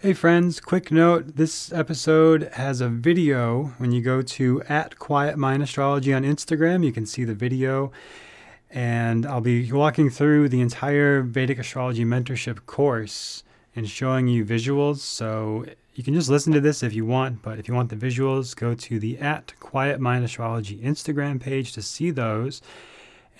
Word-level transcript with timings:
Hey 0.00 0.12
friends, 0.12 0.60
quick 0.60 0.92
note 0.92 1.34
this 1.34 1.72
episode 1.72 2.50
has 2.52 2.80
a 2.80 2.88
video. 2.88 3.74
When 3.78 3.90
you 3.90 4.00
go 4.00 4.22
to 4.22 4.62
at 4.68 4.96
Quiet 5.00 5.36
Mind 5.36 5.60
Astrology 5.60 6.14
on 6.14 6.22
Instagram, 6.22 6.86
you 6.86 6.92
can 6.92 7.04
see 7.04 7.24
the 7.24 7.34
video. 7.34 7.90
And 8.70 9.26
I'll 9.26 9.40
be 9.40 9.72
walking 9.72 10.08
through 10.08 10.50
the 10.50 10.60
entire 10.60 11.22
Vedic 11.22 11.58
Astrology 11.58 12.04
Mentorship 12.04 12.64
course 12.64 13.42
and 13.74 13.90
showing 13.90 14.28
you 14.28 14.44
visuals. 14.44 14.98
So 14.98 15.66
you 15.96 16.04
can 16.04 16.14
just 16.14 16.30
listen 16.30 16.52
to 16.52 16.60
this 16.60 16.84
if 16.84 16.92
you 16.92 17.04
want, 17.04 17.42
but 17.42 17.58
if 17.58 17.66
you 17.66 17.74
want 17.74 17.90
the 17.90 17.96
visuals, 17.96 18.54
go 18.54 18.74
to 18.74 19.00
the 19.00 19.18
at 19.18 19.52
Quiet 19.58 19.98
Mind 19.98 20.24
Astrology 20.24 20.78
Instagram 20.78 21.40
page 21.40 21.72
to 21.72 21.82
see 21.82 22.12
those. 22.12 22.62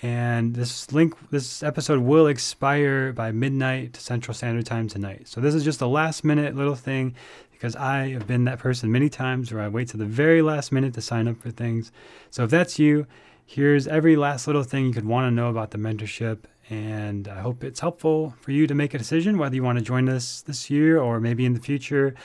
And 0.01 0.55
this 0.55 0.91
link, 0.93 1.13
this 1.29 1.61
episode 1.61 1.99
will 1.99 2.27
expire 2.27 3.11
by 3.11 3.31
midnight 3.31 3.97
Central 3.97 4.33
Standard 4.33 4.65
Time 4.65 4.87
tonight. 4.87 5.27
So 5.27 5.41
this 5.41 5.53
is 5.53 5.63
just 5.63 5.81
a 5.81 5.87
last 5.87 6.23
minute 6.23 6.55
little 6.55 6.75
thing 6.75 7.15
because 7.51 7.75
I 7.75 8.09
have 8.09 8.25
been 8.25 8.45
that 8.45 8.59
person 8.59 8.91
many 8.91 9.09
times 9.09 9.51
where 9.51 9.61
I 9.61 9.67
wait 9.67 9.89
to 9.89 9.97
the 9.97 10.05
very 10.05 10.41
last 10.41 10.71
minute 10.71 10.93
to 10.93 11.01
sign 11.01 11.27
up 11.27 11.41
for 11.41 11.51
things. 11.51 11.91
So 12.29 12.45
if 12.45 12.49
that's 12.49 12.79
you, 12.79 13.07
here's 13.45 13.87
every 13.87 14.15
last 14.15 14.47
little 14.47 14.63
thing 14.63 14.85
you 14.85 14.93
could 14.93 15.05
want 15.05 15.27
to 15.27 15.31
know 15.31 15.49
about 15.49 15.71
the 15.71 15.77
mentorship. 15.77 16.39
And 16.69 17.27
I 17.27 17.41
hope 17.41 17.63
it's 17.65 17.81
helpful 17.81 18.35
for 18.39 18.51
you 18.51 18.67
to 18.67 18.75
make 18.75 18.93
a 18.93 18.97
decision 18.97 19.37
whether 19.37 19.55
you 19.55 19.63
want 19.63 19.79
to 19.79 19.83
join 19.83 20.07
us 20.07 20.41
this 20.41 20.69
year 20.69 20.97
or 20.97 21.19
maybe 21.19 21.45
in 21.45 21.53
the 21.53 21.59
future 21.59 22.15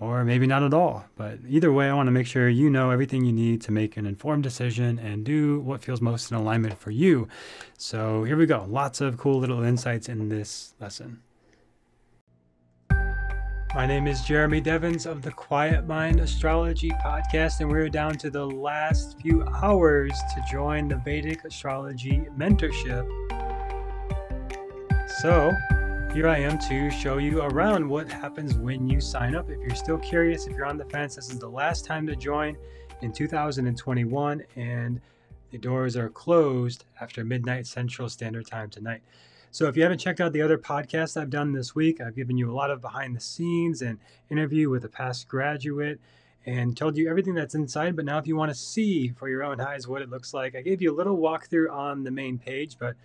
or 0.00 0.24
maybe 0.24 0.46
not 0.46 0.62
at 0.62 0.72
all. 0.72 1.04
But 1.14 1.38
either 1.46 1.70
way, 1.72 1.88
I 1.88 1.94
want 1.94 2.06
to 2.06 2.12
make 2.12 2.26
sure 2.26 2.48
you 2.48 2.70
know 2.70 2.90
everything 2.90 3.24
you 3.24 3.32
need 3.32 3.60
to 3.62 3.72
make 3.72 3.98
an 3.98 4.06
informed 4.06 4.42
decision 4.42 4.98
and 4.98 5.24
do 5.24 5.60
what 5.60 5.84
feels 5.84 6.00
most 6.00 6.30
in 6.30 6.36
alignment 6.36 6.78
for 6.78 6.90
you. 6.90 7.28
So 7.76 8.24
here 8.24 8.36
we 8.36 8.46
go. 8.46 8.66
Lots 8.68 9.02
of 9.02 9.18
cool 9.18 9.38
little 9.38 9.62
insights 9.62 10.08
in 10.08 10.30
this 10.30 10.74
lesson. 10.80 11.20
My 13.72 13.86
name 13.86 14.08
is 14.08 14.22
Jeremy 14.22 14.60
Devins 14.60 15.06
of 15.06 15.22
the 15.22 15.30
Quiet 15.30 15.86
Mind 15.86 16.18
Astrology 16.18 16.90
Podcast, 16.90 17.60
and 17.60 17.70
we're 17.70 17.88
down 17.88 18.14
to 18.18 18.28
the 18.28 18.44
last 18.44 19.20
few 19.20 19.44
hours 19.44 20.10
to 20.34 20.42
join 20.50 20.88
the 20.88 20.96
Vedic 20.96 21.44
Astrology 21.44 22.26
Mentorship. 22.36 23.06
So, 25.22 25.52
here 26.12 26.26
I 26.26 26.38
am 26.38 26.58
to 26.68 26.90
show 26.90 27.18
you 27.18 27.40
around 27.42 27.88
what 27.88 28.10
happens 28.10 28.54
when 28.54 28.88
you 28.88 29.00
sign 29.00 29.36
up. 29.36 29.48
If 29.48 29.60
you're 29.60 29.76
still 29.76 29.98
curious, 29.98 30.48
if 30.48 30.56
you're 30.56 30.66
on 30.66 30.76
the 30.76 30.84
fence, 30.86 31.14
this 31.14 31.30
is 31.30 31.38
the 31.38 31.48
last 31.48 31.84
time 31.84 32.04
to 32.08 32.16
join 32.16 32.56
in 33.00 33.12
2021, 33.12 34.42
and 34.56 35.00
the 35.52 35.58
doors 35.58 35.96
are 35.96 36.08
closed 36.08 36.84
after 37.00 37.24
midnight 37.24 37.68
Central 37.68 38.08
Standard 38.08 38.48
Time 38.48 38.68
tonight. 38.70 39.02
So 39.52 39.68
if 39.68 39.76
you 39.76 39.84
haven't 39.84 39.98
checked 39.98 40.20
out 40.20 40.32
the 40.32 40.42
other 40.42 40.58
podcasts 40.58 41.16
I've 41.16 41.30
done 41.30 41.52
this 41.52 41.76
week, 41.76 42.00
I've 42.00 42.16
given 42.16 42.36
you 42.36 42.50
a 42.50 42.54
lot 42.54 42.72
of 42.72 42.80
behind 42.80 43.14
the 43.14 43.20
scenes 43.20 43.80
and 43.80 43.96
interview 44.30 44.68
with 44.68 44.84
a 44.84 44.88
past 44.88 45.28
graduate 45.28 46.00
and 46.44 46.76
told 46.76 46.96
you 46.96 47.08
everything 47.08 47.34
that's 47.34 47.54
inside. 47.54 47.94
But 47.94 48.04
now, 48.04 48.18
if 48.18 48.26
you 48.26 48.34
want 48.34 48.50
to 48.50 48.58
see 48.58 49.10
for 49.10 49.28
your 49.28 49.44
own 49.44 49.60
eyes 49.60 49.86
what 49.86 50.02
it 50.02 50.10
looks 50.10 50.34
like, 50.34 50.56
I 50.56 50.62
gave 50.62 50.82
you 50.82 50.92
a 50.92 50.96
little 50.96 51.18
walkthrough 51.18 51.70
on 51.70 52.02
the 52.02 52.10
main 52.10 52.36
page, 52.36 52.78
but 52.80 52.96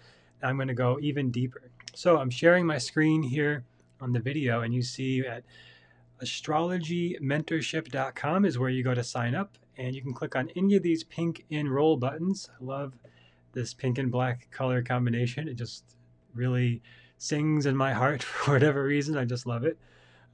I'm 0.42 0.56
going 0.56 0.70
to 0.70 0.74
go 0.74 0.98
even 1.02 1.30
deeper. 1.30 1.62
So 1.96 2.18
I'm 2.18 2.30
sharing 2.30 2.66
my 2.66 2.78
screen 2.78 3.24
here 3.24 3.64
on 4.02 4.12
the 4.12 4.20
video, 4.20 4.64
and 4.64 4.74
you 4.74 4.82
see 4.82 5.26
at 5.26 5.46
astrologymentorship.com 6.22 8.44
is 8.44 8.60
where 8.60 8.70
you 8.70 8.84
go 8.84 8.94
to 8.94 9.02
sign 9.02 9.34
up, 9.34 9.58
and 9.78 9.96
you 9.96 10.02
can 10.02 10.14
click 10.14 10.36
on 10.36 10.50
any 10.58 10.76
of 10.76 10.84
these 10.84 11.06
pink 11.06 11.46
enroll 11.50 11.96
buttons. 11.96 12.50
I 12.60 12.64
love 12.66 12.98
this 13.54 13.74
pink 13.74 13.98
and 13.98 14.12
black 14.12 14.52
color 14.52 14.82
combination. 14.82 15.48
It 15.48 15.54
just 15.54 15.86
really 16.34 16.82
sings 17.18 17.66
in 17.66 17.78
my 17.78 17.94
heart 17.94 18.24
for 18.24 18.52
whatever 18.52 18.84
reason. 18.84 19.18
I 19.18 19.24
just 19.24 19.46
love 19.46 19.64
it. 19.64 19.78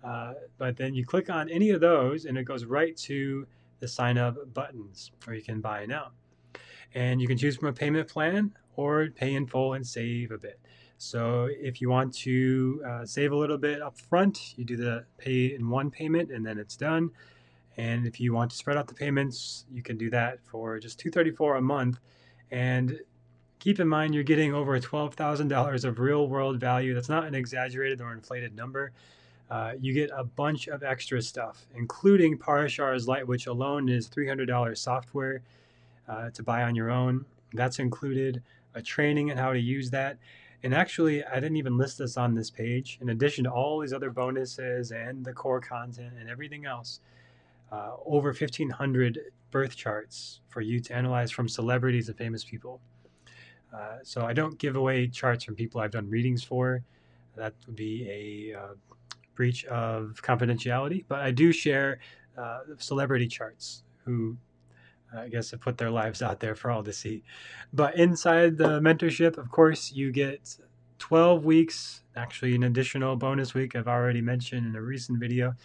Uh, 0.04 0.34
but 0.58 0.78
then 0.78 0.95
you 0.95 1.06
click 1.06 1.30
on 1.30 1.48
any 1.48 1.70
of 1.70 1.80
those, 1.80 2.26
and 2.26 2.39
it 2.39 2.45
goes 2.45 2.66
right 2.66 2.98
to 2.98 3.45
the 3.80 3.88
sign 3.88 4.17
up 4.17 4.52
buttons 4.56 5.12
where 5.26 5.36
you 5.36 5.44
can 5.44 5.62
buy 5.62 5.86
now. 5.86 6.08
And 6.95 7.22
you 7.22 7.28
can 7.28 7.38
choose 7.38 7.58
from 7.58 7.67
a 7.67 7.73
payment 7.73 8.08
plan 8.08 8.55
or 8.76 9.10
pay 9.10 9.36
in 9.36 9.45
full 9.45 9.73
and 9.73 9.86
save 9.86 10.32
a 10.32 10.39
bit. 10.39 10.60
So 11.02 11.50
if 11.50 11.82
you 11.82 11.89
want 11.89 12.14
to 12.17 12.80
uh, 12.88 13.06
save 13.08 13.32
a 13.32 13.36
little 13.36 13.58
bit 13.58 13.82
up 13.82 13.98
front, 13.98 14.54
you 14.56 14.64
do 14.64 14.78
the 14.78 15.04
pay 15.17 15.56
in 15.56 15.67
one 15.67 15.89
payment 15.89 16.30
and 16.30 16.45
then 16.45 16.60
it's 16.60 16.78
done. 16.78 17.10
And 17.78 18.06
if 18.06 18.20
you 18.20 18.34
want 18.34 18.52
to 18.52 18.58
spread 18.58 18.78
out 18.78 18.86
the 18.86 18.94
payments, 18.94 19.66
you 19.72 19.82
can 19.82 19.98
do 19.98 20.12
that 20.12 20.38
for 20.44 20.78
just 20.80 21.00
234 21.00 21.56
a 21.56 21.62
month. 21.62 22.00
And 22.52 23.00
keep 23.58 23.80
in 23.80 23.88
mind 23.88 24.14
you're 24.14 24.23
getting 24.23 24.54
over 24.54 24.80
$12,000 24.80 25.86
of 25.86 26.00
real 26.00 26.28
world 26.28 26.60
value. 26.60 26.94
That's 26.94 27.10
not 27.10 27.26
an 27.26 27.33
exaggerated 27.33 28.00
or 28.00 28.14
inflated 28.14 28.56
number. 28.56 28.92
Uh, 29.50 29.73
you 29.80 29.94
get 29.94 30.12
a 30.16 30.23
bunch 30.23 30.68
of 30.68 30.83
extra 30.83 31.20
stuff, 31.20 31.66
including 31.73 32.38
Parashar's 32.38 33.08
Light, 33.08 33.28
which 33.28 33.48
alone 33.48 33.89
is 33.89 34.08
$300 34.08 34.78
software 34.78 35.42
uh, 36.08 36.30
to 36.30 36.44
buy 36.44 36.62
on 36.62 36.76
your 36.76 36.92
own. 36.92 37.26
That's 37.54 37.80
included 37.80 38.44
a 38.76 38.83
training 38.83 39.32
on 39.32 39.38
how 39.38 39.52
to 39.52 39.60
use 39.60 39.89
that. 39.89 40.20
And 40.64 40.76
actually, 40.76 41.23
I 41.26 41.36
didn't 41.36 41.58
even 41.58 41.77
list 41.77 41.98
this 41.98 42.17
on 42.17 42.36
this 42.36 42.49
page. 42.52 42.99
In 43.02 43.10
addition 43.10 43.45
to 43.45 43.52
all 43.52 43.80
these 43.80 43.94
other 43.94 44.11
bonuses 44.11 44.92
and 44.92 45.26
the 45.26 45.33
core 45.33 45.60
content 45.60 46.14
and 46.20 46.30
everything 46.30 46.66
else, 46.66 46.99
uh, 47.72 47.94
over 48.05 48.30
1,500 48.30 49.20
birth 49.50 49.76
charts 49.76 50.42
for 50.50 50.61
you 50.61 50.80
to 50.80 50.94
analyze 50.94 51.32
from 51.32 51.48
celebrities 51.48 52.10
and 52.10 52.17
famous 52.17 52.44
people. 52.44 52.80
Uh, 53.73 53.98
so 54.04 54.26
I 54.26 54.33
don't 54.33 54.58
give 54.58 54.76
away 54.76 55.08
charts 55.08 55.44
from 55.45 55.55
people 55.55 55.82
I've 55.82 55.92
done 55.92 56.10
readings 56.10 56.44
for. 56.44 56.83
That 57.36 57.54
would 57.66 57.76
be 57.76 58.52
a 58.54 58.60
uh, 58.60 58.73
breach 59.36 59.66
of 59.66 60.20
confidentiality. 60.21 61.05
But 61.08 61.21
I 61.21 61.32
do 61.32 61.52
share 61.52 62.00
uh, 62.38 62.60
celebrity 62.77 63.27
charts 63.27 63.83
who 64.04 64.38
I 65.16 65.27
guess, 65.27 65.52
have 65.52 65.61
put 65.61 65.77
their 65.77 65.92
lives 65.92 66.22
out 66.22 66.39
there 66.39 66.55
for 66.55 66.72
all 66.72 66.83
to 66.83 66.94
see. 66.94 67.23
But 67.73 67.95
inside 67.95 68.58
the 68.58 68.80
mentorship, 68.80 69.38
of 69.38 69.52
course, 69.52 69.92
you 69.92 70.11
get 70.11 70.58
12 70.99 71.44
weeks, 71.45 72.04
actually, 72.16 72.55
an 72.55 72.64
additional 72.64 73.16
bonus 73.16 73.54
week 73.54 73.76
I've 73.76 73.88
already 73.88 74.21
mentioned 74.21 74.67
in 74.67 74.76
a 74.76 74.82
recent 74.82 75.20
video. 75.20 75.55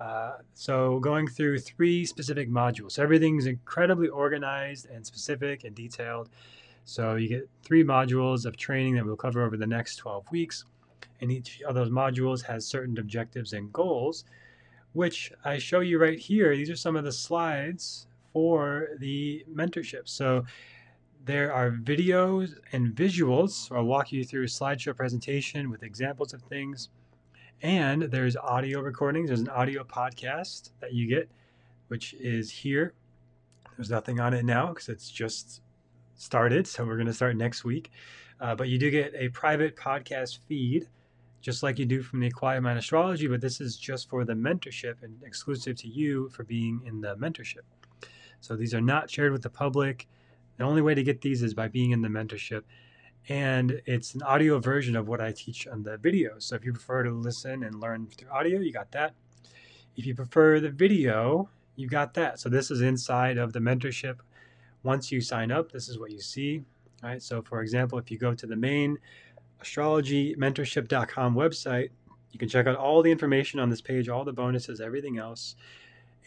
Uh, 0.00 0.38
so, 0.54 0.98
going 0.98 1.28
through 1.28 1.58
three 1.58 2.04
specific 2.06 2.50
modules. 2.50 2.92
So 2.92 3.02
everything's 3.02 3.46
incredibly 3.46 4.08
organized 4.08 4.86
and 4.90 5.06
specific 5.06 5.64
and 5.64 5.74
detailed. 5.74 6.30
So, 6.84 7.16
you 7.16 7.28
get 7.28 7.48
three 7.62 7.84
modules 7.84 8.46
of 8.46 8.56
training 8.56 8.94
that 8.96 9.04
we'll 9.04 9.16
cover 9.16 9.42
over 9.42 9.56
the 9.56 9.66
next 9.66 9.96
12 9.96 10.24
weeks. 10.30 10.64
And 11.20 11.30
each 11.30 11.60
of 11.62 11.74
those 11.74 11.90
modules 11.90 12.42
has 12.44 12.66
certain 12.66 12.98
objectives 12.98 13.52
and 13.52 13.70
goals, 13.72 14.24
which 14.94 15.32
I 15.44 15.58
show 15.58 15.80
you 15.80 15.98
right 15.98 16.18
here. 16.18 16.56
These 16.56 16.70
are 16.70 16.76
some 16.76 16.96
of 16.96 17.04
the 17.04 17.12
slides 17.12 18.06
for 18.32 18.88
the 18.98 19.44
mentorship. 19.52 20.08
So 20.08 20.44
there 21.24 21.52
are 21.52 21.70
videos 21.70 22.54
and 22.72 22.94
visuals. 22.94 23.50
So 23.50 23.76
I'll 23.76 23.84
walk 23.84 24.12
you 24.12 24.24
through 24.24 24.44
a 24.44 24.46
slideshow 24.46 24.96
presentation 24.96 25.70
with 25.70 25.82
examples 25.82 26.32
of 26.32 26.42
things. 26.42 26.88
And 27.62 28.02
there's 28.02 28.36
audio 28.36 28.80
recordings. 28.80 29.28
There's 29.28 29.40
an 29.40 29.48
audio 29.50 29.84
podcast 29.84 30.70
that 30.80 30.94
you 30.94 31.06
get, 31.06 31.30
which 31.88 32.14
is 32.14 32.50
here. 32.50 32.94
There's 33.76 33.90
nothing 33.90 34.18
on 34.18 34.32
it 34.32 34.44
now 34.44 34.68
because 34.68 34.88
it's 34.88 35.10
just 35.10 35.60
started. 36.14 36.66
So 36.66 36.84
we're 36.84 36.96
going 36.96 37.06
to 37.06 37.12
start 37.12 37.36
next 37.36 37.64
week. 37.64 37.90
Uh, 38.40 38.54
but 38.54 38.68
you 38.68 38.78
do 38.78 38.90
get 38.90 39.12
a 39.14 39.28
private 39.28 39.76
podcast 39.76 40.38
feed, 40.48 40.88
just 41.42 41.62
like 41.62 41.78
you 41.78 41.84
do 41.84 42.02
from 42.02 42.20
the 42.20 42.30
Quiet 42.30 42.62
Mind 42.62 42.78
Astrology. 42.78 43.26
But 43.26 43.42
this 43.42 43.60
is 43.60 43.76
just 43.76 44.08
for 44.08 44.24
the 44.24 44.32
mentorship 44.32 45.02
and 45.02 45.22
exclusive 45.22 45.76
to 45.76 45.88
you 45.88 46.30
for 46.30 46.44
being 46.44 46.80
in 46.86 47.02
the 47.02 47.14
mentorship. 47.16 47.60
So 48.40 48.56
these 48.56 48.74
are 48.74 48.80
not 48.80 49.10
shared 49.10 49.32
with 49.32 49.42
the 49.42 49.50
public. 49.50 50.08
The 50.56 50.64
only 50.64 50.82
way 50.82 50.94
to 50.94 51.02
get 51.02 51.20
these 51.20 51.42
is 51.42 51.54
by 51.54 51.68
being 51.68 51.90
in 51.92 52.02
the 52.02 52.08
mentorship. 52.08 52.62
And 53.28 53.80
it's 53.86 54.14
an 54.14 54.22
audio 54.22 54.58
version 54.58 54.96
of 54.96 55.08
what 55.08 55.20
I 55.20 55.32
teach 55.32 55.66
on 55.66 55.82
the 55.82 55.98
video. 55.98 56.32
So 56.38 56.56
if 56.56 56.64
you 56.64 56.72
prefer 56.72 57.02
to 57.04 57.10
listen 57.10 57.62
and 57.62 57.80
learn 57.80 58.06
through 58.06 58.30
audio, 58.30 58.60
you 58.60 58.72
got 58.72 58.90
that. 58.92 59.14
If 59.96 60.06
you 60.06 60.14
prefer 60.14 60.60
the 60.60 60.70
video, 60.70 61.48
you 61.76 61.88
got 61.88 62.14
that. 62.14 62.40
So 62.40 62.48
this 62.48 62.70
is 62.70 62.80
inside 62.80 63.38
of 63.38 63.52
the 63.52 63.58
mentorship. 63.58 64.18
Once 64.82 65.12
you 65.12 65.20
sign 65.20 65.50
up, 65.50 65.70
this 65.70 65.88
is 65.88 65.98
what 65.98 66.10
you 66.10 66.20
see. 66.20 66.62
All 67.02 67.10
right. 67.10 67.22
So 67.22 67.42
for 67.42 67.60
example, 67.60 67.98
if 67.98 68.10
you 68.10 68.18
go 68.18 68.34
to 68.34 68.46
the 68.46 68.56
main 68.56 68.98
astrologymentorship.com 69.62 71.34
website, 71.34 71.90
you 72.32 72.38
can 72.38 72.48
check 72.48 72.66
out 72.66 72.76
all 72.76 73.02
the 73.02 73.10
information 73.10 73.60
on 73.60 73.68
this 73.68 73.80
page, 73.80 74.08
all 74.08 74.24
the 74.24 74.32
bonuses, 74.32 74.80
everything 74.80 75.18
else 75.18 75.56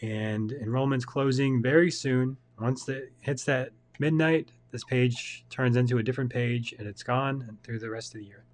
and 0.02 0.52
enrollment's 0.52 1.04
closing 1.04 1.62
very 1.62 1.90
soon. 1.90 2.36
Once 2.60 2.88
it 2.88 3.12
hits 3.20 3.44
that 3.44 3.70
midnight, 3.98 4.50
this 4.70 4.84
page 4.84 5.44
turns 5.50 5.76
into 5.76 5.98
a 5.98 6.02
different 6.02 6.30
page 6.32 6.74
and 6.78 6.86
it's 6.86 7.02
gone 7.02 7.58
through 7.62 7.78
the 7.78 7.90
rest 7.90 8.14
of 8.14 8.20
the 8.20 8.26
year. 8.26 8.44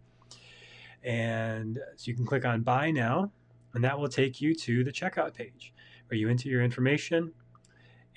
And 1.02 1.78
so 1.96 2.10
you 2.10 2.14
can 2.14 2.26
click 2.26 2.44
on 2.44 2.62
buy 2.62 2.90
now, 2.90 3.32
and 3.72 3.82
that 3.84 3.98
will 3.98 4.08
take 4.08 4.40
you 4.40 4.54
to 4.54 4.84
the 4.84 4.92
checkout 4.92 5.34
page 5.34 5.72
where 6.08 6.18
you 6.18 6.28
enter 6.28 6.48
your 6.48 6.62
information 6.62 7.32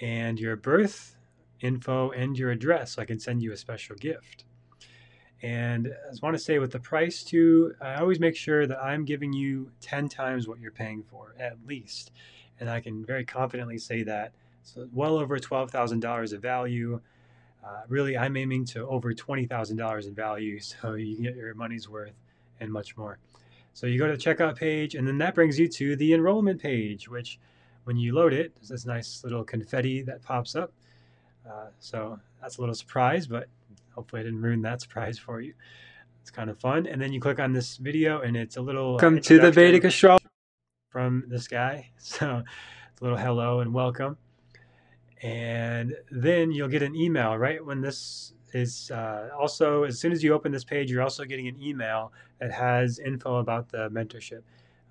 and 0.01 0.39
your 0.39 0.55
birth 0.55 1.15
info 1.61 2.11
and 2.11 2.37
your 2.37 2.51
address 2.51 2.93
so 2.93 3.01
I 3.01 3.05
can 3.05 3.19
send 3.19 3.41
you 3.41 3.53
a 3.53 3.57
special 3.57 3.95
gift. 3.95 4.45
And 5.41 5.87
I 5.87 6.09
just 6.09 6.21
want 6.21 6.35
to 6.35 6.41
say 6.41 6.59
with 6.59 6.71
the 6.71 6.79
price 6.79 7.23
too, 7.23 7.73
I 7.81 7.95
always 7.95 8.19
make 8.19 8.35
sure 8.35 8.65
that 8.65 8.81
I'm 8.81 9.05
giving 9.05 9.33
you 9.33 9.71
10 9.81 10.07
times 10.09 10.47
what 10.47 10.59
you're 10.59 10.71
paying 10.71 11.03
for, 11.03 11.35
at 11.39 11.57
least. 11.65 12.11
And 12.63 12.69
I 12.69 12.79
can 12.79 13.03
very 13.03 13.25
confidently 13.25 13.77
say 13.77 14.03
that. 14.03 14.31
So 14.61 14.87
well 14.93 15.17
over 15.17 15.37
$12,000 15.37 16.33
of 16.33 16.41
value. 16.41 17.01
Uh, 17.61 17.81
really, 17.89 18.17
I'm 18.17 18.37
aiming 18.37 18.63
to 18.67 18.87
over 18.87 19.13
$20,000 19.13 20.07
in 20.07 20.15
value 20.15 20.59
so 20.61 20.93
you 20.93 21.15
can 21.15 21.25
get 21.25 21.35
your 21.35 21.53
money's 21.55 21.89
worth 21.89 22.13
and 22.61 22.71
much 22.71 22.95
more. 22.95 23.19
So 23.73 23.85
you 23.85 23.99
go 23.99 24.07
to 24.07 24.13
the 24.13 24.17
checkout 24.17 24.55
page, 24.55 24.95
and 24.95 25.05
then 25.05 25.17
that 25.17 25.35
brings 25.35 25.59
you 25.59 25.67
to 25.67 25.97
the 25.97 26.13
enrollment 26.13 26.61
page, 26.61 27.09
which 27.09 27.37
when 27.83 27.97
you 27.97 28.15
load 28.15 28.31
it, 28.31 28.55
there's 28.55 28.69
this 28.69 28.85
nice 28.85 29.25
little 29.25 29.43
confetti 29.43 30.01
that 30.03 30.21
pops 30.21 30.55
up. 30.55 30.71
Uh, 31.45 31.67
so 31.79 32.17
that's 32.41 32.59
a 32.59 32.61
little 32.61 32.75
surprise, 32.75 33.27
but 33.27 33.49
hopefully 33.93 34.21
I 34.21 34.23
didn't 34.23 34.41
ruin 34.41 34.61
that 34.61 34.79
surprise 34.83 35.19
for 35.19 35.41
you. 35.41 35.53
It's 36.21 36.31
kind 36.31 36.49
of 36.49 36.57
fun. 36.61 36.87
And 36.87 37.01
then 37.01 37.11
you 37.11 37.19
click 37.19 37.41
on 37.41 37.51
this 37.51 37.75
video, 37.75 38.21
and 38.21 38.37
it's 38.37 38.55
a 38.55 38.61
little 38.61 38.91
welcome 38.91 39.19
to 39.19 39.37
the 39.37 39.51
Vedic 39.51 39.83
astrology 39.83 40.23
from 40.93 41.23
this 41.27 41.47
guy. 41.59 41.89
So 41.97 42.43
it's 42.91 43.01
a 43.01 43.03
little 43.03 43.17
hello 43.17 43.59
and 43.59 43.73
welcome. 43.73 44.15
And 45.21 45.95
then 46.11 46.51
you'll 46.51 46.67
get 46.67 46.83
an 46.83 46.95
email 46.95 47.35
right 47.37 47.65
when 47.65 47.81
this 47.81 48.33
is 48.53 48.91
uh, 48.91 49.29
also 49.37 49.83
as 49.83 49.99
soon 49.99 50.11
as 50.11 50.23
you 50.23 50.33
open 50.33 50.51
this 50.51 50.63
page, 50.63 50.91
you're 50.91 51.01
also 51.01 51.25
getting 51.25 51.47
an 51.47 51.59
email 51.59 52.13
that 52.39 52.51
has 52.51 52.99
info 52.99 53.37
about 53.37 53.69
the 53.69 53.89
mentorship, 53.89 54.43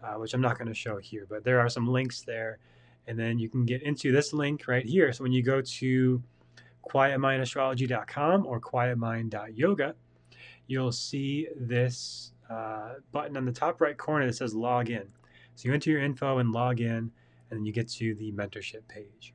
uh, 0.02 0.14
which 0.14 0.34
I'm 0.34 0.40
not 0.40 0.58
going 0.58 0.68
to 0.68 0.74
show 0.74 0.96
here, 0.96 1.26
but 1.28 1.44
there 1.44 1.60
are 1.60 1.68
some 1.68 1.86
links 1.86 2.22
there. 2.22 2.58
And 3.06 3.18
then 3.18 3.38
you 3.38 3.48
can 3.48 3.64
get 3.64 3.82
into 3.82 4.10
this 4.10 4.32
link 4.32 4.66
right 4.66 4.84
here. 4.84 5.12
So 5.12 5.22
when 5.22 5.32
you 5.32 5.42
go 5.42 5.60
to 5.60 6.22
quietmindastrology.com 6.90 8.46
or 8.46 8.60
quietmind.yoga, 8.60 9.94
you'll 10.66 10.92
see 10.92 11.48
this 11.56 12.32
uh, 12.50 12.94
button 13.12 13.36
on 13.36 13.44
the 13.44 13.52
top 13.52 13.80
right 13.80 13.96
corner 13.96 14.26
that 14.26 14.34
says 14.34 14.54
log 14.54 14.90
in. 14.90 15.06
So 15.54 15.68
you 15.68 15.74
enter 15.74 15.90
your 15.90 16.02
info 16.02 16.38
and 16.38 16.52
log 16.52 16.80
in, 16.80 16.88
and 16.96 17.10
then 17.50 17.64
you 17.64 17.72
get 17.72 17.88
to 17.88 18.14
the 18.14 18.32
mentorship 18.32 18.88
page. 18.88 19.34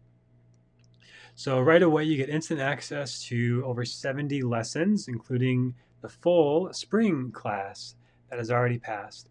So 1.36 1.62
right 1.62 1.84
away, 1.84 2.04
you 2.04 2.18
get 2.18 2.30
instant 2.30 2.60
access 2.60 3.24
to 3.26 3.64
over 3.66 3.86
70 3.86 4.42
lessons, 4.42 5.08
including 5.08 5.76
the 6.02 6.10
full 6.10 6.74
spring 6.74 7.32
class 7.32 7.96
that 8.30 8.40
has 8.40 8.50
already 8.50 8.80
passed. 8.80 9.30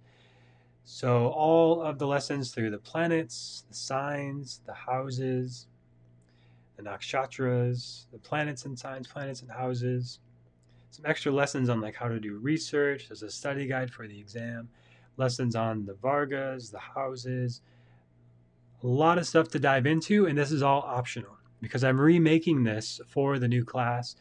So 0.85 1.29
all 1.29 1.83
of 1.83 1.99
the 1.99 2.06
lessons 2.06 2.53
through 2.53 2.71
the 2.71 2.79
planets, 2.79 3.65
the 3.69 3.75
signs, 3.75 4.61
the 4.67 4.73
houses, 4.73 5.67
the 6.77 6.82
nakshatras, 6.85 8.06
the 8.12 8.19
planets 8.19 8.67
and 8.67 8.79
signs, 8.79 9.09
planets 9.09 9.43
and 9.43 9.50
houses. 9.50 10.21
Some 10.91 11.06
extra 11.06 11.32
lessons 11.32 11.69
on 11.69 11.81
like 11.81 11.97
how 11.97 12.09
to 12.09 12.21
do 12.21 12.39
research. 12.39 13.09
There's 13.09 13.25
a 13.25 13.31
study 13.31 13.67
guide 13.67 13.91
for 13.91 14.06
the 14.06 14.19
exam. 14.19 14.69
Lessons 15.17 15.57
on 15.57 15.87
the 15.87 15.95
Vargas, 15.95 16.71
the 16.71 16.79
houses. 16.79 17.61
A 18.83 18.87
lot 18.87 19.19
of 19.19 19.27
stuff 19.27 19.49
to 19.49 19.59
dive 19.59 19.87
into, 19.87 20.27
and 20.27 20.37
this 20.37 20.53
is 20.53 20.63
all 20.63 20.83
optional 20.83 21.37
because 21.61 21.83
I'm 21.83 22.01
remaking 22.01 22.65
this 22.65 23.01
for 23.09 23.39
the 23.39 23.49
new 23.49 23.65
class 23.65 24.17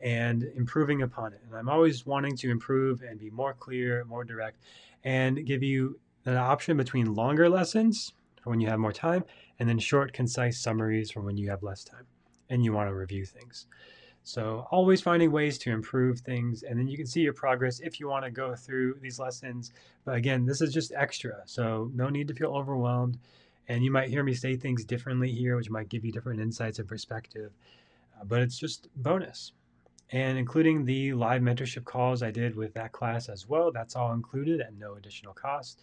and 0.00 0.44
improving 0.54 1.02
upon 1.02 1.32
it. 1.32 1.40
And 1.46 1.56
I'm 1.56 1.68
always 1.68 2.06
wanting 2.06 2.36
to 2.38 2.50
improve 2.50 3.02
and 3.02 3.18
be 3.18 3.30
more 3.30 3.54
clear, 3.54 4.04
more 4.04 4.24
direct, 4.24 4.58
and 5.04 5.44
give 5.44 5.62
you 5.62 5.98
an 6.24 6.36
option 6.36 6.76
between 6.76 7.14
longer 7.14 7.48
lessons 7.48 8.12
for 8.42 8.50
when 8.50 8.60
you 8.60 8.68
have 8.68 8.78
more 8.78 8.92
time 8.92 9.24
and 9.58 9.68
then 9.68 9.78
short, 9.78 10.12
concise 10.12 10.58
summaries 10.58 11.10
for 11.10 11.20
when 11.20 11.36
you 11.36 11.50
have 11.50 11.62
less 11.62 11.82
time 11.82 12.06
and 12.50 12.64
you 12.64 12.72
want 12.72 12.88
to 12.88 12.94
review 12.94 13.24
things. 13.24 13.66
So, 14.28 14.66
always 14.72 15.00
finding 15.00 15.30
ways 15.30 15.56
to 15.58 15.70
improve 15.70 16.18
things, 16.18 16.64
and 16.64 16.76
then 16.76 16.88
you 16.88 16.96
can 16.96 17.06
see 17.06 17.20
your 17.20 17.32
progress 17.32 17.78
if 17.78 18.00
you 18.00 18.08
want 18.08 18.24
to 18.24 18.30
go 18.32 18.56
through 18.56 18.98
these 19.00 19.20
lessons. 19.20 19.70
But 20.04 20.16
again, 20.16 20.44
this 20.44 20.60
is 20.60 20.74
just 20.74 20.92
extra, 20.96 21.42
so 21.46 21.92
no 21.94 22.08
need 22.08 22.26
to 22.26 22.34
feel 22.34 22.50
overwhelmed. 22.50 23.18
And 23.68 23.84
you 23.84 23.92
might 23.92 24.08
hear 24.08 24.24
me 24.24 24.34
say 24.34 24.56
things 24.56 24.84
differently 24.84 25.30
here, 25.30 25.54
which 25.54 25.70
might 25.70 25.88
give 25.88 26.04
you 26.04 26.10
different 26.10 26.40
insights 26.40 26.80
and 26.80 26.88
perspective. 26.88 27.52
Uh, 28.20 28.24
but 28.24 28.42
it's 28.42 28.58
just 28.58 28.88
bonus. 28.96 29.52
And 30.10 30.36
including 30.36 30.84
the 30.84 31.12
live 31.12 31.40
mentorship 31.40 31.84
calls 31.84 32.20
I 32.20 32.32
did 32.32 32.56
with 32.56 32.74
that 32.74 32.90
class 32.90 33.28
as 33.28 33.48
well, 33.48 33.70
that's 33.70 33.94
all 33.94 34.12
included 34.12 34.60
at 34.60 34.74
no 34.74 34.94
additional 34.94 35.34
cost, 35.34 35.82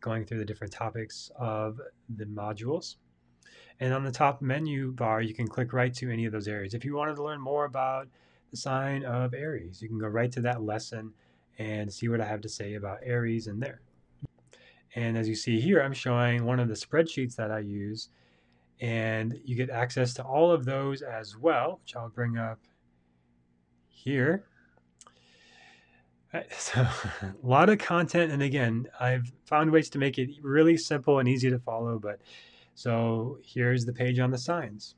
going 0.00 0.24
through 0.24 0.38
the 0.38 0.44
different 0.44 0.72
topics 0.72 1.32
of 1.34 1.80
the 2.08 2.26
modules. 2.26 2.94
And 3.82 3.92
on 3.92 4.04
the 4.04 4.12
top 4.12 4.40
menu 4.40 4.92
bar, 4.92 5.22
you 5.22 5.34
can 5.34 5.48
click 5.48 5.72
right 5.72 5.92
to 5.94 6.08
any 6.08 6.24
of 6.24 6.30
those 6.30 6.46
areas. 6.46 6.72
If 6.72 6.84
you 6.84 6.94
wanted 6.94 7.16
to 7.16 7.24
learn 7.24 7.40
more 7.40 7.64
about 7.64 8.06
the 8.52 8.56
sign 8.56 9.04
of 9.04 9.34
Aries, 9.34 9.82
you 9.82 9.88
can 9.88 9.98
go 9.98 10.06
right 10.06 10.30
to 10.30 10.40
that 10.42 10.62
lesson 10.62 11.12
and 11.58 11.92
see 11.92 12.06
what 12.06 12.20
I 12.20 12.24
have 12.24 12.40
to 12.42 12.48
say 12.48 12.74
about 12.74 13.00
Aries 13.02 13.48
in 13.48 13.58
there. 13.58 13.80
And 14.94 15.18
as 15.18 15.28
you 15.28 15.34
see 15.34 15.60
here, 15.60 15.82
I'm 15.82 15.92
showing 15.92 16.44
one 16.44 16.60
of 16.60 16.68
the 16.68 16.74
spreadsheets 16.74 17.34
that 17.34 17.50
I 17.50 17.58
use. 17.58 18.10
And 18.80 19.40
you 19.44 19.56
get 19.56 19.68
access 19.68 20.14
to 20.14 20.22
all 20.22 20.52
of 20.52 20.64
those 20.64 21.02
as 21.02 21.36
well, 21.36 21.80
which 21.82 21.96
I'll 21.96 22.08
bring 22.08 22.38
up 22.38 22.60
here. 23.88 24.44
Right, 26.32 26.46
so 26.56 26.82
a 26.82 27.34
lot 27.42 27.68
of 27.68 27.78
content. 27.78 28.30
And 28.30 28.44
again, 28.44 28.86
I've 29.00 29.32
found 29.44 29.72
ways 29.72 29.90
to 29.90 29.98
make 29.98 30.20
it 30.20 30.30
really 30.40 30.76
simple 30.76 31.18
and 31.18 31.28
easy 31.28 31.50
to 31.50 31.58
follow. 31.58 31.98
But 31.98 32.20
so 32.82 33.38
here's 33.44 33.84
the 33.84 33.92
page 33.92 34.18
on 34.18 34.32
the 34.32 34.38
signs. 34.38 34.96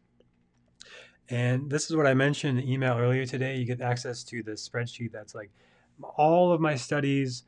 And 1.28 1.68
this 1.68 1.90
is 1.90 1.96
what 1.96 2.06
I 2.06 2.14
mentioned 2.14 2.58
in 2.58 2.64
the 2.64 2.72
email 2.72 2.96
earlier 2.96 3.26
today. 3.26 3.58
You 3.58 3.66
get 3.66 3.82
access 3.82 4.24
to 4.24 4.42
the 4.42 4.52
spreadsheet 4.52 5.12
that's 5.12 5.34
like 5.34 5.50
all 6.16 6.50
of 6.50 6.62
my 6.62 6.76
studies, 6.76 7.42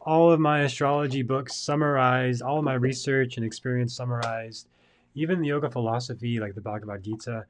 all 0.00 0.32
of 0.32 0.40
my 0.40 0.62
astrology 0.62 1.22
books 1.22 1.54
summarized, 1.54 2.42
all 2.42 2.58
of 2.58 2.64
my 2.64 2.74
research 2.74 3.36
and 3.36 3.46
experience 3.46 3.94
summarized, 3.94 4.66
even 5.14 5.40
the 5.40 5.46
yoga 5.46 5.70
philosophy 5.70 6.40
like 6.40 6.56
the 6.56 6.60
Bhagavad 6.60 7.04
Gita. 7.04 7.44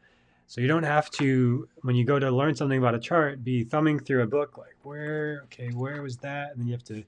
So 0.46 0.60
you 0.60 0.68
don't 0.68 0.82
have 0.82 1.08
to, 1.12 1.66
when 1.84 1.96
you 1.96 2.04
go 2.04 2.18
to 2.18 2.30
learn 2.30 2.54
something 2.54 2.78
about 2.78 2.94
a 2.94 3.00
chart, 3.00 3.42
be 3.42 3.64
thumbing 3.64 3.98
through 3.98 4.24
a 4.24 4.26
book 4.26 4.58
like, 4.58 4.76
where, 4.82 5.40
okay, 5.44 5.70
where 5.70 6.02
was 6.02 6.18
that? 6.18 6.50
And 6.50 6.60
then 6.60 6.66
you 6.66 6.74
have 6.74 6.84
to 6.84 7.02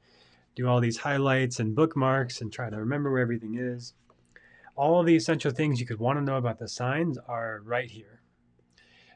do 0.54 0.66
all 0.66 0.80
these 0.80 0.96
highlights 0.96 1.60
and 1.60 1.74
bookmarks 1.74 2.40
and 2.40 2.50
try 2.50 2.70
to 2.70 2.78
remember 2.78 3.10
where 3.12 3.20
everything 3.20 3.58
is. 3.58 3.92
All 4.76 5.02
the 5.02 5.16
essential 5.16 5.50
things 5.50 5.80
you 5.80 5.86
could 5.86 5.98
want 5.98 6.18
to 6.18 6.24
know 6.24 6.36
about 6.36 6.58
the 6.58 6.68
signs 6.68 7.18
are 7.26 7.60
right 7.64 7.90
here. 7.90 8.20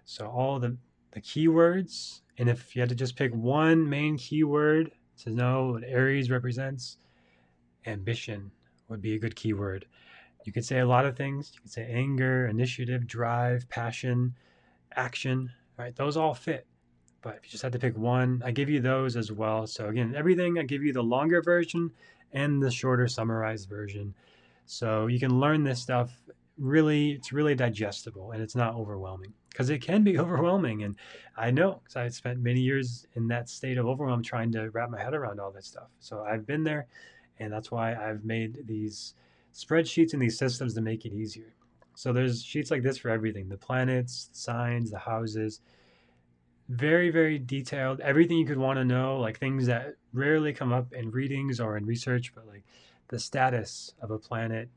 So 0.04 0.26
all 0.26 0.58
the, 0.58 0.76
the 1.12 1.20
keywords, 1.20 2.22
and 2.38 2.48
if 2.48 2.74
you 2.74 2.80
had 2.80 2.88
to 2.88 2.94
just 2.94 3.16
pick 3.16 3.34
one 3.34 3.88
main 3.88 4.16
keyword 4.16 4.92
to 5.18 5.30
know 5.30 5.72
what 5.72 5.84
Aries 5.84 6.30
represents, 6.30 6.96
ambition 7.86 8.50
would 8.88 9.02
be 9.02 9.14
a 9.14 9.18
good 9.18 9.36
keyword. 9.36 9.86
You 10.44 10.52
could 10.52 10.64
say 10.64 10.78
a 10.78 10.86
lot 10.86 11.04
of 11.04 11.16
things. 11.16 11.52
You 11.54 11.60
could 11.60 11.72
say 11.72 11.86
anger, 11.92 12.46
initiative, 12.46 13.06
drive, 13.06 13.68
passion, 13.68 14.34
action, 14.96 15.50
right? 15.76 15.94
Those 15.94 16.16
all 16.16 16.34
fit. 16.34 16.66
But 17.22 17.36
if 17.36 17.44
you 17.44 17.50
just 17.50 17.62
had 17.62 17.72
to 17.72 17.78
pick 17.78 17.96
one, 17.98 18.42
I 18.44 18.50
give 18.50 18.70
you 18.70 18.80
those 18.80 19.16
as 19.16 19.30
well. 19.30 19.66
So 19.66 19.88
again, 19.88 20.14
everything 20.16 20.58
I 20.58 20.62
give 20.62 20.82
you 20.82 20.92
the 20.94 21.02
longer 21.02 21.42
version 21.42 21.90
and 22.32 22.62
the 22.62 22.70
shorter 22.70 23.06
summarized 23.08 23.68
version. 23.68 24.14
So 24.70 25.08
you 25.08 25.18
can 25.18 25.40
learn 25.40 25.64
this 25.64 25.82
stuff 25.82 26.12
really, 26.56 27.10
it's 27.10 27.32
really 27.32 27.56
digestible 27.56 28.30
and 28.30 28.40
it's 28.40 28.54
not 28.54 28.76
overwhelming 28.76 29.32
because 29.48 29.68
it 29.68 29.80
can 29.82 30.04
be 30.04 30.16
overwhelming. 30.20 30.84
And 30.84 30.94
I 31.36 31.50
know 31.50 31.80
because 31.82 31.96
I 31.96 32.06
spent 32.06 32.38
many 32.38 32.60
years 32.60 33.04
in 33.14 33.26
that 33.28 33.48
state 33.48 33.78
of 33.78 33.86
overwhelm 33.86 34.22
trying 34.22 34.52
to 34.52 34.70
wrap 34.70 34.88
my 34.88 35.02
head 35.02 35.12
around 35.12 35.40
all 35.40 35.50
this 35.50 35.66
stuff. 35.66 35.88
So 35.98 36.22
I've 36.22 36.46
been 36.46 36.62
there, 36.62 36.86
and 37.40 37.52
that's 37.52 37.72
why 37.72 37.96
I've 37.96 38.24
made 38.24 38.64
these 38.68 39.14
spreadsheets 39.52 40.12
and 40.12 40.22
these 40.22 40.38
systems 40.38 40.74
to 40.74 40.80
make 40.80 41.04
it 41.04 41.12
easier. 41.12 41.52
So 41.96 42.12
there's 42.12 42.40
sheets 42.40 42.70
like 42.70 42.84
this 42.84 42.96
for 42.96 43.08
everything 43.08 43.48
the 43.48 43.56
planets, 43.56 44.26
the 44.26 44.38
signs, 44.38 44.92
the 44.92 45.00
houses. 45.00 45.62
Very, 46.68 47.10
very 47.10 47.40
detailed. 47.40 47.98
Everything 47.98 48.38
you 48.38 48.46
could 48.46 48.56
want 48.56 48.78
to 48.78 48.84
know, 48.84 49.18
like 49.18 49.40
things 49.40 49.66
that 49.66 49.94
rarely 50.12 50.52
come 50.52 50.72
up 50.72 50.92
in 50.92 51.10
readings 51.10 51.58
or 51.58 51.76
in 51.76 51.84
research, 51.84 52.32
but 52.32 52.46
like 52.46 52.62
the 53.10 53.18
status 53.18 53.94
of 54.00 54.10
a 54.10 54.18
planet, 54.18 54.68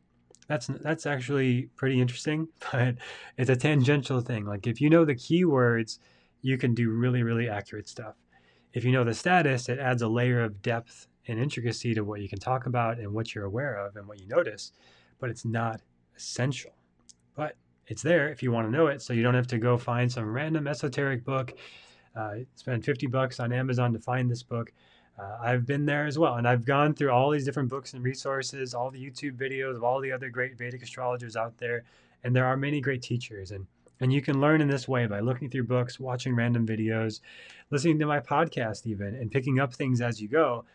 that's 0.48 0.68
that's 0.68 1.06
actually 1.06 1.70
pretty 1.76 2.02
interesting, 2.02 2.48
but 2.72 2.96
it's 3.38 3.50
a 3.50 3.56
tangential 3.56 4.22
thing. 4.22 4.46
Like 4.46 4.68
if 4.68 4.82
you 4.82 4.90
know 4.90 5.06
the 5.06 5.16
keywords, 5.16 6.00
you 6.42 6.58
can 6.58 6.74
do 6.74 6.90
really 6.90 7.24
really 7.24 7.50
accurate 7.50 7.88
stuff. 7.88 8.16
If 8.74 8.84
you 8.84 8.92
know 8.92 9.04
the 9.04 9.14
status, 9.14 9.70
it 9.70 9.80
adds 9.80 10.02
a 10.02 10.08
layer 10.08 10.44
of 10.44 10.62
depth 10.62 11.08
and 11.28 11.40
intricacy 11.40 11.94
to 11.94 12.04
what 12.04 12.22
you 12.22 12.28
can 12.28 12.40
talk 12.40 12.66
about 12.66 13.00
and 13.00 13.14
what 13.14 13.34
you're 13.34 13.46
aware 13.46 13.76
of 13.76 13.96
and 13.96 14.08
what 14.08 14.20
you 14.20 14.28
notice, 14.28 14.74
but 15.20 15.30
it's 15.30 15.46
not 15.46 15.82
essential. 16.18 16.74
But 17.36 17.56
it's 17.88 18.02
there 18.02 18.30
if 18.30 18.44
you 18.44 18.52
want 18.52 18.68
to 18.68 18.72
know 18.72 18.88
it, 18.88 19.02
so 19.02 19.14
you 19.14 19.24
don't 19.24 19.36
have 19.36 19.48
to 19.48 19.58
go 19.58 19.78
find 19.78 20.12
some 20.12 20.26
random 20.26 20.68
esoteric 20.68 21.24
book. 21.24 21.54
Uh, 22.16 22.36
spend 22.56 22.86
50 22.86 23.08
bucks 23.08 23.40
on 23.40 23.52
Amazon 23.52 23.94
to 23.94 24.00
find 24.00 24.30
this 24.30 24.44
book 24.44 24.72
uh, 25.20 25.38
I've 25.42 25.66
been 25.66 25.86
there 25.86 26.06
as 26.06 26.18
well. 26.18 26.36
And 26.36 26.48
I've 26.48 26.66
gone 26.66 26.94
through 26.94 27.12
all 27.12 27.30
these 27.30 27.46
different 27.46 27.70
books 27.70 27.94
and 27.94 28.04
resources, 28.04 28.74
all 28.74 28.92
the 28.92 29.04
YouTube 29.04 29.38
videos 29.38 29.76
of 29.76 29.84
all 29.84 30.02
the 30.02 30.12
other 30.12 30.30
great 30.30 30.58
Vedic 30.58 30.82
astrologers 30.82 31.36
out 31.36 31.58
there. 31.58 31.84
And 32.24 32.36
there 32.36 32.46
are 32.46 32.58
many 32.58 32.82
great 32.82 33.02
teachers. 33.02 33.52
And 33.52 33.68
And 34.00 34.12
you 34.12 34.22
can 34.22 34.42
learn 34.42 34.60
in 34.62 34.68
this 34.68 34.88
way 34.88 35.08
by 35.08 35.22
looking 35.22 35.50
through 35.50 35.68
books, 35.68 36.00
watching 36.00 36.36
random 36.36 36.66
videos, 36.66 37.22
listening 37.70 38.00
to 38.00 38.06
my 38.06 38.20
podcast, 38.20 38.88
even, 38.88 39.16
and 39.16 39.32
picking 39.32 39.60
up 39.60 39.74
things 39.74 40.02
as 40.02 40.20
you 40.22 40.28
go. 40.28 40.66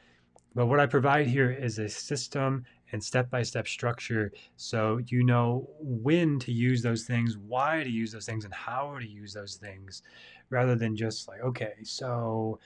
But 0.54 0.66
what 0.66 0.80
I 0.80 0.86
provide 0.86 1.26
here 1.26 1.50
is 1.50 1.78
a 1.78 1.88
system 1.88 2.64
and 2.90 3.04
step 3.04 3.28
by 3.28 3.42
step 3.42 3.68
structure 3.68 4.32
so 4.56 4.98
you 5.06 5.22
know 5.22 5.68
when 5.78 6.38
to 6.38 6.52
use 6.52 6.80
those 6.82 7.04
things, 7.04 7.36
why 7.36 7.84
to 7.84 7.90
use 7.90 8.12
those 8.12 8.24
things, 8.24 8.44
and 8.44 8.54
how 8.54 8.98
to 8.98 9.06
use 9.06 9.34
those 9.34 9.56
things, 9.56 10.02
rather 10.48 10.74
than 10.74 10.96
just 10.96 11.28
like, 11.28 11.42
okay, 11.42 11.74
so 11.82 12.58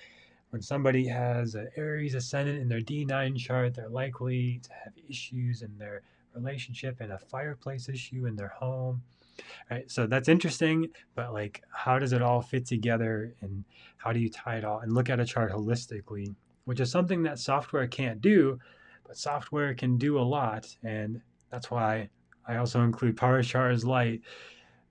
when 0.52 0.60
somebody 0.60 1.06
has 1.06 1.54
an 1.54 1.68
Aries 1.78 2.14
ascendant 2.14 2.58
in 2.60 2.68
their 2.68 2.82
D9 2.82 3.38
chart, 3.38 3.74
they're 3.74 3.88
likely 3.88 4.60
to 4.62 4.70
have 4.84 4.92
issues 5.08 5.62
in 5.62 5.78
their 5.78 6.02
relationship 6.34 7.00
and 7.00 7.10
a 7.10 7.18
fireplace 7.18 7.88
issue 7.88 8.26
in 8.26 8.36
their 8.36 8.52
home. 8.58 9.02
Right. 9.70 9.90
So 9.90 10.06
that's 10.06 10.28
interesting, 10.28 10.88
but 11.14 11.32
like, 11.32 11.62
how 11.72 11.98
does 11.98 12.12
it 12.12 12.20
all 12.20 12.42
fit 12.42 12.66
together 12.66 13.34
and 13.40 13.64
how 13.96 14.12
do 14.12 14.20
you 14.20 14.28
tie 14.28 14.56
it 14.56 14.64
all 14.64 14.80
and 14.80 14.92
look 14.92 15.08
at 15.08 15.20
a 15.20 15.24
chart 15.24 15.52
holistically, 15.52 16.34
which 16.66 16.80
is 16.80 16.90
something 16.90 17.22
that 17.22 17.38
software 17.38 17.86
can't 17.86 18.20
do, 18.20 18.58
but 19.06 19.16
software 19.16 19.72
can 19.72 19.96
do 19.96 20.18
a 20.18 20.20
lot. 20.20 20.76
And 20.82 21.22
that's 21.50 21.70
why 21.70 22.10
I 22.46 22.56
also 22.56 22.82
include 22.82 23.16
Parashar's 23.16 23.86
Light. 23.86 24.20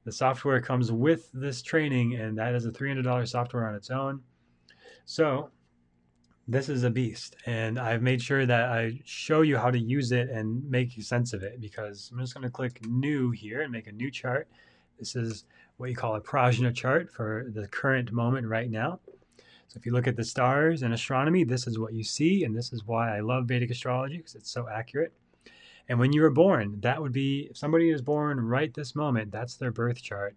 The 0.06 0.12
software 0.12 0.60
comes 0.60 0.92
with 0.92 1.30
this 1.36 1.62
training, 1.62 2.16
and 2.16 2.36
that 2.40 2.56
is 2.56 2.66
a 2.66 2.72
$300 2.72 3.28
software 3.28 3.68
on 3.68 3.76
its 3.76 3.92
own. 3.92 4.24
So 5.06 5.50
this 6.48 6.70
is 6.70 6.84
a 6.84 6.90
beast 6.90 7.36
and 7.46 7.80
i've 7.80 8.02
made 8.02 8.22
sure 8.22 8.46
that 8.46 8.70
i 8.70 9.00
show 9.06 9.42
you 9.42 9.58
how 9.58 9.70
to 9.70 9.78
use 9.78 10.12
it 10.12 10.30
and 10.30 10.70
make 10.70 10.92
sense 11.02 11.34
of 11.34 11.44
it 11.44 11.62
because 11.62 12.10
i'm 12.12 12.20
just 12.20 12.34
going 12.34 12.44
to 12.44 12.50
click 12.50 12.84
new 12.88 13.32
here 13.32 13.62
and 13.62 13.72
make 13.72 13.88
a 13.88 13.92
new 13.92 14.12
chart. 14.12 14.48
This 15.00 15.16
is 15.16 15.46
what 15.78 15.90
you 15.90 15.96
call 15.96 16.16
a 16.16 16.22
prashna 16.22 16.76
chart 16.76 17.12
for 17.12 17.48
the 17.54 17.68
current 17.68 18.12
moment 18.12 18.48
right 18.48 18.70
now. 18.70 19.00
So 19.68 19.78
if 19.78 19.86
you 19.86 19.94
look 19.94 20.08
at 20.08 20.16
the 20.16 20.24
stars 20.24 20.84
and 20.84 20.94
astronomy 20.94 21.44
this 21.44 21.68
is 21.68 21.80
what 21.80 21.94
you 21.94 22.04
see 22.04 22.44
and 22.44 22.56
this 22.56 22.74
is 22.74 22.86
why 22.86 23.16
i 23.16 23.20
love 23.20 23.46
vedic 23.46 23.72
astrology 23.72 24.18
because 24.18 24.36
it's 24.36 24.52
so 24.52 24.68
accurate. 24.68 25.14
And 25.88 26.00
when 26.00 26.12
you 26.12 26.22
were 26.22 26.32
born 26.32 26.80
that 26.82 27.02
would 27.02 27.14
be 27.14 27.48
if 27.52 27.58
somebody 27.58 27.92
is 27.92 28.02
born 28.02 28.42
right 28.42 28.74
this 28.74 28.96
moment 28.96 29.32
that's 29.32 29.56
their 29.56 29.72
birth 29.72 30.02
chart 30.02 30.36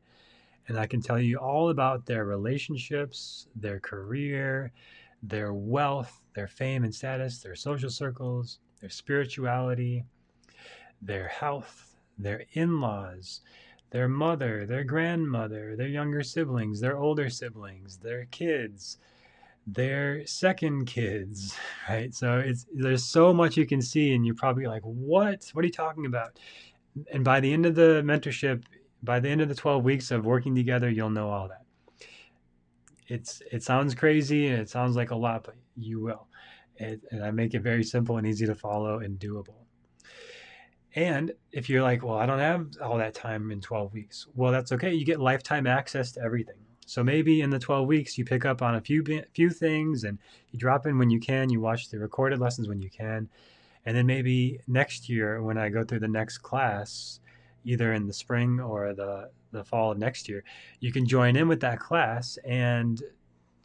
and 0.69 0.79
i 0.79 0.87
can 0.87 1.01
tell 1.01 1.19
you 1.19 1.39
all 1.39 1.71
about 1.71 2.07
their 2.07 2.25
relationships 2.25 3.49
their 3.57 3.81
career 3.81 4.73
their 5.29 5.55
wealth, 5.55 6.21
their 6.35 6.47
fame 6.47 6.85
and 6.85 6.95
status, 6.95 7.39
their 7.39 7.55
social 7.55 7.91
circles, 7.91 8.59
their 8.81 8.91
spirituality, 8.91 10.05
their 11.01 11.29
health, 11.29 11.97
their 12.19 12.45
in 12.53 12.81
laws, 12.81 13.41
their 13.91 14.09
mother, 14.09 14.67
their 14.67 14.85
grandmother, 14.85 15.77
their 15.77 15.89
younger 15.89 16.23
siblings, 16.23 16.81
their 16.81 16.97
older 16.97 17.31
siblings, 17.31 17.97
their 17.99 18.27
kids, 18.27 18.99
their 19.67 20.27
second 20.27 20.87
kids, 20.87 21.57
right? 21.89 22.15
So 22.15 22.39
it's 22.39 22.67
there's 22.75 23.05
so 23.05 23.33
much 23.33 23.57
you 23.57 23.67
can 23.67 23.81
see, 23.81 24.15
and 24.15 24.27
you're 24.27 24.35
probably 24.35 24.67
like, 24.67 24.83
what? 24.83 25.49
What 25.53 25.63
are 25.63 25.67
you 25.67 25.73
talking 25.73 26.07
about? 26.07 26.39
And 27.13 27.25
by 27.25 27.41
the 27.41 27.53
end 27.53 27.67
of 27.67 27.75
the 27.75 28.03
mentorship, 28.05 28.65
by 29.05 29.21
the 29.21 29.29
end 29.29 29.41
of 29.41 29.49
the 29.49 29.55
12 29.55 29.85
weeks 29.85 30.11
of 30.11 30.25
working 30.25 30.55
together, 30.55 30.89
you'll 30.89 31.11
know 31.11 31.31
all 31.31 31.49
that 31.49 31.65
it's 33.09 33.43
it 33.53 33.63
sounds 33.63 33.95
crazy 33.95 34.49
and 34.49 34.61
it 34.61 34.69
sounds 34.69 34.97
like 34.97 35.11
a 35.11 35.17
lot, 35.17 35.45
but 35.45 35.55
you 35.77 36.01
will. 36.01 36.27
It, 36.77 37.01
and 37.11 37.25
I 37.25 37.31
make 37.31 37.55
it 37.55 37.61
very 37.61 37.85
simple 37.85 38.17
and 38.17 38.27
easy 38.27 38.47
to 38.47 38.55
follow 38.55 38.99
and 38.99 39.19
doable. 39.19 39.55
And 40.97 41.33
if 41.53 41.69
you're 41.69 41.83
like, 41.83 42.05
well, 42.05 42.19
I 42.19 42.27
don't 42.27 42.39
have 42.39 42.69
all 42.83 42.99
that 42.99 43.15
time 43.15 43.51
in 43.51 43.61
12 43.61 43.93
weeks, 43.93 44.27
well, 44.35 44.53
that's 44.53 44.73
okay. 44.73 44.93
You 44.93 45.05
get 45.05 45.21
lifetime 45.21 45.67
access 45.67 46.13
to 46.13 46.23
everything. 46.23 46.57
So 46.87 47.03
maybe 47.03 47.41
in 47.41 47.51
the 47.51 47.59
12 47.59 47.87
weeks, 47.87 48.19
you 48.19 48.25
pick 48.25 48.45
up 48.45 48.63
on 48.63 48.75
a 48.77 48.81
few 48.81 49.03
few 49.35 49.51
things 49.51 50.05
and 50.05 50.19
you 50.51 50.59
drop 50.59 50.87
in 50.87 50.99
when 50.99 51.11
you 51.11 51.21
can. 51.21 51.51
You 51.51 51.61
watch 51.61 51.91
the 51.91 51.99
recorded 51.99 52.39
lessons 52.41 52.69
when 52.69 52.81
you 52.81 52.91
can, 52.91 53.29
and 53.87 53.97
then 53.97 54.07
maybe 54.07 54.61
next 54.67 55.09
year 55.09 55.43
when 55.43 55.59
I 55.59 55.69
go 55.69 55.85
through 55.85 56.01
the 56.01 56.09
next 56.09 56.39
class, 56.39 57.21
either 57.65 57.93
in 57.93 58.07
the 58.07 58.13
spring 58.13 58.61
or 58.61 58.95
the 58.95 59.31
the 59.53 59.65
fall 59.65 59.93
of 59.93 59.99
next 59.99 60.29
year, 60.29 60.45
you 60.81 60.93
can 60.93 61.07
join 61.07 61.37
in 61.37 61.49
with 61.49 61.61
that 61.61 61.79
class 61.79 62.39
and 62.45 63.03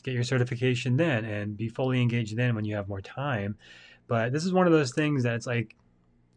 get 0.04 0.14
your 0.14 0.24
certification 0.24 0.96
then 0.96 1.26
and 1.26 1.58
be 1.58 1.68
fully 1.68 2.02
engaged 2.02 2.38
then 2.38 2.56
when 2.56 2.64
you 2.64 2.76
have 2.76 2.88
more 2.88 3.02
time. 3.02 3.58
But 4.08 4.32
this 4.32 4.46
is 4.46 4.54
one 4.54 4.68
of 4.68 4.72
those 4.72 4.94
things 4.94 5.24
that's 5.24 5.48
like 5.48 5.76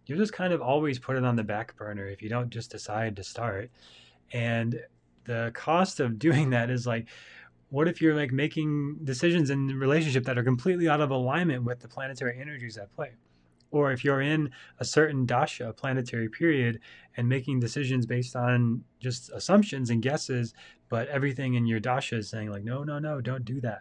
you 0.07 0.17
just 0.17 0.33
kind 0.33 0.53
of 0.53 0.61
always 0.61 0.99
put 0.99 1.17
it 1.17 1.25
on 1.25 1.37
the 1.37 1.45
back 1.45 1.77
burner 1.77 2.07
if 2.09 2.23
you 2.23 2.29
don't 2.29 2.51
just 2.51 2.71
decide 2.71 3.17
to 3.17 3.25
start. 3.25 3.71
And 4.33 4.81
the 5.25 5.53
cost 5.55 6.01
of 6.01 6.19
doing 6.19 6.51
that 6.51 6.71
is 6.71 6.87
like 6.87 7.09
what 7.73 7.89
if 7.89 8.03
you're 8.03 8.15
like 8.15 8.33
making 8.33 8.99
decisions 9.03 9.49
in 9.49 9.67
relationship 9.79 10.25
that 10.25 10.37
are 10.37 10.43
completely 10.43 10.91
out 10.91 11.01
of 11.01 11.11
alignment 11.11 11.65
with 11.65 11.81
the 11.81 11.89
planetary 11.89 12.39
energies 12.39 12.77
at 12.77 12.95
play? 12.95 13.13
Or 13.73 13.91
if 13.91 14.05
you're 14.05 14.21
in 14.21 14.51
a 14.79 14.85
certain 14.85 15.27
dasha 15.27 15.73
planetary 15.73 16.29
period 16.29 16.79
and 17.17 17.29
making 17.29 17.59
decisions 17.59 18.07
based 18.07 18.37
on 18.37 18.85
just 19.01 19.31
assumptions 19.31 19.91
and 19.91 20.03
guesses 20.03 20.55
but 20.89 21.09
everything 21.09 21.55
in 21.55 21.67
your 21.67 21.81
dasha 21.81 22.17
is 22.17 22.29
saying 22.29 22.51
like 22.51 22.63
no 22.63 22.85
no 22.85 22.99
no 22.99 23.21
don't 23.21 23.45
do 23.45 23.61
that. 23.63 23.81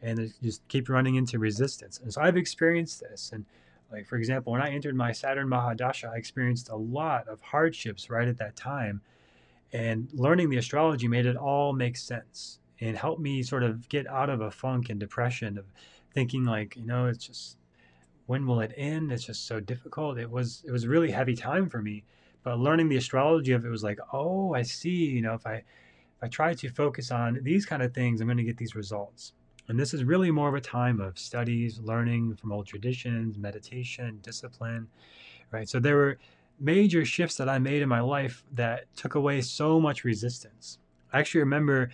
And 0.00 0.32
just 0.42 0.66
keep 0.68 0.88
running 0.88 1.16
into 1.16 1.38
resistance. 1.38 2.00
And 2.02 2.12
so 2.12 2.20
i've 2.20 2.36
experienced 2.36 3.00
this. 3.00 3.30
And 3.32 3.46
like 3.90 4.06
for 4.06 4.16
example 4.16 4.52
when 4.52 4.60
i 4.60 4.70
entered 4.70 4.96
my 4.96 5.12
saturn 5.12 5.48
mahadasha 5.48 6.12
i 6.12 6.16
experienced 6.16 6.68
a 6.68 6.76
lot 6.76 7.26
of 7.28 7.40
hardships 7.40 8.10
right 8.10 8.28
at 8.28 8.38
that 8.38 8.56
time. 8.56 9.00
And 9.72 10.08
learning 10.14 10.50
the 10.50 10.56
astrology 10.56 11.08
made 11.08 11.26
it 11.26 11.36
all 11.36 11.72
make 11.72 11.96
sense 11.96 12.58
and 12.80 12.96
helped 12.96 13.20
me 13.20 13.42
sort 13.42 13.62
of 13.62 13.88
get 13.88 14.06
out 14.06 14.30
of 14.30 14.40
a 14.40 14.50
funk 14.50 14.88
and 14.88 14.98
depression 14.98 15.58
of 15.58 15.66
thinking 16.14 16.44
like 16.44 16.76
you 16.76 16.86
know 16.86 17.06
it's 17.06 17.26
just 17.26 17.57
when 18.28 18.46
will 18.46 18.60
it 18.60 18.74
end? 18.76 19.10
It's 19.10 19.24
just 19.24 19.46
so 19.46 19.58
difficult. 19.58 20.18
It 20.18 20.30
was 20.30 20.62
it 20.66 20.70
was 20.70 20.84
a 20.84 20.88
really 20.88 21.10
heavy 21.10 21.34
time 21.34 21.66
for 21.66 21.80
me. 21.80 22.04
But 22.42 22.58
learning 22.58 22.90
the 22.90 22.98
astrology 22.98 23.52
of 23.52 23.64
it 23.64 23.70
was 23.70 23.82
like, 23.82 23.98
oh, 24.12 24.54
I 24.54 24.62
see. 24.62 24.90
You 24.90 25.22
know, 25.22 25.32
if 25.32 25.46
I 25.46 25.54
if 25.54 26.22
I 26.22 26.28
try 26.28 26.52
to 26.52 26.68
focus 26.68 27.10
on 27.10 27.40
these 27.42 27.64
kind 27.64 27.82
of 27.82 27.94
things, 27.94 28.20
I'm 28.20 28.26
going 28.26 28.36
to 28.36 28.44
get 28.44 28.58
these 28.58 28.76
results. 28.76 29.32
And 29.68 29.80
this 29.80 29.94
is 29.94 30.04
really 30.04 30.30
more 30.30 30.48
of 30.48 30.54
a 30.54 30.60
time 30.60 31.00
of 31.00 31.18
studies, 31.18 31.80
learning 31.82 32.36
from 32.36 32.52
old 32.52 32.66
traditions, 32.66 33.38
meditation, 33.38 34.18
discipline, 34.22 34.88
right? 35.50 35.68
So 35.68 35.80
there 35.80 35.96
were 35.96 36.18
major 36.60 37.06
shifts 37.06 37.36
that 37.38 37.48
I 37.48 37.58
made 37.58 37.80
in 37.80 37.88
my 37.88 38.00
life 38.00 38.44
that 38.52 38.94
took 38.94 39.14
away 39.14 39.40
so 39.40 39.80
much 39.80 40.04
resistance. 40.04 40.78
I 41.14 41.18
actually 41.20 41.40
remember 41.40 41.90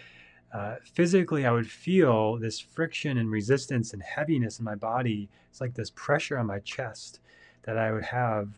uh, 0.55 0.77
physically, 0.85 1.45
I 1.45 1.51
would 1.51 1.69
feel 1.69 2.37
this 2.37 2.61
friction 2.61 3.19
and 3.19 3.29
resistance 3.29 3.93
and 3.93 4.01
heaviness 4.01 4.61
in 4.61 4.65
my 4.65 4.77
body. 4.77 5.29
It's 5.51 5.61
like 5.61 5.75
this 5.75 5.91
pressure 5.91 6.39
on 6.39 6.47
my 6.47 6.61
chest 6.61 7.19
that 7.65 7.77
I 7.77 7.91
would 7.91 8.05
have 8.05 8.51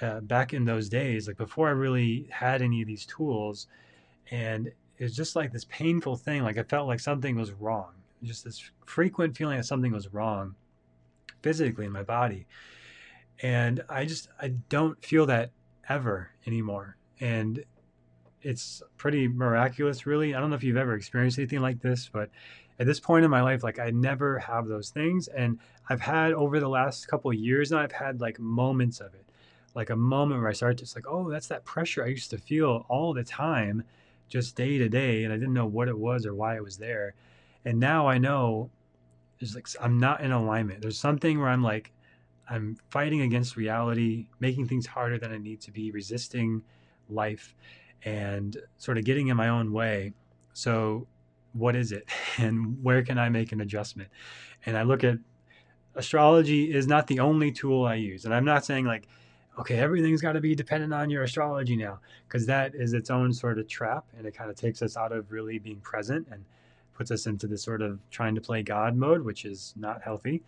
uh, 0.00 0.20
back 0.20 0.54
in 0.54 0.64
those 0.64 0.88
days, 0.88 1.28
like 1.28 1.36
before 1.36 1.68
I 1.68 1.72
really 1.72 2.26
had 2.30 2.62
any 2.62 2.80
of 2.80 2.88
these 2.88 3.04
tools. 3.04 3.66
And 4.30 4.68
it 4.68 5.02
was 5.02 5.14
just 5.14 5.36
like 5.36 5.52
this 5.52 5.66
painful 5.66 6.16
thing. 6.16 6.42
Like 6.42 6.56
I 6.56 6.62
felt 6.62 6.88
like 6.88 7.00
something 7.00 7.36
was 7.36 7.52
wrong. 7.52 7.92
Just 8.22 8.42
this 8.42 8.70
frequent 8.86 9.36
feeling 9.36 9.58
that 9.58 9.64
something 9.64 9.92
was 9.92 10.12
wrong 10.14 10.54
physically 11.42 11.84
in 11.84 11.92
my 11.92 12.02
body. 12.02 12.46
And 13.42 13.84
I 13.90 14.06
just, 14.06 14.28
I 14.40 14.48
don't 14.70 15.04
feel 15.04 15.26
that 15.26 15.50
ever 15.86 16.30
anymore. 16.46 16.96
And 17.20 17.62
it's 18.46 18.80
pretty 18.96 19.26
miraculous, 19.26 20.06
really. 20.06 20.34
I 20.34 20.40
don't 20.40 20.50
know 20.50 20.56
if 20.56 20.62
you've 20.62 20.76
ever 20.76 20.94
experienced 20.94 21.36
anything 21.38 21.60
like 21.60 21.80
this, 21.80 22.08
but 22.08 22.30
at 22.78 22.86
this 22.86 23.00
point 23.00 23.24
in 23.24 23.30
my 23.30 23.42
life, 23.42 23.64
like 23.64 23.80
I 23.80 23.90
never 23.90 24.38
have 24.38 24.68
those 24.68 24.90
things. 24.90 25.26
And 25.26 25.58
I've 25.88 26.00
had 26.00 26.32
over 26.32 26.60
the 26.60 26.68
last 26.68 27.08
couple 27.08 27.32
years 27.32 27.72
now, 27.72 27.78
I've 27.78 27.90
had 27.90 28.20
like 28.20 28.38
moments 28.38 29.00
of 29.00 29.14
it, 29.14 29.26
like 29.74 29.90
a 29.90 29.96
moment 29.96 30.40
where 30.40 30.48
I 30.48 30.52
started 30.52 30.78
just 30.78 30.94
like, 30.94 31.06
oh, 31.08 31.28
that's 31.28 31.48
that 31.48 31.64
pressure 31.64 32.04
I 32.04 32.08
used 32.08 32.30
to 32.30 32.38
feel 32.38 32.86
all 32.88 33.12
the 33.12 33.24
time, 33.24 33.82
just 34.28 34.54
day 34.54 34.78
to 34.78 34.88
day. 34.88 35.24
And 35.24 35.32
I 35.32 35.36
didn't 35.36 35.54
know 35.54 35.66
what 35.66 35.88
it 35.88 35.98
was 35.98 36.24
or 36.24 36.34
why 36.34 36.54
it 36.54 36.62
was 36.62 36.76
there. 36.76 37.14
And 37.64 37.80
now 37.80 38.06
I 38.06 38.18
know 38.18 38.70
there's 39.40 39.56
like, 39.56 39.66
I'm 39.80 39.98
not 39.98 40.20
in 40.20 40.30
alignment. 40.30 40.82
There's 40.82 40.98
something 40.98 41.40
where 41.40 41.48
I'm 41.48 41.64
like, 41.64 41.92
I'm 42.48 42.76
fighting 42.90 43.22
against 43.22 43.56
reality, 43.56 44.28
making 44.38 44.68
things 44.68 44.86
harder 44.86 45.18
than 45.18 45.32
I 45.32 45.38
need 45.38 45.60
to 45.62 45.72
be, 45.72 45.90
resisting 45.90 46.62
life 47.08 47.56
and 48.04 48.56
sort 48.78 48.98
of 48.98 49.04
getting 49.04 49.28
in 49.28 49.36
my 49.36 49.48
own 49.48 49.72
way. 49.72 50.12
So, 50.52 51.06
what 51.52 51.76
is 51.76 51.92
it? 51.92 52.08
And 52.38 52.82
where 52.82 53.02
can 53.02 53.18
I 53.18 53.30
make 53.30 53.52
an 53.52 53.60
adjustment? 53.62 54.10
And 54.66 54.76
I 54.76 54.82
look 54.82 55.04
at 55.04 55.18
astrology 55.94 56.72
is 56.72 56.86
not 56.86 57.06
the 57.06 57.20
only 57.20 57.50
tool 57.50 57.86
I 57.86 57.94
use. 57.94 58.26
And 58.26 58.34
I'm 58.34 58.44
not 58.44 58.64
saying 58.64 58.84
like, 58.84 59.08
okay, 59.58 59.78
everything's 59.78 60.20
got 60.20 60.32
to 60.32 60.40
be 60.40 60.54
dependent 60.54 60.92
on 60.92 61.08
your 61.08 61.22
astrology 61.22 61.76
now, 61.76 61.98
because 62.28 62.44
that 62.46 62.74
is 62.74 62.92
its 62.92 63.10
own 63.10 63.32
sort 63.32 63.58
of 63.58 63.66
trap. 63.66 64.04
And 64.16 64.26
it 64.26 64.36
kind 64.36 64.50
of 64.50 64.56
takes 64.56 64.82
us 64.82 64.96
out 64.96 65.12
of 65.12 65.32
really 65.32 65.58
being 65.58 65.80
present 65.80 66.28
and 66.30 66.44
puts 66.92 67.10
us 67.10 67.26
into 67.26 67.46
this 67.46 67.62
sort 67.62 67.82
of 67.82 67.98
trying 68.10 68.34
to 68.34 68.40
play 68.40 68.62
God 68.62 68.96
mode, 68.96 69.22
which 69.22 69.44
is 69.44 69.72
not 69.76 70.02
healthy. 70.02 70.42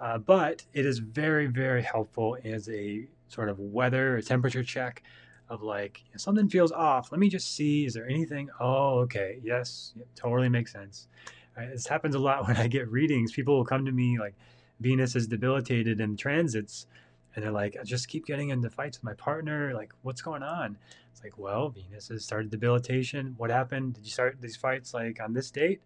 Uh, 0.00 0.18
but 0.18 0.64
it 0.72 0.86
is 0.86 0.98
very, 0.98 1.46
very 1.46 1.82
helpful 1.82 2.36
as 2.44 2.68
a 2.68 3.06
sort 3.28 3.48
of 3.48 3.58
weather, 3.58 4.16
a 4.16 4.22
temperature 4.22 4.62
check 4.62 5.02
of 5.48 5.62
like 5.62 6.02
something 6.16 6.48
feels 6.48 6.72
off. 6.72 7.10
Let 7.10 7.20
me 7.20 7.28
just 7.28 7.54
see. 7.54 7.84
Is 7.86 7.94
there 7.94 8.08
anything? 8.08 8.48
Oh, 8.60 9.00
okay. 9.00 9.40
Yes, 9.42 9.94
totally 10.14 10.48
makes 10.48 10.72
sense. 10.72 11.08
Right? 11.56 11.70
This 11.70 11.86
happens 11.86 12.14
a 12.14 12.18
lot 12.18 12.46
when 12.46 12.56
I 12.56 12.66
get 12.68 12.90
readings. 12.90 13.32
People 13.32 13.56
will 13.56 13.64
come 13.64 13.84
to 13.84 13.92
me 13.92 14.18
like 14.18 14.34
Venus 14.80 15.16
is 15.16 15.26
debilitated 15.26 16.00
in 16.00 16.16
transits, 16.16 16.86
and 17.34 17.44
they're 17.44 17.52
like, 17.52 17.76
I 17.80 17.84
just 17.84 18.08
keep 18.08 18.26
getting 18.26 18.50
into 18.50 18.70
fights 18.70 18.98
with 18.98 19.04
my 19.04 19.14
partner. 19.14 19.72
Like, 19.74 19.92
what's 20.02 20.22
going 20.22 20.42
on? 20.42 20.76
It's 21.12 21.22
like, 21.22 21.38
well, 21.38 21.68
Venus 21.70 22.08
has 22.08 22.24
started 22.24 22.50
debilitation. 22.50 23.34
What 23.38 23.50
happened? 23.50 23.94
Did 23.94 24.04
you 24.04 24.10
start 24.10 24.38
these 24.40 24.56
fights 24.56 24.94
like 24.94 25.20
on 25.20 25.32
this 25.32 25.50
date? 25.50 25.80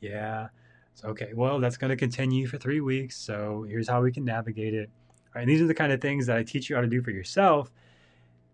Yeah. 0.00 0.48
So, 0.94 1.08
okay, 1.08 1.32
well, 1.34 1.58
that's 1.60 1.76
going 1.76 1.90
to 1.90 1.96
continue 1.96 2.46
for 2.46 2.56
three 2.56 2.80
weeks. 2.80 3.16
So 3.16 3.66
here's 3.68 3.88
how 3.88 4.00
we 4.02 4.12
can 4.12 4.24
navigate 4.24 4.74
it. 4.74 4.88
All 4.88 5.32
right, 5.34 5.42
and 5.42 5.50
these 5.50 5.60
are 5.60 5.66
the 5.66 5.74
kind 5.74 5.92
of 5.92 6.00
things 6.00 6.26
that 6.26 6.36
I 6.36 6.42
teach 6.42 6.70
you 6.70 6.76
how 6.76 6.82
to 6.82 6.88
do 6.88 7.02
for 7.02 7.10
yourself. 7.10 7.70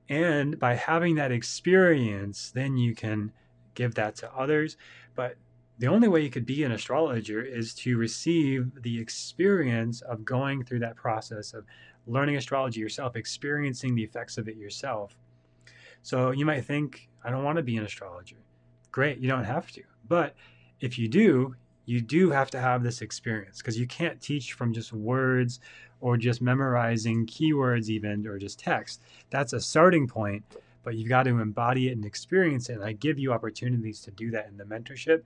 And 0.09 0.59
by 0.59 0.75
having 0.75 1.15
that 1.17 1.33
experience, 1.33 2.51
then 2.51 2.77
you 2.77 2.95
can 2.95 3.33
give 3.75 3.95
that 3.95 4.17
to 4.17 4.33
others. 4.35 4.77
But 5.15 5.37
the 5.79 5.87
only 5.87 6.09
way 6.09 6.21
you 6.21 6.31
could 6.31 6.47
be 6.47 6.65
an 6.65 6.73
astrologer 6.73 7.43
is 7.43 7.75
to 7.75 7.97
receive 7.97 8.71
the 8.83 9.01
experience 9.01 10.01
of 10.03 10.25
going 10.25 10.65
through 10.65 10.81
that 10.81 10.97
process 10.97 11.55
of 11.55 11.65
learning 12.07 12.37
astrology 12.37 12.81
yourself, 12.81 13.17
experiencing 13.17 13.95
the 13.95 14.03
effects 14.03 14.39
of 14.39 14.49
it 14.49 14.57
yourself. 14.57 15.17
So 16.03 16.31
you 16.33 16.45
might 16.45 16.65
think, 16.65 17.09
I 17.25 17.31
don't 17.31 17.45
want 17.45 17.57
to 17.57 17.63
be 17.63 17.77
an 17.77 17.85
astrologer. 17.85 18.37
Great, 18.91 19.19
you 19.19 19.29
don't 19.29 19.45
have 19.45 19.71
to. 19.73 19.83
But 20.09 20.35
if 20.81 20.99
you 20.99 21.09
do, 21.09 21.55
you 21.87 22.01
do 22.01 22.31
have 22.31 22.51
to 22.51 22.61
have 22.61 22.83
this 22.83 23.01
experience 23.03 23.59
because 23.59 23.79
you 23.79 23.87
can't 23.87 24.21
teach 24.21 24.53
from 24.53 24.73
just 24.73 24.93
words 24.93 25.61
or 26.03 26.19
just 26.19 26.43
memorizing 26.43 27.25
keywords, 27.25 27.89
even 27.89 28.27
or 28.27 28.37
just 28.37 28.59
text. 28.59 29.01
That's 29.31 29.55
a 29.55 29.61
starting 29.61 30.07
point, 30.07 30.45
but 30.83 30.97
you've 30.97 31.09
got 31.09 31.23
to 31.23 31.39
embody 31.39 31.89
it 31.89 31.93
and 31.93 32.05
experience 32.05 32.69
it. 32.69 32.75
And 32.75 32.85
I 32.85 32.93
give 32.93 33.19
you 33.19 33.33
opportunities 33.33 34.01
to 34.01 34.11
do 34.11 34.31
that 34.33 34.49
in 34.49 34.59
the 34.59 34.65
mentorship 34.65 35.23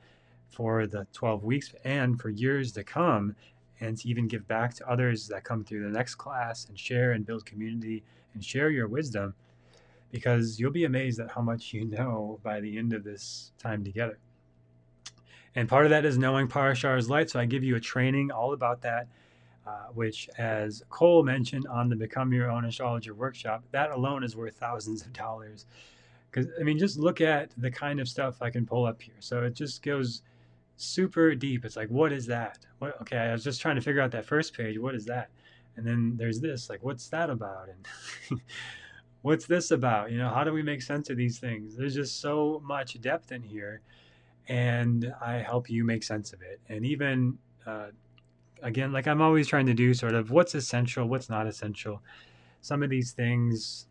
for 0.51 0.87
the 0.87 1.07
12 1.13 1.43
weeks 1.43 1.75
and 1.85 2.21
for 2.21 2.29
years 2.29 2.73
to 2.73 2.85
come, 2.85 3.35
and 3.81 3.97
to 3.99 4.09
even 4.09 4.29
give 4.29 4.47
back 4.47 4.75
to 4.75 4.89
others 4.89 5.27
that 5.29 5.45
come 5.45 5.65
through 5.65 5.83
the 5.83 5.91
next 5.91 6.15
class 6.15 6.67
and 6.67 6.79
share 6.79 7.13
and 7.13 7.27
build 7.27 7.45
community 7.45 8.03
and 8.35 8.45
share 8.45 8.71
your 8.71 8.87
wisdom 8.87 9.35
because 10.11 10.61
you'll 10.61 10.71
be 10.71 10.85
amazed 10.85 11.21
at 11.21 11.31
how 11.31 11.43
much 11.43 11.75
you 11.75 11.85
know 11.85 12.39
by 12.43 12.61
the 12.61 12.79
end 12.79 12.93
of 12.93 13.05
this 13.05 13.53
time 13.59 13.85
together. 13.85 14.19
And 15.55 15.69
part 15.69 15.87
of 15.87 15.91
that 15.91 16.05
is 16.05 16.19
knowing 16.19 16.49
Parashar's 16.49 17.09
light. 17.11 17.31
So 17.31 17.41
I 17.41 17.47
give 17.47 17.65
you 17.65 17.77
a 17.77 17.81
training 17.81 18.31
all 18.31 18.53
about 18.53 18.83
that, 18.83 19.09
uh, 19.67 19.87
which, 19.95 20.29
as 20.39 20.83
Cole 20.91 21.23
mentioned 21.23 21.67
on 21.67 21.89
the 21.89 21.97
Become 21.97 22.33
Your 22.33 22.51
Own 22.51 22.65
Astrologer 22.65 23.15
workshop, 23.15 23.65
that 23.73 23.91
alone 23.91 24.23
is 24.23 24.37
worth 24.37 24.57
thousands 24.57 25.03
of 25.03 25.13
dollars. 25.13 25.67
Because, 26.31 26.51
I 26.61 26.63
mean, 26.63 26.79
just 26.79 26.99
look 26.99 27.21
at 27.21 27.51
the 27.57 27.71
kind 27.71 27.99
of 27.99 28.09
stuff 28.09 28.43
I 28.43 28.51
can 28.51 28.67
pull 28.67 28.87
up 28.87 29.01
here. 29.01 29.15
So 29.21 29.43
it 29.43 29.55
just 29.55 29.83
goes 29.83 30.23
super 30.77 31.35
deep. 31.35 31.65
It's 31.65 31.77
like, 31.77 31.89
what 31.89 32.13
is 32.13 32.27
that? 32.27 32.59
What, 32.79 33.01
okay, 33.03 33.17
I 33.17 33.33
was 33.33 33.43
just 33.43 33.61
trying 33.61 33.77
to 33.77 33.83
figure 33.83 34.01
out 34.01 34.11
that 34.13 34.27
first 34.27 34.55
page. 34.55 34.79
What 34.79 34.95
is 34.95 35.05
that? 35.07 35.31
And 35.77 35.87
then 35.87 36.15
there's 36.17 36.41
this, 36.41 36.71
like, 36.71 36.83
what's 36.83 37.09
that 37.09 37.31
about? 37.31 37.69
And 37.69 38.41
what's 39.23 39.47
this 39.47 39.71
about? 39.71 40.13
You 40.13 40.19
know, 40.19 40.29
how 40.29 40.45
do 40.45 40.53
we 40.53 40.63
make 40.63 40.83
sense 40.83 41.11
of 41.11 41.17
these 41.17 41.39
things? 41.39 41.77
There's 41.77 41.95
just 41.95 42.21
so 42.21 42.63
much 42.65 43.01
depth 43.01 43.33
in 43.33 43.43
here 43.43 43.81
and 44.49 45.13
I 45.21 45.39
help 45.39 45.69
you 45.69 45.85
make 45.85 46.03
sense 46.03 46.33
of 46.33 46.43
it. 46.43 46.61
And 46.69 46.85
even 46.85 47.39
uh, 47.67 47.87
again, 48.63 48.93
like 48.93 49.07
I'm 49.07 49.21
always 49.21 49.47
trying 49.47 49.67
to 49.67 49.75
do, 49.75 49.95
sort 49.95 50.15
of 50.15 50.31
what's 50.31 50.55
essential, 50.55 51.09
what's 51.09 51.29
not 51.29 51.47
essential. 51.47 52.03
Some 52.61 52.83
of 52.83 52.91
these 52.91 53.13
things, 53.13 53.87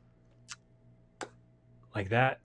like 1.95 2.09
that, 2.09 2.39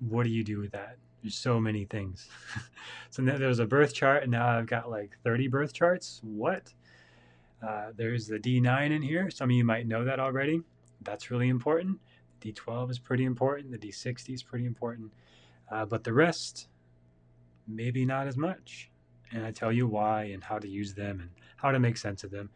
what 0.00 0.24
do 0.24 0.30
you 0.30 0.44
do 0.44 0.58
with 0.58 0.72
that? 0.72 0.96
There's 1.22 1.34
so 1.34 1.60
many 1.60 1.84
things. 1.84 2.28
so 3.10 3.22
was 3.22 3.58
a 3.58 3.66
birth 3.66 3.92
chart, 3.92 4.22
and 4.22 4.32
now 4.32 4.46
I've 4.46 4.66
got 4.66 4.90
like 4.90 5.16
30 5.24 5.48
birth 5.48 5.72
charts. 5.72 6.20
What? 6.22 6.72
Uh, 7.66 7.88
there's 7.96 8.28
the 8.28 8.38
D9 8.38 8.90
in 8.92 9.02
here. 9.02 9.30
Some 9.30 9.50
of 9.50 9.56
you 9.56 9.64
might 9.64 9.86
know 9.86 10.04
that 10.04 10.20
already. 10.20 10.62
That's 11.02 11.30
really 11.30 11.48
important. 11.48 11.98
The 12.40 12.52
D12 12.52 12.90
is 12.90 12.98
pretty 12.98 13.24
important. 13.24 13.72
The 13.72 13.78
D60 13.78 14.34
is 14.34 14.42
pretty 14.42 14.64
important. 14.64 15.12
Uh, 15.70 15.84
but 15.84 16.04
the 16.04 16.12
rest, 16.12 16.68
maybe 17.66 18.04
not 18.06 18.28
as 18.28 18.36
much. 18.36 18.90
And 19.32 19.44
I 19.44 19.50
tell 19.50 19.72
you 19.72 19.86
why 19.86 20.24
and 20.24 20.42
how 20.42 20.58
to 20.58 20.68
use 20.68 20.94
them 20.94 21.20
and 21.20 21.30
how 21.56 21.70
to 21.70 21.78
make 21.78 21.96
sense 21.96 22.24
of 22.24 22.30
them. 22.30 22.50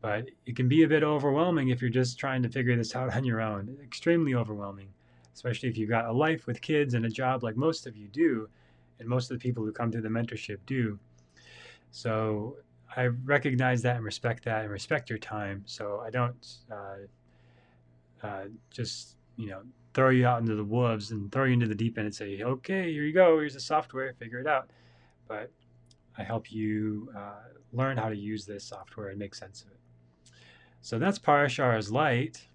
But 0.00 0.30
it 0.46 0.56
can 0.56 0.68
be 0.68 0.84
a 0.84 0.88
bit 0.88 1.02
overwhelming 1.02 1.68
if 1.68 1.80
you're 1.80 1.90
just 1.90 2.18
trying 2.18 2.42
to 2.42 2.48
figure 2.48 2.76
this 2.76 2.94
out 2.96 3.14
on 3.14 3.24
your 3.24 3.40
own. 3.40 3.76
Extremely 3.82 4.34
overwhelming, 4.34 4.88
especially 5.34 5.68
if 5.68 5.76
you've 5.76 5.90
got 5.90 6.06
a 6.06 6.12
life 6.12 6.46
with 6.46 6.60
kids 6.60 6.94
and 6.94 7.04
a 7.04 7.10
job 7.10 7.42
like 7.42 7.56
most 7.56 7.86
of 7.86 7.96
you 7.96 8.08
do, 8.08 8.48
and 8.98 9.08
most 9.08 9.30
of 9.30 9.38
the 9.38 9.42
people 9.42 9.64
who 9.64 9.72
come 9.72 9.92
through 9.92 10.02
the 10.02 10.08
mentorship 10.08 10.58
do. 10.66 10.98
So 11.90 12.56
I 12.96 13.06
recognize 13.06 13.82
that 13.82 13.96
and 13.96 14.04
respect 14.04 14.44
that 14.44 14.62
and 14.62 14.70
respect 14.70 15.10
your 15.10 15.18
time. 15.18 15.62
So 15.66 16.02
I 16.04 16.10
don't 16.10 16.46
uh, 16.70 18.26
uh, 18.26 18.44
just, 18.70 19.16
you 19.36 19.48
know, 19.48 19.62
throw 19.94 20.10
you 20.10 20.26
out 20.26 20.40
into 20.40 20.54
the 20.54 20.64
wolves 20.64 21.10
and 21.10 21.30
throw 21.30 21.44
you 21.44 21.52
into 21.52 21.66
the 21.66 21.74
deep 21.74 21.98
end 21.98 22.06
and 22.06 22.14
say, 22.14 22.42
okay, 22.42 22.92
here 22.92 23.04
you 23.04 23.12
go. 23.12 23.38
Here's 23.38 23.54
the 23.54 23.60
software. 23.60 24.12
Figure 24.14 24.40
it 24.40 24.46
out. 24.46 24.70
But 25.26 25.50
I 26.18 26.22
help 26.22 26.52
you 26.52 27.10
uh, 27.16 27.58
learn 27.72 27.96
how 27.96 28.08
to 28.08 28.16
use 28.16 28.44
this 28.44 28.64
software 28.64 29.08
and 29.08 29.18
make 29.18 29.34
sense 29.34 29.62
of 29.62 29.68
it. 29.68 30.32
So 30.80 30.98
that's 30.98 31.18
Parashar's 31.18 31.90
Light. 31.90 32.46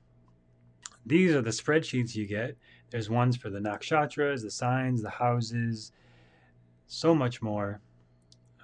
These 1.06 1.34
are 1.34 1.42
the 1.42 1.50
spreadsheets 1.50 2.16
you 2.16 2.26
get. 2.26 2.58
There's 2.90 3.10
ones 3.10 3.36
for 3.36 3.50
the 3.50 3.60
nakshatras, 3.60 4.42
the 4.42 4.52
signs, 4.52 5.02
the 5.02 5.10
houses, 5.10 5.92
so 6.88 7.16
much 7.16 7.42
more. 7.42 7.82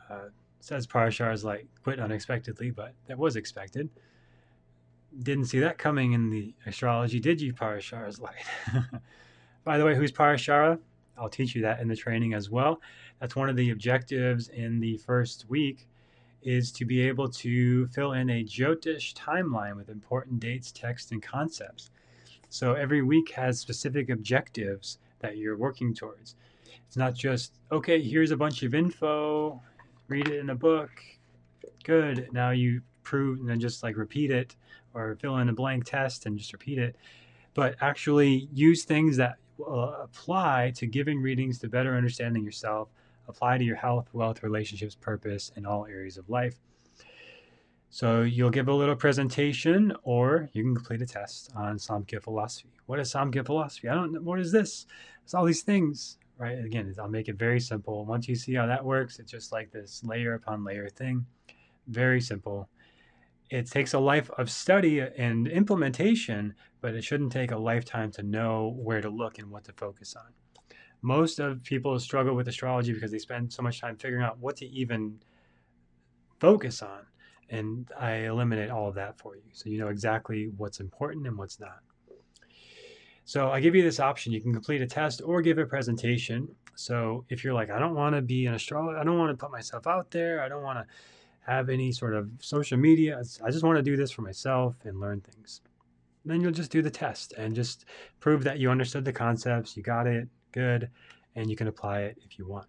Uh, 0.09 0.29
says 0.59 0.85
Parashar's 0.85 1.43
Light 1.43 1.67
quit 1.83 1.99
unexpectedly, 1.99 2.71
but 2.71 2.93
that 3.07 3.17
was 3.17 3.35
expected 3.35 3.89
didn't 5.17 5.45
see 5.45 5.59
that 5.59 5.77
coming 5.77 6.13
in 6.13 6.29
the 6.29 6.53
astrology, 6.65 7.19
did 7.19 7.41
you, 7.41 7.53
Parashara's 7.53 8.19
light? 8.19 8.45
By 9.63 9.77
the 9.77 9.85
way, 9.85 9.95
who's 9.95 10.11
Parashara? 10.11 10.79
I'll 11.19 11.29
teach 11.29 11.55
you 11.55 11.61
that 11.63 11.79
in 11.79 11.87
the 11.87 11.95
training 11.95 12.33
as 12.33 12.49
well. 12.49 12.81
That's 13.19 13.35
one 13.35 13.49
of 13.49 13.55
the 13.55 13.71
objectives 13.71 14.49
in 14.49 14.79
the 14.79 14.97
first 14.97 15.49
week 15.49 15.87
is 16.41 16.71
to 16.71 16.85
be 16.85 17.01
able 17.01 17.27
to 17.27 17.87
fill 17.87 18.13
in 18.13 18.29
a 18.29 18.43
Jyotish 18.43 19.13
timeline 19.13 19.75
with 19.75 19.89
important 19.89 20.39
dates, 20.39 20.71
text, 20.71 21.11
and 21.11 21.21
concepts. 21.21 21.91
So 22.49 22.73
every 22.73 23.01
week 23.01 23.31
has 23.33 23.59
specific 23.59 24.09
objectives 24.09 24.99
that 25.19 25.37
you're 25.37 25.57
working 25.57 25.93
towards. 25.93 26.35
It's 26.87 26.97
not 26.97 27.13
just, 27.13 27.53
okay, 27.71 28.01
here's 28.01 28.31
a 28.31 28.37
bunch 28.37 28.63
of 28.63 28.73
info, 28.73 29.61
read 30.07 30.27
it 30.27 30.39
in 30.39 30.49
a 30.49 30.55
book, 30.55 30.89
good. 31.83 32.29
Now 32.31 32.51
you 32.51 32.81
prove 33.03 33.39
and 33.39 33.49
then 33.49 33.59
just 33.59 33.83
like 33.83 33.97
repeat 33.97 34.31
it 34.31 34.55
or 34.93 35.15
fill 35.15 35.37
in 35.37 35.49
a 35.49 35.53
blank 35.53 35.85
test 35.85 36.25
and 36.25 36.37
just 36.37 36.53
repeat 36.53 36.79
it, 36.79 36.95
but 37.53 37.75
actually 37.81 38.47
use 38.53 38.85
things 38.85 39.17
that 39.17 39.38
uh, 39.65 40.03
apply 40.03 40.71
to 40.75 40.85
giving 40.85 41.21
readings 41.21 41.59
to 41.59 41.69
better 41.69 41.95
understanding 41.95 42.43
yourself, 42.43 42.89
apply 43.27 43.57
to 43.57 43.63
your 43.63 43.75
health, 43.75 44.09
wealth, 44.13 44.43
relationships, 44.43 44.95
purpose, 44.95 45.51
in 45.55 45.65
all 45.65 45.85
areas 45.85 46.17
of 46.17 46.29
life. 46.29 46.55
So 47.89 48.21
you'll 48.21 48.51
give 48.51 48.67
a 48.67 48.73
little 48.73 48.95
presentation, 48.95 49.93
or 50.03 50.49
you 50.53 50.63
can 50.63 50.75
complete 50.75 51.01
a 51.01 51.05
test 51.05 51.51
on 51.55 51.77
Samkhya 51.77 52.21
philosophy. 52.21 52.69
What 52.85 52.99
is 52.99 53.11
Samkhya 53.11 53.45
philosophy? 53.45 53.89
I 53.89 53.95
don't 53.95 54.13
know. 54.13 54.21
What 54.21 54.39
is 54.39 54.51
this? 54.51 54.85
It's 55.23 55.33
all 55.33 55.45
these 55.45 55.63
things, 55.63 56.17
right? 56.37 56.63
Again, 56.63 56.93
I'll 56.99 57.09
make 57.09 57.29
it 57.29 57.37
very 57.37 57.59
simple. 57.59 58.05
Once 58.05 58.27
you 58.27 58.35
see 58.35 58.53
how 58.53 58.67
that 58.67 58.83
works, 58.85 59.19
it's 59.19 59.31
just 59.31 59.51
like 59.51 59.71
this 59.71 60.03
layer 60.03 60.35
upon 60.35 60.63
layer 60.63 60.89
thing. 60.89 61.25
Very 61.87 62.21
simple 62.21 62.69
it 63.49 63.69
takes 63.69 63.93
a 63.93 63.99
life 63.99 64.29
of 64.37 64.49
study 64.49 64.99
and 64.99 65.47
implementation, 65.47 66.53
but 66.81 66.93
it 66.93 67.03
shouldn't 67.03 67.31
take 67.31 67.51
a 67.51 67.57
lifetime 67.57 68.11
to 68.11 68.23
know 68.23 68.75
where 68.77 69.01
to 69.01 69.09
look 69.09 69.39
and 69.39 69.49
what 69.49 69.63
to 69.65 69.73
focus 69.73 70.15
on. 70.15 70.31
Most 71.01 71.39
of 71.39 71.63
people 71.63 71.97
struggle 71.99 72.35
with 72.35 72.47
astrology 72.47 72.93
because 72.93 73.11
they 73.11 73.17
spend 73.17 73.51
so 73.51 73.63
much 73.63 73.81
time 73.81 73.97
figuring 73.97 74.23
out 74.23 74.37
what 74.37 74.57
to 74.57 74.65
even 74.67 75.19
focus 76.39 76.81
on. 76.81 77.05
And 77.49 77.89
I 77.97 78.11
eliminate 78.25 78.69
all 78.69 78.87
of 78.87 78.95
that 78.95 79.17
for 79.17 79.35
you. 79.35 79.43
So 79.53 79.69
you 79.69 79.79
know 79.79 79.87
exactly 79.87 80.51
what's 80.57 80.79
important 80.79 81.25
and 81.25 81.37
what's 81.37 81.59
not. 81.59 81.79
So 83.25 83.49
I 83.49 83.59
give 83.59 83.75
you 83.75 83.81
this 83.81 83.99
option. 83.99 84.33
You 84.33 84.41
can 84.41 84.53
complete 84.53 84.81
a 84.81 84.87
test 84.87 85.21
or 85.23 85.41
give 85.41 85.57
a 85.57 85.65
presentation. 85.65 86.47
So 86.75 87.25
if 87.29 87.43
you're 87.43 87.53
like, 87.53 87.71
I 87.71 87.79
don't 87.79 87.95
want 87.95 88.15
to 88.15 88.21
be 88.21 88.45
an 88.45 88.53
astrologer, 88.53 88.97
I 88.97 89.03
don't 89.03 89.17
want 89.17 89.31
to 89.31 89.37
put 89.37 89.51
myself 89.51 89.87
out 89.87 90.11
there, 90.11 90.41
I 90.41 90.49
don't 90.49 90.63
want 90.63 90.79
to 90.79 90.85
have 91.49 91.69
any 91.69 91.91
sort 91.91 92.13
of 92.13 92.29
social 92.39 92.77
media. 92.77 93.21
I 93.43 93.49
just 93.49 93.63
want 93.63 93.77
to 93.77 93.83
do 93.83 93.97
this 93.97 94.11
for 94.11 94.21
myself 94.21 94.75
and 94.83 94.99
learn 94.99 95.21
things. 95.21 95.61
then 96.25 96.41
you'll 96.41 96.51
just 96.51 96.71
do 96.71 96.81
the 96.81 96.91
test 96.91 97.33
and 97.37 97.55
just 97.55 97.85
prove 98.19 98.43
that 98.43 98.59
you 98.59 98.69
understood 98.69 99.03
the 99.03 99.13
concepts, 99.13 99.75
you 99.75 99.81
got 99.81 100.05
it, 100.05 100.27
good, 100.51 100.89
and 101.35 101.49
you 101.49 101.55
can 101.55 101.67
apply 101.67 102.01
it 102.01 102.17
if 102.23 102.37
you 102.37 102.47
want. 102.47 102.67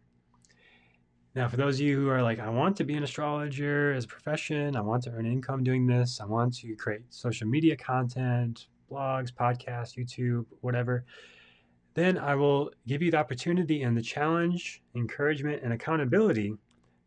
Now, 1.35 1.47
for 1.47 1.57
those 1.57 1.77
of 1.77 1.83
you 1.83 1.97
who 1.97 2.09
are 2.09 2.23
like, 2.23 2.40
I 2.40 2.49
want 2.49 2.77
to 2.79 2.85
be 2.85 2.95
an 2.95 3.03
astrologer 3.03 3.93
as 3.93 4.05
a 4.05 4.09
profession, 4.09 4.77
I 4.77 4.81
want 4.81 5.03
to 5.05 5.11
earn 5.11 5.27
income 5.27 5.62
doing 5.62 5.87
this, 5.87 6.21
I 6.21 6.25
want 6.25 6.55
to 6.59 6.75
create 6.77 7.03
social 7.11 7.47
media 7.47 7.77
content, 7.77 8.66
blogs, 8.90 9.31
podcasts, 9.31 9.97
YouTube, 9.97 10.47
whatever, 10.62 11.05
then 11.95 12.19
I 12.19 12.35
will 12.35 12.71
give 12.87 13.03
you 13.03 13.11
the 13.11 13.19
opportunity 13.19 13.83
and 13.83 13.97
the 13.97 14.03
challenge, 14.03 14.83
encouragement, 14.95 15.62
and 15.62 15.73
accountability 15.73 16.55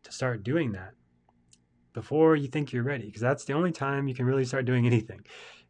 to 0.04 0.12
start 0.12 0.42
doing 0.42 0.72
that 0.72 0.92
before 1.94 2.36
you 2.36 2.48
think 2.48 2.72
you're 2.72 2.82
ready, 2.82 3.06
because 3.06 3.22
that's 3.22 3.44
the 3.44 3.54
only 3.54 3.72
time 3.72 4.06
you 4.06 4.14
can 4.14 4.26
really 4.26 4.44
start 4.44 4.66
doing 4.66 4.86
anything. 4.86 5.20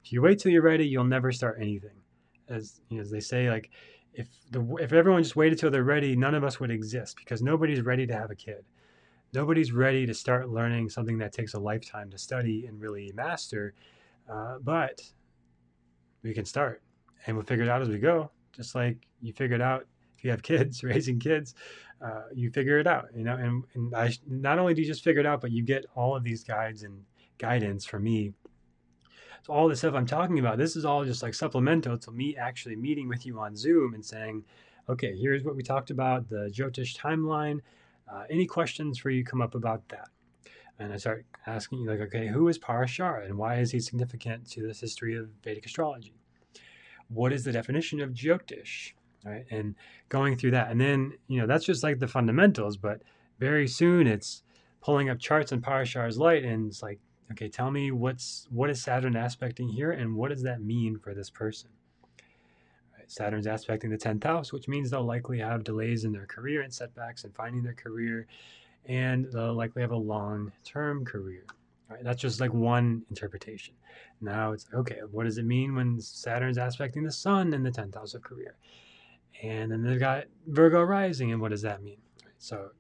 If 0.03 0.13
you 0.13 0.21
wait 0.21 0.41
till 0.41 0.51
you're 0.51 0.63
ready, 0.63 0.87
you'll 0.87 1.05
never 1.05 1.31
start 1.31 1.59
anything. 1.61 2.03
As 2.49 2.81
you 2.89 2.97
know, 2.97 3.03
as 3.03 3.11
they 3.11 3.21
say, 3.21 3.49
like 3.49 3.71
if 4.13 4.29
the 4.51 4.77
if 4.81 4.93
everyone 4.93 5.23
just 5.23 5.37
waited 5.37 5.59
till 5.59 5.71
they're 5.71 5.85
ready, 5.85 6.17
none 6.17 6.35
of 6.35 6.43
us 6.43 6.59
would 6.59 6.71
exist 6.71 7.17
because 7.17 7.43
nobody's 7.43 7.83
ready 7.83 8.07
to 8.07 8.15
have 8.15 8.31
a 8.31 8.35
kid. 8.35 8.65
Nobody's 9.33 9.73
ready 9.73 10.07
to 10.07 10.15
start 10.15 10.49
learning 10.49 10.89
something 10.89 11.19
that 11.19 11.33
takes 11.33 11.55
a 11.55 11.59
lifetime 11.59 12.11
to 12.11 12.19
study 12.19 12.67
and 12.67 12.81
really 12.81 13.13
master. 13.15 13.75
Uh, 14.31 14.59
but 14.63 15.03
we 16.23 16.33
can 16.33 16.45
start, 16.45 16.83
and 17.27 17.37
we'll 17.37 17.45
figure 17.45 17.65
it 17.65 17.71
out 17.71 17.83
as 17.83 17.89
we 17.89 17.99
go. 17.99 18.31
Just 18.53 18.75
like 18.75 19.07
you 19.21 19.33
figured 19.33 19.61
out 19.61 19.87
if 20.17 20.25
you 20.25 20.31
have 20.31 20.43
kids, 20.43 20.85
raising 20.85 21.19
kids, 21.19 21.55
uh, 22.05 22.25
you 22.35 22.51
figure 22.51 22.79
it 22.79 22.87
out. 22.87 23.09
You 23.17 23.25
know, 23.25 23.37
and 23.37 23.65
and 23.75 23.95
I 23.95 24.13
not 24.29 24.59
only 24.59 24.75
do 24.75 24.83
you 24.83 24.87
just 24.87 25.03
figure 25.03 25.21
it 25.21 25.27
out, 25.27 25.41
but 25.41 25.51
you 25.51 25.63
get 25.65 25.87
all 25.97 26.15
of 26.15 26.23
these 26.23 26.45
guides 26.45 26.83
and 26.83 27.05
guidance 27.39 27.85
from 27.85 28.05
me 28.05 28.35
so 29.45 29.53
all 29.53 29.69
the 29.69 29.77
stuff 29.77 29.95
I'm 29.95 30.07
talking 30.07 30.39
about, 30.39 30.57
this 30.57 30.75
is 30.75 30.87
all 30.87 31.05
just 31.05 31.23
like 31.23 31.35
supplemental 31.35 31.99
to 31.99 32.11
me 32.11 32.35
actually 32.35 32.77
meeting 32.77 33.09
with 33.09 33.27
you 33.27 33.39
on 33.39 33.55
Zoom 33.55 33.93
and 33.93 34.03
saying, 34.03 34.43
okay, 34.89 35.15
here's 35.15 35.45
what 35.45 35.55
we 35.55 35.63
talked 35.63 35.91
about, 35.91 36.31
the 36.31 36.51
Jyotish 36.51 36.97
timeline. 36.97 37.61
Uh, 38.11 38.25
any 38.31 38.47
questions 38.47 38.99
for 38.99 39.11
you 39.11 39.23
come 39.23 39.43
up 39.43 39.55
about 39.55 39.87
that? 39.91 40.09
And 40.79 40.95
I 40.95 40.97
start 40.97 41.27
asking 41.47 41.81
you 41.81 41.91
like, 41.91 42.01
okay, 42.01 42.27
who 42.27 42.49
is 42.49 42.59
Parashara 42.59 43.27
and 43.27 43.37
why 43.37 43.57
is 43.57 43.71
he 43.71 43.81
significant 43.81 44.51
to 44.53 44.67
this 44.67 44.81
history 44.81 45.15
of 45.15 45.29
Vedic 45.43 45.67
astrology? 45.67 46.15
What 47.09 47.31
is 47.31 47.45
the 47.45 47.53
definition 47.53 48.01
of 48.01 48.15
Jyotish? 48.15 48.93
Right, 49.25 49.47
and 49.51 49.75
going 50.11 50.37
through 50.37 50.51
that, 50.51 50.71
and 50.71 50.79
then 50.81 51.15
you 51.29 51.41
know 51.41 51.47
that's 51.47 51.65
just 51.65 51.83
like 51.83 51.99
the 51.99 52.09
fundamentals. 52.09 52.77
But 52.77 53.01
very 53.39 53.67
soon 53.67 54.07
it's 54.07 54.43
pulling 54.83 55.09
up 55.09 55.19
charts 55.19 55.51
in 55.53 55.63
Parashara's 55.63 56.19
light, 56.19 56.45
and 56.45 56.67
it's 56.69 56.83
like 56.83 57.01
okay, 57.33 57.49
tell 57.49 57.71
me 57.71 57.91
what's 57.91 58.47
what 58.51 58.71
is 58.71 58.83
Saturn 58.83 59.17
aspecting 59.17 59.69
here 59.69 59.93
and 59.93 60.15
what 60.15 60.31
does 60.31 60.43
that 60.43 60.63
mean 60.63 60.99
for 60.99 61.15
this 61.15 61.31
person? 61.31 61.71
Right, 62.97 63.11
Saturn's 63.11 63.47
aspecting 63.47 63.91
the 63.91 63.99
10th 63.99 64.25
house, 64.25 64.53
which 64.53 64.69
means 64.69 64.91
they'll 64.91 65.05
likely 65.05 65.39
have 65.39 65.65
delays 65.65 66.05
in 66.05 66.13
their 66.13 66.27
career 66.27 66.63
and 66.63 66.73
setbacks 66.73 67.25
in 67.25 67.33
finding 67.33 67.63
their 67.63 67.75
career, 67.75 68.27
and 68.87 69.27
they'll 69.33 69.55
likely 69.55 69.83
have 69.83 69.93
a 69.93 69.97
long-term 69.97 71.05
career. 71.05 71.45
Right, 71.89 72.03
that's 72.03 72.21
just 72.21 72.41
like 72.41 72.55
one 72.55 73.05
interpretation. 73.11 73.75
Now 74.21 74.53
it's 74.53 74.67
okay, 74.73 75.01
what 75.11 75.25
does 75.25 75.39
it 75.39 75.45
mean 75.45 75.75
when 75.75 76.01
Saturn's 76.01 76.59
aspecting 76.59 77.03
the 77.03 77.13
sun 77.13 77.53
in 77.53 77.63
the 77.63 77.71
10th 77.71 77.95
house 77.95 78.15
of 78.15 78.23
career? 78.23 78.57
And 79.43 79.71
then 79.71 79.83
they've 79.83 79.99
got 79.99 80.25
Virgo 80.47 80.83
rising, 80.83 81.33
and 81.33 81.41
what 81.41 81.51
does 81.51 81.63
that 81.63 81.83
mean? 81.83 81.99
So 82.39 82.71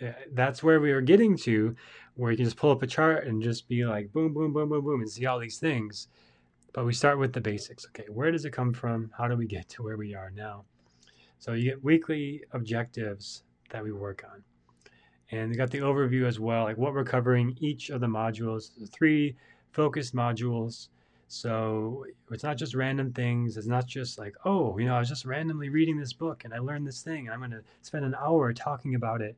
eh, 0.00 0.12
that's 0.32 0.62
where 0.62 0.80
we 0.80 0.92
were 0.92 1.00
getting 1.00 1.36
to, 1.38 1.74
where 2.14 2.30
you 2.30 2.36
can 2.36 2.44
just 2.44 2.56
pull 2.56 2.70
up 2.70 2.82
a 2.82 2.86
chart 2.86 3.26
and 3.26 3.42
just 3.42 3.68
be 3.68 3.84
like 3.84 4.12
boom, 4.12 4.34
boom, 4.34 4.52
boom, 4.52 4.68
boom, 4.68 4.84
boom, 4.84 5.00
and 5.00 5.10
see 5.10 5.26
all 5.26 5.38
these 5.38 5.58
things. 5.58 6.08
But 6.72 6.86
we 6.86 6.92
start 6.92 7.18
with 7.18 7.32
the 7.32 7.40
basics. 7.40 7.86
Okay, 7.86 8.08
where 8.08 8.30
does 8.30 8.44
it 8.44 8.52
come 8.52 8.72
from? 8.72 9.10
How 9.16 9.28
do 9.28 9.36
we 9.36 9.46
get 9.46 9.68
to 9.70 9.82
where 9.82 9.96
we 9.96 10.14
are 10.14 10.30
now? 10.30 10.64
So 11.38 11.52
you 11.52 11.64
get 11.64 11.84
weekly 11.84 12.44
objectives 12.52 13.42
that 13.70 13.82
we 13.82 13.92
work 13.92 14.24
on. 14.32 14.42
And 15.30 15.50
you 15.50 15.56
got 15.56 15.70
the 15.70 15.78
overview 15.78 16.26
as 16.26 16.38
well, 16.38 16.64
like 16.64 16.76
what 16.76 16.92
we're 16.92 17.04
covering 17.04 17.56
each 17.58 17.90
of 17.90 18.00
the 18.00 18.06
modules, 18.06 18.70
the 18.78 18.86
three 18.86 19.36
focused 19.72 20.14
modules. 20.14 20.88
So 21.32 22.04
it's 22.30 22.42
not 22.42 22.58
just 22.58 22.74
random 22.74 23.10
things. 23.10 23.56
It's 23.56 23.66
not 23.66 23.86
just 23.86 24.18
like, 24.18 24.36
oh, 24.44 24.76
you 24.76 24.84
know, 24.84 24.94
I 24.94 24.98
was 24.98 25.08
just 25.08 25.24
randomly 25.24 25.70
reading 25.70 25.98
this 25.98 26.12
book 26.12 26.44
and 26.44 26.52
I 26.52 26.58
learned 26.58 26.86
this 26.86 27.00
thing 27.00 27.26
and 27.26 27.30
I'm 27.30 27.38
going 27.40 27.52
to 27.52 27.62
spend 27.80 28.04
an 28.04 28.14
hour 28.14 28.52
talking 28.52 28.94
about 28.94 29.22
it 29.22 29.34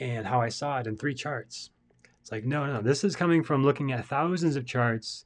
and 0.00 0.26
how 0.26 0.40
I 0.40 0.48
saw 0.48 0.80
it 0.80 0.88
in 0.88 0.96
three 0.96 1.14
charts. 1.14 1.70
It's 2.20 2.32
like, 2.32 2.44
no, 2.44 2.66
no, 2.66 2.82
this 2.82 3.04
is 3.04 3.14
coming 3.14 3.44
from 3.44 3.62
looking 3.62 3.92
at 3.92 4.04
thousands 4.04 4.56
of 4.56 4.66
charts, 4.66 5.24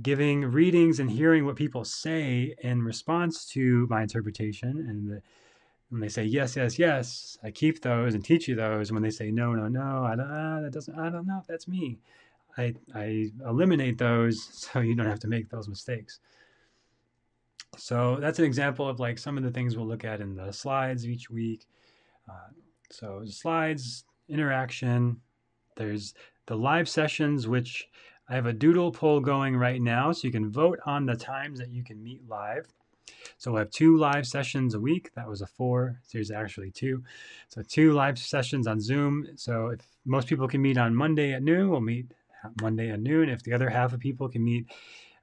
giving 0.00 0.46
readings 0.46 0.98
and 0.98 1.10
hearing 1.10 1.44
what 1.44 1.56
people 1.56 1.84
say 1.84 2.54
in 2.62 2.82
response 2.82 3.44
to 3.50 3.86
my 3.90 4.00
interpretation. 4.00 4.70
And 4.88 5.10
the, 5.10 5.22
when 5.90 6.00
they 6.00 6.08
say 6.08 6.24
yes, 6.24 6.56
yes, 6.56 6.78
yes, 6.78 7.36
I 7.42 7.50
keep 7.50 7.82
those 7.82 8.14
and 8.14 8.24
teach 8.24 8.48
you 8.48 8.54
those. 8.54 8.88
And 8.88 8.96
when 8.96 9.02
they 9.02 9.10
say 9.10 9.30
no, 9.30 9.52
no, 9.52 9.68
no, 9.68 10.04
I 10.04 10.16
don't, 10.16 10.30
ah, 10.30 10.62
that 10.62 10.72
doesn't, 10.72 10.98
I 10.98 11.10
don't 11.10 11.26
know 11.26 11.38
if 11.38 11.46
that's 11.46 11.68
me. 11.68 11.98
I, 12.56 12.74
I 12.94 13.30
eliminate 13.46 13.98
those 13.98 14.42
so 14.52 14.80
you 14.80 14.94
don't 14.94 15.06
have 15.06 15.20
to 15.20 15.28
make 15.28 15.48
those 15.48 15.68
mistakes. 15.68 16.20
So 17.76 18.18
that's 18.20 18.38
an 18.38 18.44
example 18.44 18.88
of 18.88 19.00
like 19.00 19.18
some 19.18 19.36
of 19.36 19.42
the 19.42 19.50
things 19.50 19.76
we'll 19.76 19.86
look 19.86 20.04
at 20.04 20.20
in 20.20 20.34
the 20.36 20.52
slides 20.52 21.08
each 21.08 21.28
week. 21.30 21.66
Uh, 22.28 22.52
so 22.90 23.22
slides, 23.26 24.04
interaction. 24.28 25.20
There's 25.76 26.14
the 26.46 26.56
live 26.56 26.88
sessions, 26.88 27.48
which 27.48 27.88
I 28.28 28.34
have 28.34 28.46
a 28.46 28.52
doodle 28.52 28.92
poll 28.92 29.20
going 29.20 29.56
right 29.56 29.82
now, 29.82 30.12
so 30.12 30.26
you 30.26 30.32
can 30.32 30.50
vote 30.50 30.78
on 30.86 31.04
the 31.04 31.16
times 31.16 31.58
that 31.58 31.70
you 31.70 31.82
can 31.82 32.02
meet 32.02 32.26
live. 32.28 32.66
So 33.38 33.50
we'll 33.50 33.60
have 33.60 33.70
two 33.70 33.96
live 33.96 34.26
sessions 34.26 34.74
a 34.74 34.80
week. 34.80 35.10
That 35.14 35.28
was 35.28 35.42
a 35.42 35.46
four. 35.46 36.00
There's 36.12 36.30
actually 36.30 36.70
two. 36.70 37.02
So 37.48 37.62
two 37.62 37.92
live 37.92 38.18
sessions 38.18 38.66
on 38.66 38.80
Zoom. 38.80 39.28
So 39.36 39.68
if 39.68 39.80
most 40.04 40.28
people 40.28 40.48
can 40.48 40.62
meet 40.62 40.78
on 40.78 40.94
Monday 40.94 41.32
at 41.32 41.42
noon, 41.42 41.70
we'll 41.70 41.80
meet 41.80 42.12
Monday 42.60 42.90
at 42.90 43.00
noon. 43.00 43.28
If 43.28 43.42
the 43.42 43.52
other 43.52 43.68
half 43.68 43.92
of 43.92 44.00
people 44.00 44.28
can 44.28 44.44
meet 44.44 44.66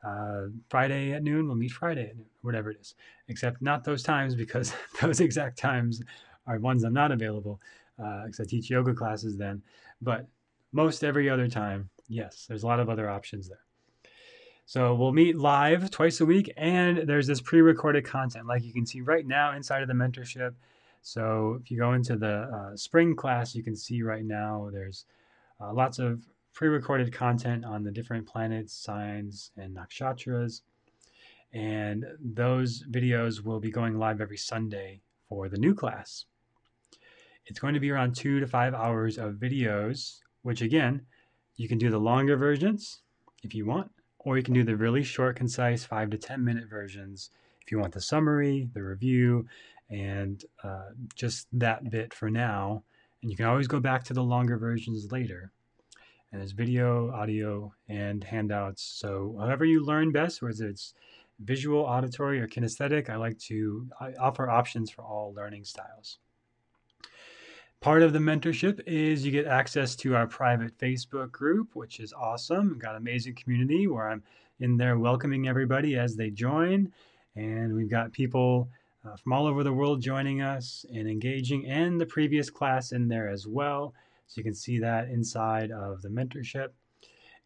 uh, 0.03 0.47
Friday 0.69 1.13
at 1.13 1.23
noon, 1.23 1.47
we'll 1.47 1.55
meet 1.55 1.71
Friday 1.71 2.09
at 2.09 2.15
noon, 2.15 2.25
whatever 2.41 2.71
it 2.71 2.77
is. 2.81 2.95
Except 3.27 3.61
not 3.61 3.83
those 3.83 4.03
times 4.03 4.35
because 4.35 4.73
those 5.01 5.19
exact 5.19 5.57
times 5.57 6.01
are 6.47 6.57
ones 6.59 6.83
I'm 6.83 6.93
not 6.93 7.11
available 7.11 7.61
because 7.97 8.39
uh, 8.39 8.43
I 8.43 8.45
teach 8.45 8.69
yoga 8.69 8.93
classes 8.93 9.37
then. 9.37 9.61
But 10.01 10.27
most 10.71 11.03
every 11.03 11.29
other 11.29 11.47
time, 11.47 11.89
yes, 12.07 12.45
there's 12.47 12.63
a 12.63 12.67
lot 12.67 12.79
of 12.79 12.89
other 12.89 13.09
options 13.09 13.47
there. 13.47 13.59
So 14.65 14.95
we'll 14.95 15.11
meet 15.11 15.37
live 15.37 15.91
twice 15.91 16.21
a 16.21 16.25
week, 16.25 16.51
and 16.55 16.99
there's 16.99 17.27
this 17.27 17.41
pre-recorded 17.41 18.05
content, 18.05 18.47
like 18.47 18.63
you 18.63 18.71
can 18.71 18.85
see 18.85 19.01
right 19.01 19.27
now 19.27 19.53
inside 19.53 19.81
of 19.81 19.89
the 19.89 19.93
mentorship. 19.93 20.53
So 21.01 21.59
if 21.61 21.69
you 21.69 21.77
go 21.77 21.93
into 21.93 22.15
the 22.15 22.43
uh, 22.43 22.77
spring 22.77 23.15
class, 23.15 23.53
you 23.53 23.63
can 23.63 23.75
see 23.75 24.01
right 24.01 24.23
now 24.23 24.69
there's 24.71 25.05
uh, 25.59 25.73
lots 25.73 25.99
of 25.99 26.21
pre-recorded 26.53 27.13
content 27.13 27.65
on 27.65 27.83
the 27.83 27.91
different 27.91 28.27
planets, 28.27 28.73
signs, 28.73 29.51
and 29.57 29.75
nakshatras. 29.75 30.61
And 31.53 32.05
those 32.19 32.83
videos 32.89 33.43
will 33.43 33.59
be 33.59 33.71
going 33.71 33.97
live 33.97 34.21
every 34.21 34.37
Sunday 34.37 35.01
for 35.27 35.49
the 35.49 35.57
new 35.57 35.73
class. 35.73 36.25
It's 37.45 37.59
going 37.59 37.73
to 37.73 37.79
be 37.79 37.91
around 37.91 38.15
two 38.15 38.39
to 38.39 38.47
five 38.47 38.73
hours 38.73 39.17
of 39.17 39.35
videos, 39.35 40.19
which 40.43 40.61
again, 40.61 41.01
you 41.57 41.67
can 41.67 41.77
do 41.77 41.89
the 41.89 41.99
longer 41.99 42.37
versions 42.37 43.01
if 43.43 43.53
you 43.53 43.65
want, 43.65 43.91
or 44.19 44.37
you 44.37 44.43
can 44.43 44.53
do 44.53 44.63
the 44.63 44.75
really 44.75 45.03
short, 45.03 45.35
concise 45.35 45.83
five 45.83 46.09
to 46.11 46.17
10 46.17 46.43
minute 46.43 46.69
versions 46.69 47.31
if 47.61 47.71
you 47.71 47.79
want 47.79 47.93
the 47.93 48.01
summary, 48.01 48.69
the 48.73 48.83
review, 48.83 49.45
and 49.89 50.45
uh, 50.63 50.89
just 51.15 51.47
that 51.53 51.89
bit 51.89 52.13
for 52.13 52.29
now. 52.29 52.83
And 53.21 53.29
you 53.29 53.37
can 53.37 53.45
always 53.45 53.67
go 53.67 53.79
back 53.79 54.03
to 54.05 54.13
the 54.13 54.23
longer 54.23 54.57
versions 54.57 55.11
later. 55.11 55.51
And 56.31 56.39
there's 56.39 56.53
video, 56.53 57.11
audio, 57.11 57.73
and 57.89 58.23
handouts. 58.23 58.83
So, 58.83 59.35
however 59.39 59.65
you 59.65 59.83
learn 59.83 60.11
best, 60.11 60.41
whether 60.41 60.67
it's 60.67 60.93
visual, 61.39 61.81
auditory, 61.81 62.39
or 62.39 62.47
kinesthetic, 62.47 63.09
I 63.09 63.17
like 63.17 63.37
to 63.39 63.87
offer 64.19 64.49
options 64.49 64.89
for 64.89 65.01
all 65.01 65.33
learning 65.33 65.65
styles. 65.65 66.19
Part 67.81 68.03
of 68.03 68.13
the 68.13 68.19
mentorship 68.19 68.79
is 68.85 69.25
you 69.25 69.31
get 69.31 69.47
access 69.47 69.95
to 69.97 70.15
our 70.15 70.27
private 70.27 70.77
Facebook 70.77 71.31
group, 71.31 71.75
which 71.75 71.99
is 71.99 72.13
awesome. 72.13 72.69
We've 72.69 72.79
got 72.79 72.95
amazing 72.95 73.35
community 73.35 73.87
where 73.87 74.07
I'm 74.07 74.23
in 74.59 74.77
there 74.77 74.99
welcoming 74.99 75.47
everybody 75.47 75.97
as 75.97 76.15
they 76.15 76.29
join. 76.29 76.93
And 77.35 77.73
we've 77.73 77.89
got 77.89 78.11
people 78.11 78.69
uh, 79.03 79.15
from 79.15 79.33
all 79.33 79.47
over 79.47 79.63
the 79.63 79.73
world 79.73 79.99
joining 79.99 80.41
us 80.41 80.85
and 80.93 81.09
engaging, 81.09 81.65
and 81.65 81.99
the 81.99 82.05
previous 82.05 82.51
class 82.51 82.91
in 82.91 83.07
there 83.07 83.27
as 83.27 83.47
well. 83.47 83.95
So 84.31 84.39
you 84.39 84.45
can 84.45 84.53
see 84.53 84.79
that 84.79 85.09
inside 85.09 85.71
of 85.71 86.01
the 86.01 86.07
mentorship. 86.07 86.69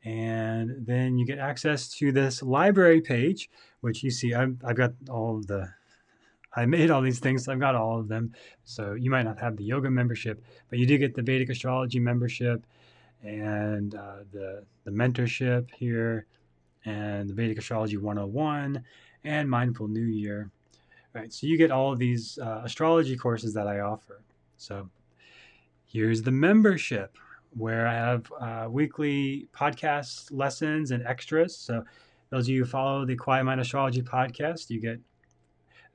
And 0.04 0.86
then 0.86 1.18
you 1.18 1.26
get 1.26 1.40
access 1.40 1.90
to 1.98 2.12
this 2.12 2.44
library 2.44 3.02
page, 3.02 3.50
which 3.82 4.04
you 4.04 4.12
see 4.12 4.36
I've, 4.36 4.56
I've 4.64 4.76
got 4.76 4.94
all 5.10 5.38
of 5.38 5.48
the 5.48 5.68
I 6.56 6.68
made 6.68 6.92
all 6.92 7.02
these 7.02 7.18
things. 7.18 7.48
I've 7.48 7.60
got 7.60 7.74
all 7.74 8.00
of 8.00 8.08
them. 8.08 8.34
So 8.66 8.94
you 8.94 9.10
might 9.10 9.24
not 9.24 9.40
have 9.40 9.58
the 9.58 9.64
yoga 9.64 9.90
membership, 9.90 10.44
but 10.70 10.78
you 10.78 10.86
do 10.86 11.00
get 11.00 11.16
the 11.16 11.24
Vedic 11.24 11.50
astrology 11.50 12.00
membership 12.00 12.64
and 13.24 13.96
uh, 13.96 14.18
the 14.32 14.64
the 14.84 14.92
mentorship 14.92 15.72
here, 15.72 16.28
and 16.86 17.28
the 17.28 17.34
Vedic 17.34 17.58
astrology 17.58 17.98
101 17.98 18.84
and 19.24 19.50
Mindful 19.50 19.88
New 19.88 20.06
Year. 20.06 20.52
Right. 21.14 21.34
So 21.34 21.48
you 21.48 21.58
get 21.58 21.72
all 21.72 21.92
of 21.92 21.98
these 21.98 22.38
uh, 22.38 22.62
astrology 22.64 23.18
courses 23.18 23.56
that 23.56 23.68
I 23.68 23.80
offer. 23.80 24.22
So 24.58 24.88
here's 25.96 26.22
the 26.22 26.32
membership 26.32 27.18
where 27.52 27.88
I 27.88 27.94
have 27.94 28.30
uh, 28.42 28.68
weekly 28.70 29.48
podcast 29.56 30.28
lessons 30.30 30.92
and 30.92 31.08
extras. 31.08 31.56
So 31.56 31.86
those 32.30 32.48
of 32.48 32.50
you 32.50 32.66
who 32.66 32.70
follow 32.70 33.06
the 33.06 33.16
Quiet 33.16 33.46
Mind 33.46 33.62
Astrology 33.62 34.02
podcast, 34.02 34.70
you 34.70 34.82
get 34.82 35.00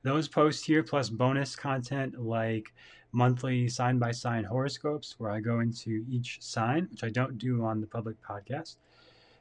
those 0.01 0.27
posts 0.27 0.63
here 0.63 0.81
plus 0.81 1.09
bonus 1.09 1.55
content 1.55 2.19
like 2.19 2.73
monthly 3.11 3.67
sign 3.67 3.99
by 3.99 4.09
sign 4.09 4.43
horoscopes 4.43 5.19
where 5.19 5.29
I 5.29 5.39
go 5.39 5.59
into 5.59 6.03
each 6.09 6.41
sign, 6.41 6.87
which 6.89 7.03
I 7.03 7.09
don't 7.09 7.37
do 7.37 7.63
on 7.63 7.79
the 7.79 7.85
public 7.85 8.15
podcast. 8.23 8.77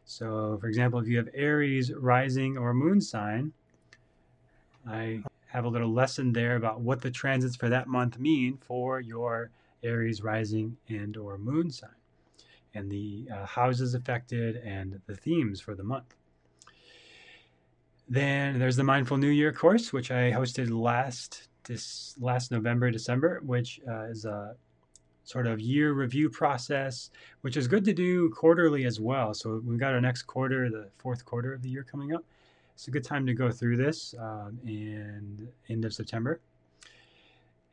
So, 0.04 0.58
for 0.60 0.66
example, 0.66 1.00
if 1.00 1.08
you 1.08 1.16
have 1.16 1.30
Aries 1.32 1.90
rising 1.94 2.58
or 2.58 2.74
moon 2.74 3.00
sign, 3.00 3.54
I 4.86 5.22
have 5.46 5.64
a 5.64 5.68
little 5.68 5.90
lesson 5.90 6.34
there 6.34 6.56
about 6.56 6.82
what 6.82 7.00
the 7.00 7.10
transits 7.10 7.56
for 7.56 7.70
that 7.70 7.88
month 7.88 8.18
mean 8.18 8.58
for 8.60 9.00
your 9.00 9.50
Aries 9.82 10.22
rising 10.22 10.76
and 10.88 11.16
or 11.16 11.38
moon 11.38 11.70
sign 11.70 11.90
and 12.74 12.90
the 12.90 13.28
uh, 13.34 13.46
houses 13.46 13.94
affected 13.94 14.56
and 14.56 15.00
the 15.06 15.16
themes 15.16 15.60
for 15.60 15.74
the 15.74 15.82
month. 15.82 16.14
Then 18.08 18.58
there's 18.58 18.76
the 18.76 18.84
Mindful 18.84 19.16
New 19.16 19.28
Year 19.28 19.52
course, 19.52 19.92
which 19.92 20.10
I 20.10 20.32
hosted 20.32 20.70
last 20.70 21.48
this 21.64 22.16
last 22.18 22.50
November, 22.50 22.90
December, 22.90 23.40
which 23.44 23.80
uh, 23.88 24.04
is 24.04 24.24
a 24.24 24.56
sort 25.24 25.46
of 25.46 25.60
year 25.60 25.92
review 25.92 26.28
process, 26.28 27.10
which 27.42 27.56
is 27.56 27.68
good 27.68 27.84
to 27.84 27.92
do 27.92 28.30
quarterly 28.30 28.84
as 28.84 28.98
well. 28.98 29.32
So 29.34 29.62
we've 29.64 29.78
got 29.78 29.92
our 29.92 30.00
next 30.00 30.22
quarter, 30.22 30.68
the 30.68 30.88
fourth 30.98 31.24
quarter 31.24 31.52
of 31.52 31.62
the 31.62 31.68
year 31.68 31.84
coming 31.84 32.12
up. 32.12 32.24
It's 32.74 32.88
a 32.88 32.90
good 32.90 33.04
time 33.04 33.26
to 33.26 33.34
go 33.34 33.50
through 33.50 33.76
this 33.76 34.14
um, 34.18 34.58
in 34.66 35.48
end 35.68 35.84
of 35.84 35.92
September. 35.92 36.40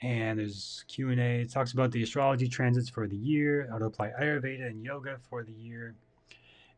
And 0.02 0.38
there's 0.38 0.86
Q 0.88 1.10
and 1.10 1.20
A. 1.20 1.42
It 1.42 1.52
talks 1.52 1.74
about 1.74 1.92
the 1.92 2.04
astrology 2.04 2.48
transits 2.48 2.90
for 2.90 3.08
the 3.08 3.16
year, 3.16 3.68
how 3.72 3.80
to 3.80 3.86
apply 3.86 4.12
Ayurveda 4.22 4.68
and 4.68 4.84
yoga 4.84 5.18
for 5.30 5.44
the 5.44 5.54
year. 5.54 5.96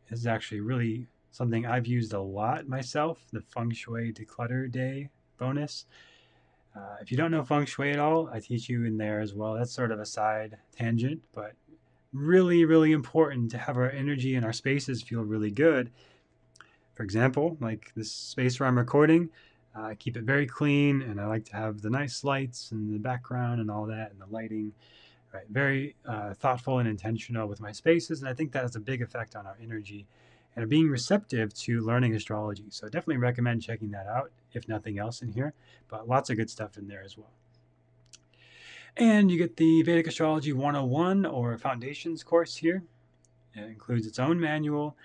This 0.09 0.19
is 0.19 0.27
actually 0.27 0.61
really 0.61 1.07
something 1.31 1.65
I've 1.65 1.85
used 1.85 2.13
a 2.13 2.21
lot 2.21 2.67
myself, 2.67 3.25
the 3.31 3.41
Feng 3.41 3.71
Shui 3.71 4.13
Declutter 4.13 4.71
Day 4.71 5.09
bonus. 5.37 5.85
Uh, 6.75 6.95
if 7.01 7.11
you 7.11 7.17
don't 7.17 7.31
know 7.31 7.43
Feng 7.43 7.65
Shui 7.65 7.91
at 7.91 7.99
all, 7.99 8.29
I 8.29 8.39
teach 8.39 8.69
you 8.69 8.85
in 8.85 8.97
there 8.97 9.19
as 9.19 9.33
well. 9.33 9.55
That's 9.55 9.71
sort 9.71 9.91
of 9.91 9.99
a 9.99 10.05
side 10.05 10.57
tangent, 10.75 11.21
but 11.33 11.53
really, 12.13 12.63
really 12.65 12.91
important 12.91 13.51
to 13.51 13.57
have 13.57 13.77
our 13.77 13.89
energy 13.89 14.35
and 14.35 14.45
our 14.45 14.53
spaces 14.53 15.01
feel 15.01 15.23
really 15.23 15.51
good. 15.51 15.91
For 16.95 17.03
example, 17.03 17.57
like 17.59 17.91
this 17.95 18.11
space 18.11 18.59
where 18.59 18.67
I'm 18.67 18.77
recording, 18.77 19.29
I 19.75 19.95
keep 19.95 20.17
it 20.17 20.23
very 20.23 20.45
clean 20.45 21.01
and 21.01 21.19
I 21.19 21.27
like 21.27 21.45
to 21.45 21.55
have 21.55 21.81
the 21.81 21.89
nice 21.89 22.23
lights 22.23 22.71
and 22.71 22.93
the 22.93 22.99
background 22.99 23.61
and 23.61 23.69
all 23.69 23.85
that 23.85 24.11
and 24.11 24.19
the 24.19 24.27
lighting. 24.27 24.73
Right, 25.31 25.45
very 25.47 25.95
uh, 26.07 26.33
thoughtful 26.33 26.79
and 26.79 26.89
intentional 26.89 27.47
with 27.47 27.61
my 27.61 27.71
spaces, 27.71 28.19
and 28.19 28.27
I 28.27 28.33
think 28.33 28.51
that 28.53 28.63
has 28.63 28.75
a 28.75 28.79
big 28.79 29.03
effect 29.03 29.35
on 29.35 29.45
our 29.45 29.55
energy 29.61 30.07
and 30.55 30.67
being 30.67 30.89
receptive 30.89 31.53
to 31.53 31.81
learning 31.81 32.15
astrology. 32.15 32.65
So 32.69 32.87
definitely 32.87 33.17
recommend 33.17 33.61
checking 33.61 33.91
that 33.91 34.07
out, 34.07 34.31
if 34.53 34.67
nothing 34.67 34.97
else 34.97 35.21
in 35.21 35.31
here, 35.31 35.53
but 35.87 36.07
lots 36.07 36.29
of 36.29 36.37
good 36.37 36.49
stuff 36.49 36.77
in 36.77 36.87
there 36.87 37.03
as 37.03 37.17
well. 37.17 37.31
And 38.97 39.31
you 39.31 39.37
get 39.37 39.55
the 39.57 39.81
Vedic 39.83 40.07
Astrology 40.07 40.51
101 40.51 41.25
or 41.25 41.57
Foundations 41.57 42.23
course 42.23 42.57
here. 42.57 42.83
It 43.55 43.63
includes 43.63 44.05
its 44.05 44.19
own 44.19 44.39
manual 44.39 44.97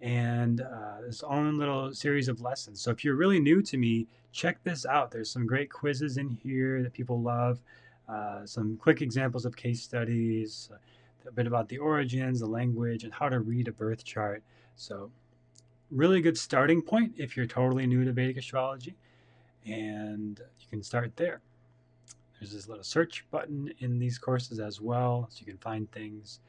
and 0.00 0.60
uh, 0.60 1.06
its 1.06 1.22
own 1.22 1.58
little 1.58 1.92
series 1.92 2.28
of 2.28 2.40
lessons. 2.40 2.80
So 2.80 2.90
if 2.90 3.04
you're 3.04 3.16
really 3.16 3.40
new 3.40 3.62
to 3.62 3.76
me, 3.76 4.06
check 4.32 4.62
this 4.62 4.86
out. 4.86 5.10
There's 5.10 5.30
some 5.30 5.46
great 5.46 5.70
quizzes 5.70 6.16
in 6.16 6.30
here 6.30 6.82
that 6.82 6.92
people 6.92 7.20
love, 7.20 7.60
uh, 8.08 8.46
some 8.46 8.76
quick 8.76 9.02
examples 9.02 9.44
of 9.44 9.56
case 9.56 9.82
studies, 9.82 10.70
a 11.26 11.32
bit 11.32 11.46
about 11.46 11.68
the 11.68 11.78
origins, 11.78 12.40
the 12.40 12.46
language, 12.46 13.04
and 13.04 13.12
how 13.12 13.28
to 13.28 13.40
read 13.40 13.68
a 13.68 13.72
birth 13.72 14.04
chart. 14.04 14.42
So, 14.76 15.10
really 15.90 16.20
good 16.20 16.38
starting 16.38 16.82
point 16.82 17.14
if 17.18 17.36
you're 17.36 17.46
totally 17.46 17.86
new 17.86 18.04
to 18.04 18.12
Vedic 18.12 18.38
astrology, 18.38 18.94
and 19.66 20.40
you 20.60 20.66
can 20.70 20.82
start 20.82 21.16
there. 21.16 21.40
There's 22.38 22.52
this 22.52 22.68
little 22.68 22.84
search 22.84 23.26
button 23.30 23.72
in 23.80 23.98
these 23.98 24.18
courses 24.18 24.60
as 24.60 24.80
well, 24.80 25.28
so 25.30 25.40
you 25.40 25.46
can 25.46 25.58
find 25.58 25.90
things. 25.92 26.40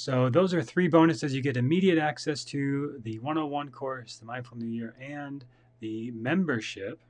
So, 0.00 0.28
those 0.30 0.54
are 0.54 0.62
three 0.62 0.86
bonuses 0.86 1.34
you 1.34 1.42
get 1.42 1.56
immediate 1.56 1.98
access 1.98 2.44
to 2.44 3.00
the 3.02 3.18
101 3.18 3.72
course, 3.72 4.16
the 4.16 4.26
Mindful 4.26 4.56
New 4.56 4.68
Year, 4.68 4.94
and 5.00 5.44
the 5.80 6.12
membership, 6.12 7.00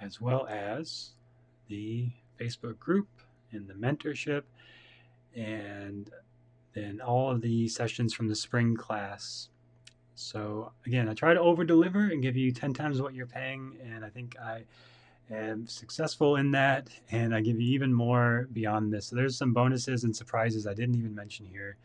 as 0.00 0.20
well 0.20 0.48
as 0.48 1.10
the 1.68 2.10
Facebook 2.36 2.80
group 2.80 3.06
and 3.52 3.68
the 3.68 3.74
mentorship 3.74 4.42
and 5.36 6.10
then 6.74 7.00
all 7.00 7.30
of 7.30 7.42
the 7.42 7.68
sessions 7.68 8.12
from 8.12 8.26
the 8.26 8.34
spring 8.34 8.74
class. 8.74 9.48
So 10.16 10.72
again, 10.84 11.08
I 11.08 11.14
try 11.14 11.32
to 11.32 11.40
over 11.40 11.62
deliver 11.62 12.06
and 12.06 12.20
give 12.20 12.36
you 12.36 12.50
10 12.50 12.74
times 12.74 13.00
what 13.00 13.14
you're 13.14 13.24
paying, 13.24 13.78
and 13.84 14.04
I 14.04 14.08
think 14.08 14.36
I 14.36 14.64
am 15.30 15.66
successful 15.66 16.36
in 16.36 16.50
that, 16.52 16.88
and 17.10 17.34
I 17.34 17.40
give 17.40 17.60
you 17.60 17.74
even 17.74 17.92
more 17.92 18.48
beyond 18.52 18.92
this. 18.92 19.06
So 19.06 19.16
there's 19.16 19.36
some 19.36 19.52
bonuses 19.52 20.04
and 20.04 20.16
surprises 20.16 20.66
I 20.66 20.74
didn't 20.74 20.96
even 20.96 21.14
mention 21.14 21.46
here. 21.46 21.76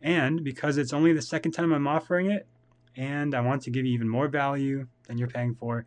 And 0.00 0.44
because 0.44 0.78
it's 0.78 0.92
only 0.92 1.12
the 1.12 1.22
second 1.22 1.52
time 1.52 1.72
I'm 1.72 1.86
offering 1.86 2.30
it, 2.30 2.46
and 2.96 3.34
I 3.34 3.40
want 3.40 3.62
to 3.62 3.70
give 3.70 3.84
you 3.84 3.92
even 3.92 4.08
more 4.08 4.28
value 4.28 4.86
than 5.06 5.18
you're 5.18 5.28
paying 5.28 5.54
for, 5.54 5.84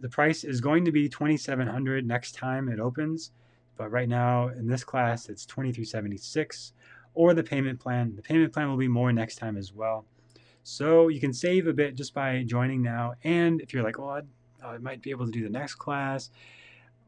the 0.00 0.08
price 0.08 0.44
is 0.44 0.60
going 0.60 0.84
to 0.84 0.92
be 0.92 1.08
2700 1.08 2.06
next 2.06 2.34
time 2.34 2.68
it 2.68 2.80
opens. 2.80 3.30
But 3.76 3.90
right 3.90 4.08
now 4.08 4.48
in 4.48 4.66
this 4.66 4.84
class, 4.84 5.28
it's 5.28 5.46
2376 5.46 6.72
or 7.14 7.34
the 7.34 7.42
payment 7.42 7.80
plan. 7.80 8.14
The 8.16 8.22
payment 8.22 8.52
plan 8.52 8.68
will 8.68 8.76
be 8.76 8.88
more 8.88 9.12
next 9.12 9.36
time 9.36 9.56
as 9.56 9.72
well. 9.72 10.06
So 10.62 11.08
you 11.08 11.20
can 11.20 11.32
save 11.32 11.66
a 11.66 11.72
bit 11.72 11.94
just 11.94 12.14
by 12.14 12.42
joining 12.44 12.82
now. 12.82 13.14
And 13.24 13.60
if 13.60 13.72
you're 13.74 13.82
like, 13.82 13.98
well, 13.98 14.22
I 14.64 14.78
might 14.78 15.02
be 15.02 15.10
able 15.10 15.26
to 15.26 15.32
do 15.32 15.42
the 15.42 15.50
next 15.50 15.74
class 15.74 16.30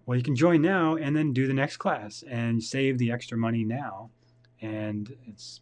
well, 0.07 0.19
you 0.19 0.23
can 0.23 0.37
join 0.37 0.61
now 0.61 0.97
and 0.97 1.17
then 1.17 1.33
do 1.33 1.47
the 1.47 1.55
next 1.55 1.79
class 1.79 2.23
and 2.29 2.63
save 2.63 2.99
the 2.99 3.11
extra 3.11 3.39
money 3.39 3.65
now. 3.65 4.11
And 4.61 5.15
it's 5.27 5.61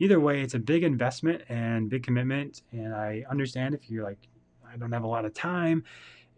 either 0.00 0.18
way, 0.18 0.40
it's 0.40 0.54
a 0.54 0.58
big 0.58 0.82
investment 0.82 1.42
and 1.48 1.88
big 1.88 2.02
commitment. 2.02 2.62
And 2.72 2.94
I 2.94 3.24
understand 3.30 3.74
if 3.74 3.88
you're 3.88 4.02
like, 4.02 4.18
I 4.68 4.76
don't 4.76 4.90
have 4.90 5.04
a 5.04 5.08
lot 5.08 5.24
of 5.24 5.32
time. 5.34 5.84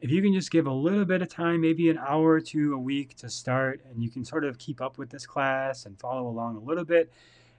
If 0.02 0.10
you 0.10 0.20
can 0.20 0.34
just 0.34 0.50
give 0.50 0.66
a 0.66 0.72
little 0.72 1.04
bit 1.04 1.22
of 1.22 1.28
time, 1.28 1.60
maybe 1.60 1.88
an 1.88 1.96
hour 1.96 2.32
or 2.32 2.40
two 2.40 2.74
a 2.74 2.78
week 2.78 3.14
to 3.16 3.30
start, 3.30 3.80
and 3.88 4.02
you 4.02 4.10
can 4.10 4.24
sort 4.24 4.44
of 4.44 4.58
keep 4.58 4.80
up 4.80 4.98
with 4.98 5.08
this 5.08 5.24
class 5.24 5.86
and 5.86 5.98
follow 5.98 6.26
along 6.26 6.56
a 6.56 6.60
little 6.60 6.84
bit, 6.84 7.12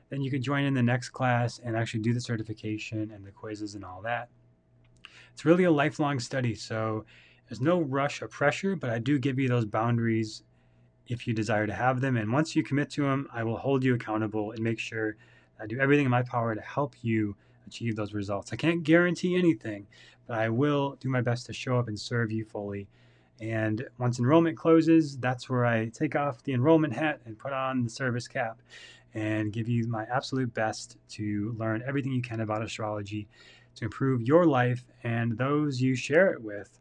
then 0.09 0.21
you 0.21 0.29
can 0.29 0.43
join 0.43 0.65
in 0.65 0.73
the 0.73 0.83
next 0.83 1.09
class 1.09 1.59
and 1.63 1.77
actually 1.77 2.01
do 2.01 2.13
the 2.13 2.19
certification 2.19 3.11
and 3.11 3.25
the 3.25 3.31
quizzes 3.31 3.75
and 3.75 3.85
all 3.85 4.01
that. 4.01 4.27
It's 5.31 5.45
really 5.45 5.63
a 5.63 5.71
lifelong 5.71 6.19
study. 6.19 6.53
So 6.53 7.05
there's 7.47 7.61
no 7.61 7.79
rush 7.79 8.21
or 8.21 8.27
pressure, 8.27 8.75
but 8.75 8.89
I 8.89 8.99
do 8.99 9.17
give 9.17 9.39
you 9.39 9.47
those 9.47 9.65
boundaries 9.65 10.43
if 11.07 11.25
you 11.27 11.33
desire 11.33 11.65
to 11.65 11.73
have 11.73 12.01
them. 12.01 12.17
And 12.17 12.31
once 12.31 12.55
you 12.55 12.63
commit 12.63 12.89
to 12.91 13.03
them, 13.03 13.27
I 13.33 13.43
will 13.43 13.57
hold 13.57 13.83
you 13.85 13.95
accountable 13.95 14.51
and 14.51 14.59
make 14.59 14.79
sure 14.79 15.15
I 15.59 15.67
do 15.67 15.79
everything 15.79 16.05
in 16.05 16.11
my 16.11 16.23
power 16.23 16.55
to 16.55 16.61
help 16.61 16.95
you 17.01 17.35
achieve 17.67 17.95
those 17.95 18.13
results. 18.13 18.53
I 18.53 18.55
can't 18.55 18.83
guarantee 18.83 19.37
anything, 19.37 19.87
but 20.27 20.37
I 20.37 20.49
will 20.49 20.97
do 20.99 21.09
my 21.09 21.21
best 21.21 21.45
to 21.47 21.53
show 21.53 21.77
up 21.77 21.87
and 21.87 21.99
serve 21.99 22.31
you 22.31 22.45
fully. 22.45 22.87
And 23.41 23.85
once 23.97 24.19
enrollment 24.19 24.57
closes, 24.57 25.17
that's 25.17 25.49
where 25.49 25.65
I 25.65 25.89
take 25.89 26.15
off 26.15 26.43
the 26.43 26.53
enrollment 26.53 26.93
hat 26.93 27.21
and 27.25 27.37
put 27.37 27.53
on 27.53 27.83
the 27.83 27.89
service 27.89 28.27
cap 28.27 28.61
and 29.13 29.51
give 29.51 29.67
you 29.67 29.87
my 29.87 30.05
absolute 30.05 30.53
best 30.53 30.97
to 31.07 31.55
learn 31.57 31.83
everything 31.85 32.11
you 32.13 32.21
can 32.21 32.41
about 32.41 32.63
astrology 32.63 33.27
to 33.75 33.85
improve 33.85 34.21
your 34.21 34.45
life 34.45 34.85
and 35.03 35.37
those 35.37 35.81
you 35.81 35.95
share 35.95 36.31
it 36.31 36.41
with. 36.41 36.79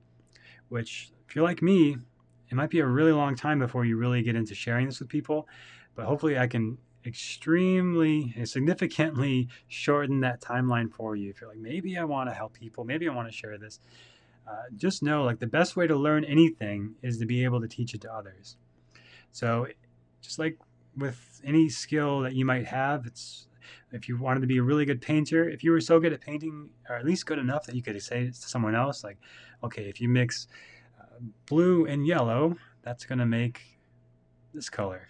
Which, 0.69 1.11
if 1.29 1.35
you're 1.35 1.45
like 1.45 1.63
me, 1.63 1.97
it 2.51 2.55
might 2.55 2.71
be 2.71 2.81
a 2.81 2.87
really 2.87 3.13
long 3.13 3.35
time 3.35 3.59
before 3.59 3.85
you 3.85 3.97
really 3.97 4.23
get 4.23 4.37
into 4.37 4.55
sharing 4.55 4.87
this 4.87 5.01
with 5.01 5.09
people, 5.09 5.49
but 5.95 6.07
hopefully 6.07 6.39
I 6.39 6.47
can 6.47 6.79
extremely 7.05 8.35
significantly 8.45 9.49
shorten 9.69 10.21
that 10.21 10.41
timeline 10.41 10.93
for 10.93 11.17
you. 11.17 11.31
If 11.31 11.41
you're 11.41 11.51
like 11.51 11.59
maybe 11.59 11.99
i 11.99 12.05
want 12.05 12.29
to 12.31 12.35
help 12.35 12.55
people. 12.55 12.85
Maybe 12.85 13.09
i 13.09 13.15
want 13.15 13.29
to 13.29 13.35
share 13.35 13.59
this. 13.59 13.81
Uh, 14.49 14.65
just 14.77 15.03
know 15.03 15.25
like 15.25 15.39
the 15.39 15.47
best 15.47 15.77
way 15.77 15.87
to 15.87 15.97
learn 15.97 16.25
anything 16.25 16.95
is 17.03 17.19
to 17.19 17.27
be 17.27 17.45
able 17.45 17.61
to 17.61 17.69
teach 17.69 17.95
it 17.95 18.01
to 18.03 18.13
others. 18.13 18.57
So 19.31 19.67
just 20.21 20.39
like 20.39 20.59
with 20.97 21.41
any 21.45 21.69
skill 21.69 22.21
that 22.21 22.35
you 22.35 22.45
might 22.45 22.67
have 22.67 23.07
it's 23.07 23.49
if 23.93 24.09
you 24.09 24.19
wanted 24.19 24.41
to 24.41 24.47
be 24.47 24.59
a 24.59 24.63
really 24.63 24.85
good 24.85 25.01
painter 25.01 25.49
if 25.49 25.65
you 25.65 25.71
were 25.71 25.81
so 25.81 25.99
good 25.99 26.13
at 26.13 26.21
painting 26.21 26.69
or 26.89 26.97
at 26.97 27.05
least 27.05 27.25
good 27.25 27.39
enough 27.39 27.65
that 27.65 27.75
you 27.75 27.83
could 27.83 28.01
say 28.03 28.27
to 28.27 28.33
someone 28.35 28.75
else 28.75 29.03
like 29.03 29.17
okay 29.65 29.85
if 29.85 30.03
you 30.03 30.09
mix 30.09 30.49
uh, 31.01 31.19
blue 31.47 31.87
and 31.87 32.07
yellow 32.07 32.55
that's 32.83 33.05
going 33.05 33.19
to 33.19 33.27
make 33.27 33.63
this 34.53 34.69
color. 34.69 35.09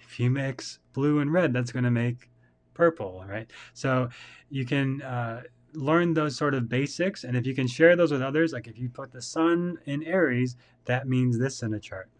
If 0.00 0.20
you 0.20 0.30
mix 0.30 0.78
blue 0.98 1.20
and 1.20 1.32
red 1.32 1.52
that's 1.52 1.70
going 1.70 1.84
to 1.84 1.92
make 1.92 2.28
purple 2.74 3.24
right? 3.28 3.48
So 3.72 4.08
you 4.50 4.64
can 4.66 5.00
uh, 5.02 5.42
learn 5.74 6.12
those 6.12 6.36
sort 6.36 6.54
of 6.54 6.68
basics 6.68 7.22
and 7.22 7.36
if 7.36 7.46
you 7.46 7.54
can 7.54 7.68
share 7.68 7.94
those 7.94 8.10
with 8.10 8.20
others 8.20 8.52
like 8.52 8.66
if 8.66 8.76
you 8.76 8.88
put 8.88 9.12
the 9.12 9.22
sun 9.22 9.78
in 9.86 10.02
aries 10.02 10.56
that 10.86 11.06
means 11.06 11.38
this 11.38 11.62
in 11.62 11.74
a 11.74 11.78
chart. 11.78 12.10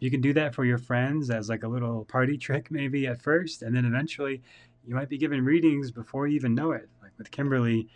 You 0.00 0.10
can 0.10 0.20
do 0.20 0.32
that 0.32 0.52
for 0.52 0.64
your 0.64 0.78
friends 0.78 1.30
as 1.30 1.48
like 1.48 1.62
a 1.62 1.68
little 1.68 2.04
party 2.06 2.36
trick 2.46 2.72
maybe 2.72 3.06
at 3.06 3.22
first 3.22 3.62
and 3.62 3.76
then 3.76 3.84
eventually 3.84 4.42
you 4.84 4.96
might 4.96 5.08
be 5.08 5.18
giving 5.18 5.44
readings 5.44 5.92
before 5.92 6.26
you 6.26 6.34
even 6.34 6.56
know 6.56 6.72
it. 6.72 6.88
Like 7.00 7.12
with 7.18 7.30
kimberly 7.30 7.88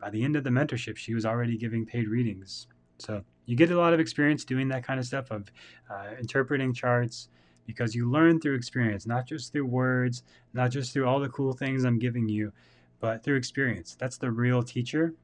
by 0.00 0.10
the 0.10 0.24
end 0.24 0.34
of 0.34 0.42
the 0.42 0.50
mentorship 0.50 0.96
she 0.96 1.14
was 1.14 1.24
already 1.24 1.56
giving 1.56 1.86
paid 1.86 2.08
readings. 2.08 2.66
So 2.98 3.22
you 3.46 3.54
get 3.54 3.70
a 3.70 3.78
lot 3.78 3.94
of 3.94 4.00
experience 4.00 4.44
doing 4.44 4.66
that 4.68 4.84
kind 4.84 4.98
of 4.98 5.06
stuff 5.06 5.30
of 5.30 5.52
uh, 5.88 6.16
interpreting 6.18 6.74
charts 6.74 7.28
because 7.68 7.94
you 7.94 8.10
learn 8.10 8.40
through 8.40 8.56
experience 8.56 9.06
not 9.06 9.28
just 9.28 9.52
through 9.52 9.66
words 9.66 10.24
not 10.52 10.72
just 10.72 10.92
through 10.92 11.06
all 11.06 11.20
the 11.20 11.28
cool 11.28 11.52
things 11.52 11.84
i'm 11.84 12.00
giving 12.00 12.28
you 12.28 12.52
but 13.00 13.22
through 13.22 13.36
experience. 13.36 13.96
That's 13.98 14.18
the 14.18 14.30
real 14.30 14.62
teacher. 14.62 15.14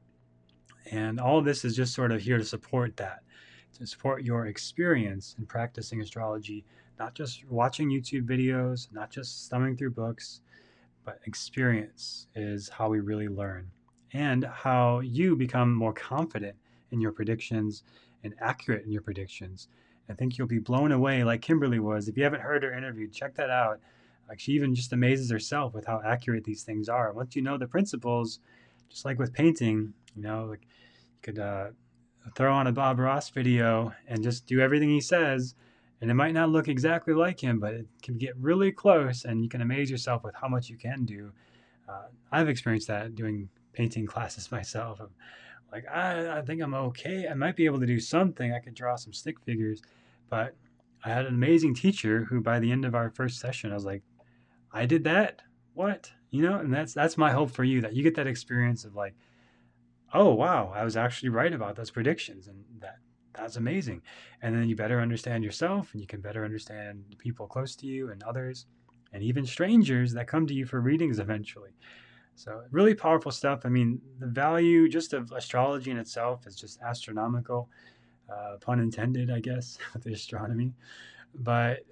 And 0.91 1.19
all 1.19 1.41
this 1.41 1.65
is 1.65 1.75
just 1.75 1.93
sort 1.93 2.11
of 2.11 2.21
here 2.21 2.37
to 2.37 2.45
support 2.45 2.95
that, 2.97 3.21
to 3.77 3.87
support 3.87 4.23
your 4.23 4.47
experience 4.47 5.35
in 5.37 5.45
practicing 5.45 6.01
astrology, 6.01 6.63
not 6.99 7.15
just 7.15 7.45
watching 7.49 7.89
YouTube 7.89 8.25
videos, 8.25 8.91
not 8.93 9.09
just 9.09 9.49
thumbing 9.49 9.75
through 9.75 9.91
books, 9.91 10.41
but 11.03 11.19
experience 11.25 12.27
is 12.35 12.69
how 12.69 12.89
we 12.89 12.99
really 12.99 13.27
learn 13.27 13.69
and 14.13 14.45
how 14.45 14.99
you 14.99 15.35
become 15.35 15.73
more 15.73 15.93
confident 15.93 16.55
in 16.91 17.01
your 17.01 17.11
predictions 17.11 17.83
and 18.23 18.33
accurate 18.39 18.85
in 18.85 18.91
your 18.91 19.01
predictions. 19.01 19.67
I 20.09 20.13
think 20.13 20.37
you'll 20.37 20.47
be 20.47 20.59
blown 20.59 20.91
away 20.91 21.23
like 21.23 21.41
Kimberly 21.41 21.79
was. 21.79 22.07
If 22.07 22.17
you 22.17 22.23
haven't 22.23 22.41
heard 22.41 22.63
her 22.63 22.73
interview, 22.73 23.09
check 23.09 23.35
that 23.35 23.49
out. 23.49 23.79
Like 24.29 24.39
she 24.39 24.53
even 24.53 24.73
just 24.73 24.93
amazes 24.93 25.29
herself 25.29 25.73
with 25.73 25.85
how 25.85 26.01
accurate 26.05 26.43
these 26.43 26.63
things 26.63 26.89
are. 26.89 27.13
Once 27.13 27.35
you 27.35 27.41
know 27.41 27.57
the 27.57 27.67
principles, 27.67 28.39
just 28.89 29.05
like 29.05 29.19
with 29.19 29.33
painting, 29.33 29.93
you 30.15 30.21
know, 30.21 30.45
like 30.45 30.61
you 30.61 31.19
could 31.21 31.39
uh, 31.39 31.67
throw 32.35 32.53
on 32.53 32.67
a 32.67 32.71
Bob 32.71 32.99
Ross 32.99 33.29
video 33.29 33.93
and 34.07 34.23
just 34.23 34.45
do 34.47 34.59
everything 34.59 34.89
he 34.89 35.01
says, 35.01 35.55
and 36.01 36.09
it 36.09 36.15
might 36.15 36.33
not 36.33 36.49
look 36.49 36.67
exactly 36.67 37.13
like 37.13 37.39
him, 37.39 37.59
but 37.59 37.73
it 37.73 37.87
can 38.01 38.17
get 38.17 38.35
really 38.37 38.71
close, 38.71 39.25
and 39.25 39.43
you 39.43 39.49
can 39.49 39.61
amaze 39.61 39.89
yourself 39.89 40.23
with 40.23 40.35
how 40.35 40.47
much 40.47 40.69
you 40.69 40.77
can 40.77 41.05
do. 41.05 41.31
Uh, 41.87 42.07
I've 42.31 42.49
experienced 42.49 42.87
that 42.87 43.15
doing 43.15 43.49
painting 43.73 44.05
classes 44.07 44.51
myself. 44.51 44.99
I'm 44.99 45.09
like, 45.71 45.85
I, 45.87 46.39
I 46.39 46.41
think 46.41 46.61
I'm 46.61 46.73
okay. 46.73 47.27
I 47.27 47.33
might 47.33 47.55
be 47.55 47.65
able 47.65 47.79
to 47.79 47.85
do 47.85 47.99
something. 47.99 48.53
I 48.53 48.59
could 48.59 48.75
draw 48.75 48.95
some 48.95 49.13
stick 49.13 49.39
figures, 49.41 49.81
but 50.29 50.55
I 51.03 51.09
had 51.09 51.25
an 51.25 51.33
amazing 51.35 51.75
teacher 51.75 52.23
who, 52.23 52.41
by 52.41 52.59
the 52.59 52.71
end 52.71 52.85
of 52.85 52.95
our 52.95 53.09
first 53.09 53.39
session, 53.39 53.71
I 53.71 53.75
was 53.75 53.85
like, 53.85 54.03
I 54.71 54.85
did 54.85 55.03
that. 55.03 55.41
What? 55.73 56.11
You 56.31 56.41
know, 56.41 56.57
and 56.59 56.73
that's 56.73 56.93
that's 56.93 57.17
my 57.17 57.31
hope 57.31 57.51
for 57.51 57.63
you 57.63 57.81
that 57.81 57.93
you 57.93 58.03
get 58.03 58.15
that 58.15 58.27
experience 58.27 58.85
of 58.85 58.95
like, 58.95 59.13
oh 60.13 60.33
wow, 60.33 60.71
I 60.73 60.83
was 60.83 60.97
actually 60.97 61.29
right 61.29 61.53
about 61.53 61.75
those 61.75 61.91
predictions, 61.91 62.47
and 62.47 62.63
that 62.79 62.97
that's 63.33 63.57
amazing. 63.57 64.01
And 64.41 64.55
then 64.55 64.67
you 64.67 64.75
better 64.75 64.99
understand 64.99 65.43
yourself, 65.43 65.89
and 65.93 66.01
you 66.01 66.07
can 66.07 66.21
better 66.21 66.43
understand 66.43 67.03
the 67.09 67.15
people 67.15 67.47
close 67.47 67.75
to 67.77 67.87
you 67.87 68.11
and 68.11 68.23
others, 68.23 68.65
and 69.13 69.21
even 69.21 69.45
strangers 69.45 70.13
that 70.13 70.27
come 70.27 70.47
to 70.47 70.53
you 70.53 70.65
for 70.65 70.81
readings 70.81 71.19
eventually. 71.19 71.71
So 72.35 72.63
really 72.71 72.93
powerful 72.93 73.31
stuff. 73.31 73.61
I 73.65 73.69
mean, 73.69 74.01
the 74.19 74.27
value 74.27 74.89
just 74.89 75.13
of 75.13 75.31
astrology 75.31 75.91
in 75.91 75.97
itself 75.97 76.45
is 76.45 76.55
just 76.55 76.81
astronomical, 76.81 77.69
uh, 78.31 78.57
pun 78.59 78.79
intended, 78.79 79.31
I 79.31 79.39
guess, 79.39 79.77
with 79.93 80.05
astronomy. 80.07 80.73
But 81.33 81.85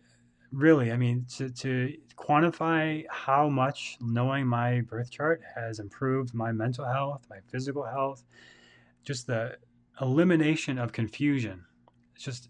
really, 0.51 0.91
I 0.91 0.97
mean, 0.97 1.25
to, 1.37 1.49
to 1.49 1.97
quantify 2.17 3.05
how 3.09 3.49
much 3.49 3.97
knowing 4.01 4.47
my 4.47 4.81
birth 4.81 5.11
chart 5.11 5.41
has 5.55 5.79
improved 5.79 6.33
my 6.33 6.51
mental 6.51 6.85
health, 6.85 7.25
my 7.29 7.39
physical 7.47 7.83
health, 7.83 8.23
just 9.03 9.27
the 9.27 9.57
elimination 10.01 10.77
of 10.77 10.91
confusion. 10.91 11.65
It's 12.15 12.23
just 12.23 12.49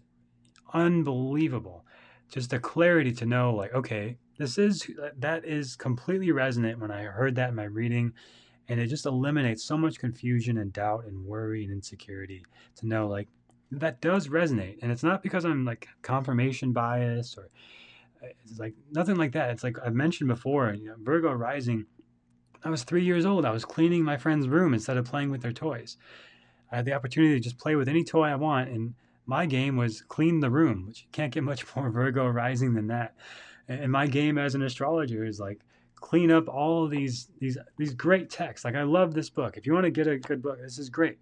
unbelievable. 0.72 1.86
Just 2.28 2.50
the 2.50 2.58
clarity 2.58 3.12
to 3.12 3.26
know, 3.26 3.54
like, 3.54 3.72
okay, 3.74 4.18
this 4.38 4.58
is 4.58 4.90
uh, 5.02 5.08
that 5.18 5.44
is 5.44 5.76
completely 5.76 6.30
resonant 6.32 6.80
when 6.80 6.90
I 6.90 7.02
heard 7.02 7.36
that 7.36 7.50
in 7.50 7.54
my 7.54 7.64
reading. 7.64 8.12
And 8.68 8.80
it 8.80 8.86
just 8.86 9.04
eliminates 9.04 9.62
so 9.62 9.76
much 9.76 9.98
confusion 9.98 10.56
and 10.56 10.72
doubt 10.72 11.04
and 11.04 11.26
worry 11.26 11.64
and 11.64 11.72
insecurity 11.72 12.46
to 12.76 12.86
know, 12.86 13.06
like, 13.06 13.28
that 13.70 14.00
does 14.00 14.28
resonate. 14.28 14.78
And 14.80 14.90
it's 14.90 15.02
not 15.02 15.22
because 15.22 15.44
I'm 15.44 15.64
like 15.64 15.88
confirmation 16.02 16.72
bias 16.72 17.36
or 17.36 17.50
uh, 18.22 18.28
it's 18.44 18.58
like 18.58 18.74
nothing 18.92 19.16
like 19.16 19.32
that. 19.32 19.50
It's 19.50 19.64
like 19.64 19.76
I've 19.84 19.94
mentioned 19.94 20.28
before, 20.28 20.72
you 20.72 20.86
know, 20.86 20.94
Virgo 21.02 21.32
rising. 21.32 21.86
I 22.64 22.70
was 22.70 22.84
three 22.84 23.04
years 23.04 23.26
old. 23.26 23.44
I 23.44 23.50
was 23.50 23.64
cleaning 23.64 24.04
my 24.04 24.16
friend's 24.16 24.48
room 24.48 24.72
instead 24.72 24.96
of 24.96 25.04
playing 25.04 25.30
with 25.30 25.42
their 25.42 25.52
toys. 25.52 25.98
I 26.72 26.76
had 26.76 26.86
the 26.86 26.94
opportunity 26.94 27.34
to 27.34 27.40
just 27.40 27.58
play 27.58 27.76
with 27.76 27.88
any 27.88 28.04
toy 28.04 28.28
I 28.28 28.36
want, 28.36 28.70
and 28.70 28.94
my 29.26 29.46
game 29.46 29.76
was 29.76 30.00
clean 30.02 30.40
the 30.40 30.50
room, 30.50 30.86
which 30.86 31.02
you 31.02 31.08
can't 31.12 31.32
get 31.32 31.44
much 31.44 31.64
more 31.76 31.90
Virgo 31.90 32.26
rising 32.26 32.74
than 32.74 32.86
that. 32.88 33.14
And 33.68 33.90
my 33.90 34.06
game 34.06 34.38
as 34.38 34.54
an 34.54 34.62
astrologer 34.62 35.24
is 35.24 35.40
like 35.40 35.60
clean 35.96 36.30
up 36.30 36.48
all 36.48 36.86
these 36.86 37.28
these 37.40 37.56
these 37.78 37.94
great 37.94 38.28
texts. 38.30 38.64
Like 38.64 38.74
I 38.74 38.82
love 38.82 39.14
this 39.14 39.30
book. 39.30 39.56
If 39.56 39.66
you 39.66 39.72
want 39.72 39.84
to 39.84 39.90
get 39.90 40.06
a 40.06 40.18
good 40.18 40.42
book, 40.42 40.60
this 40.60 40.78
is 40.78 40.88
great. 40.88 41.18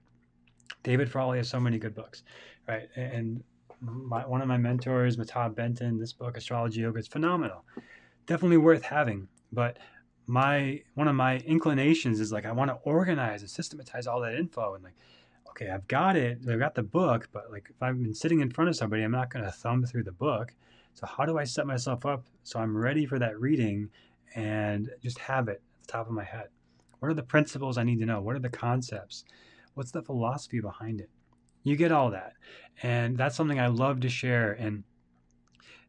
David 0.82 1.10
Frawley 1.10 1.38
has 1.38 1.48
so 1.48 1.60
many 1.60 1.78
good 1.78 1.94
books, 1.94 2.24
right? 2.66 2.88
And 2.96 3.44
my, 3.80 4.26
one 4.26 4.40
of 4.40 4.48
my 4.48 4.56
mentors, 4.56 5.16
Matab 5.16 5.54
Benton, 5.54 5.98
this 5.98 6.12
book, 6.12 6.36
Astrology 6.36 6.80
Yoga, 6.80 6.98
is 6.98 7.08
phenomenal. 7.08 7.64
Definitely 8.26 8.58
worth 8.58 8.82
having. 8.82 9.28
But 9.52 9.78
my 10.26 10.82
one 10.94 11.08
of 11.08 11.14
my 11.14 11.38
inclinations 11.38 12.20
is 12.20 12.32
like 12.32 12.46
I 12.46 12.52
want 12.52 12.70
to 12.70 12.78
organize 12.84 13.42
and 13.42 13.50
systematize 13.50 14.06
all 14.06 14.20
that 14.20 14.34
info 14.34 14.74
and 14.74 14.84
like, 14.84 14.94
okay, 15.50 15.70
I've 15.70 15.86
got 15.88 16.16
it, 16.16 16.38
I've 16.48 16.58
got 16.58 16.74
the 16.74 16.82
book, 16.82 17.28
but 17.32 17.50
like 17.50 17.66
if 17.70 17.82
I've 17.82 18.00
been 18.02 18.14
sitting 18.14 18.40
in 18.40 18.50
front 18.50 18.70
of 18.70 18.76
somebody, 18.76 19.02
I'm 19.02 19.10
not 19.10 19.30
going 19.30 19.44
to 19.44 19.50
thumb 19.50 19.84
through 19.84 20.04
the 20.04 20.12
book. 20.12 20.54
So 20.94 21.06
how 21.06 21.24
do 21.24 21.38
I 21.38 21.44
set 21.44 21.66
myself 21.66 22.04
up 22.06 22.26
so 22.42 22.60
I'm 22.60 22.76
ready 22.76 23.06
for 23.06 23.18
that 23.18 23.40
reading 23.40 23.90
and 24.34 24.90
just 25.02 25.18
have 25.18 25.48
it 25.48 25.62
at 25.80 25.86
the 25.86 25.92
top 25.92 26.06
of 26.06 26.12
my 26.12 26.24
head? 26.24 26.48
What 26.98 27.10
are 27.10 27.14
the 27.14 27.22
principles 27.22 27.78
I 27.78 27.84
need 27.84 27.98
to 28.00 28.06
know? 28.06 28.20
What 28.20 28.36
are 28.36 28.40
the 28.40 28.48
concepts? 28.48 29.24
What's 29.74 29.90
the 29.90 30.02
philosophy 30.02 30.60
behind 30.60 31.00
it? 31.00 31.10
You 31.64 31.76
get 31.76 31.92
all 31.92 32.10
that. 32.10 32.34
And 32.82 33.16
that's 33.16 33.36
something 33.36 33.58
I 33.58 33.68
love 33.68 34.00
to 34.00 34.08
share. 34.08 34.52
And 34.52 34.84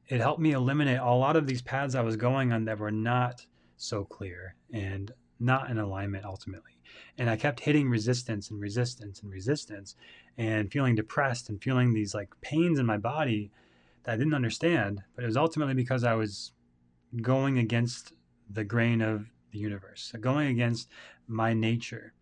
it 0.07 0.21
helped 0.21 0.41
me 0.41 0.51
eliminate 0.51 0.99
a 0.99 1.11
lot 1.11 1.35
of 1.35 1.47
these 1.47 1.61
paths 1.61 1.95
I 1.95 2.01
was 2.01 2.15
going 2.15 2.51
on 2.51 2.65
that 2.65 2.79
were 2.79 2.91
not 2.91 3.45
so 3.77 4.05
clear 4.05 4.55
and 4.71 5.11
not 5.39 5.69
in 5.69 5.77
alignment 5.77 6.25
ultimately. 6.25 6.71
And 7.17 7.29
I 7.29 7.35
kept 7.35 7.59
hitting 7.59 7.89
resistance 7.89 8.49
and 8.49 8.59
resistance 8.59 9.21
and 9.21 9.31
resistance 9.31 9.95
and 10.37 10.71
feeling 10.71 10.95
depressed 10.95 11.49
and 11.49 11.61
feeling 11.61 11.93
these 11.93 12.13
like 12.13 12.29
pains 12.41 12.79
in 12.79 12.85
my 12.85 12.97
body 12.97 13.51
that 14.03 14.13
I 14.13 14.17
didn't 14.17 14.33
understand. 14.33 15.01
But 15.15 15.23
it 15.23 15.27
was 15.27 15.37
ultimately 15.37 15.73
because 15.73 16.03
I 16.03 16.13
was 16.13 16.51
going 17.21 17.59
against 17.59 18.13
the 18.49 18.63
grain 18.63 19.01
of 19.01 19.25
the 19.51 19.59
universe, 19.59 20.13
going 20.19 20.49
against 20.49 20.89
my 21.27 21.53
nature. 21.53 22.13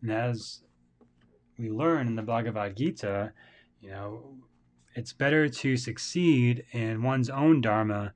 And 0.00 0.10
as 0.10 0.62
we 1.58 1.70
learn 1.70 2.06
in 2.06 2.16
the 2.16 2.22
Bhagavad 2.22 2.76
Gita, 2.76 3.32
you 3.80 3.90
know, 3.90 4.36
it's 4.94 5.12
better 5.12 5.48
to 5.48 5.76
succeed 5.76 6.64
in 6.72 7.02
one's 7.02 7.30
own 7.30 7.60
dharma. 7.60 8.12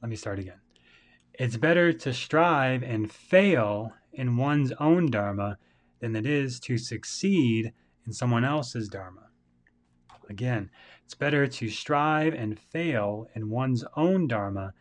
Let 0.00 0.10
me 0.10 0.16
start 0.16 0.38
again. 0.38 0.60
It's 1.36 1.56
better 1.56 1.92
to 1.92 2.12
strive 2.12 2.84
and 2.84 3.10
fail 3.10 3.92
in 4.12 4.36
one's 4.36 4.72
own 4.78 5.10
Dharma 5.10 5.58
than 6.00 6.14
it 6.14 6.26
is 6.26 6.60
to 6.60 6.78
succeed 6.78 7.72
in 8.06 8.12
someone 8.12 8.44
else's 8.44 8.88
Dharma. 8.88 9.28
Again, 10.28 10.70
it's 11.04 11.14
better 11.14 11.46
to 11.46 11.68
strive 11.68 12.34
and 12.34 12.58
fail 12.58 13.28
in 13.34 13.50
one's 13.50 13.84
own 13.96 14.26
Dharma 14.26 14.72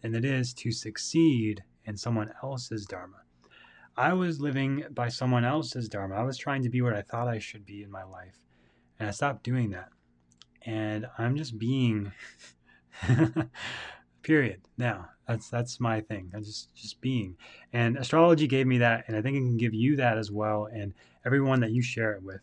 than 0.00 0.14
it 0.14 0.24
is 0.24 0.54
to 0.54 0.70
succeed 0.70 1.62
in 1.84 1.96
someone 1.96 2.32
else's 2.42 2.86
Dharma. 2.86 3.18
I 3.96 4.12
was 4.14 4.40
living 4.40 4.84
by 4.90 5.08
someone 5.08 5.44
else's 5.44 5.88
Dharma. 5.88 6.14
I 6.14 6.22
was 6.22 6.38
trying 6.38 6.62
to 6.62 6.70
be 6.70 6.82
what 6.82 6.94
I 6.94 7.02
thought 7.02 7.28
I 7.28 7.38
should 7.38 7.66
be 7.66 7.82
in 7.82 7.90
my 7.90 8.04
life. 8.04 8.38
And 8.98 9.08
I 9.08 9.12
stopped 9.12 9.42
doing 9.42 9.70
that. 9.70 9.88
And 10.62 11.06
I'm 11.18 11.36
just 11.36 11.58
being 11.58 12.12
period. 14.22 14.62
Now, 14.78 15.08
that's 15.26 15.50
that's 15.50 15.80
my 15.80 16.00
thing. 16.00 16.30
I'm 16.34 16.44
just 16.44 16.74
just 16.74 17.00
being. 17.00 17.36
And 17.72 17.96
astrology 17.96 18.46
gave 18.46 18.66
me 18.66 18.78
that 18.78 19.04
and 19.08 19.16
I 19.16 19.22
think 19.22 19.36
it 19.36 19.40
can 19.40 19.56
give 19.56 19.74
you 19.74 19.96
that 19.96 20.18
as 20.18 20.30
well 20.30 20.68
and 20.72 20.94
everyone 21.26 21.60
that 21.60 21.72
you 21.72 21.82
share 21.82 22.12
it 22.12 22.22
with. 22.22 22.40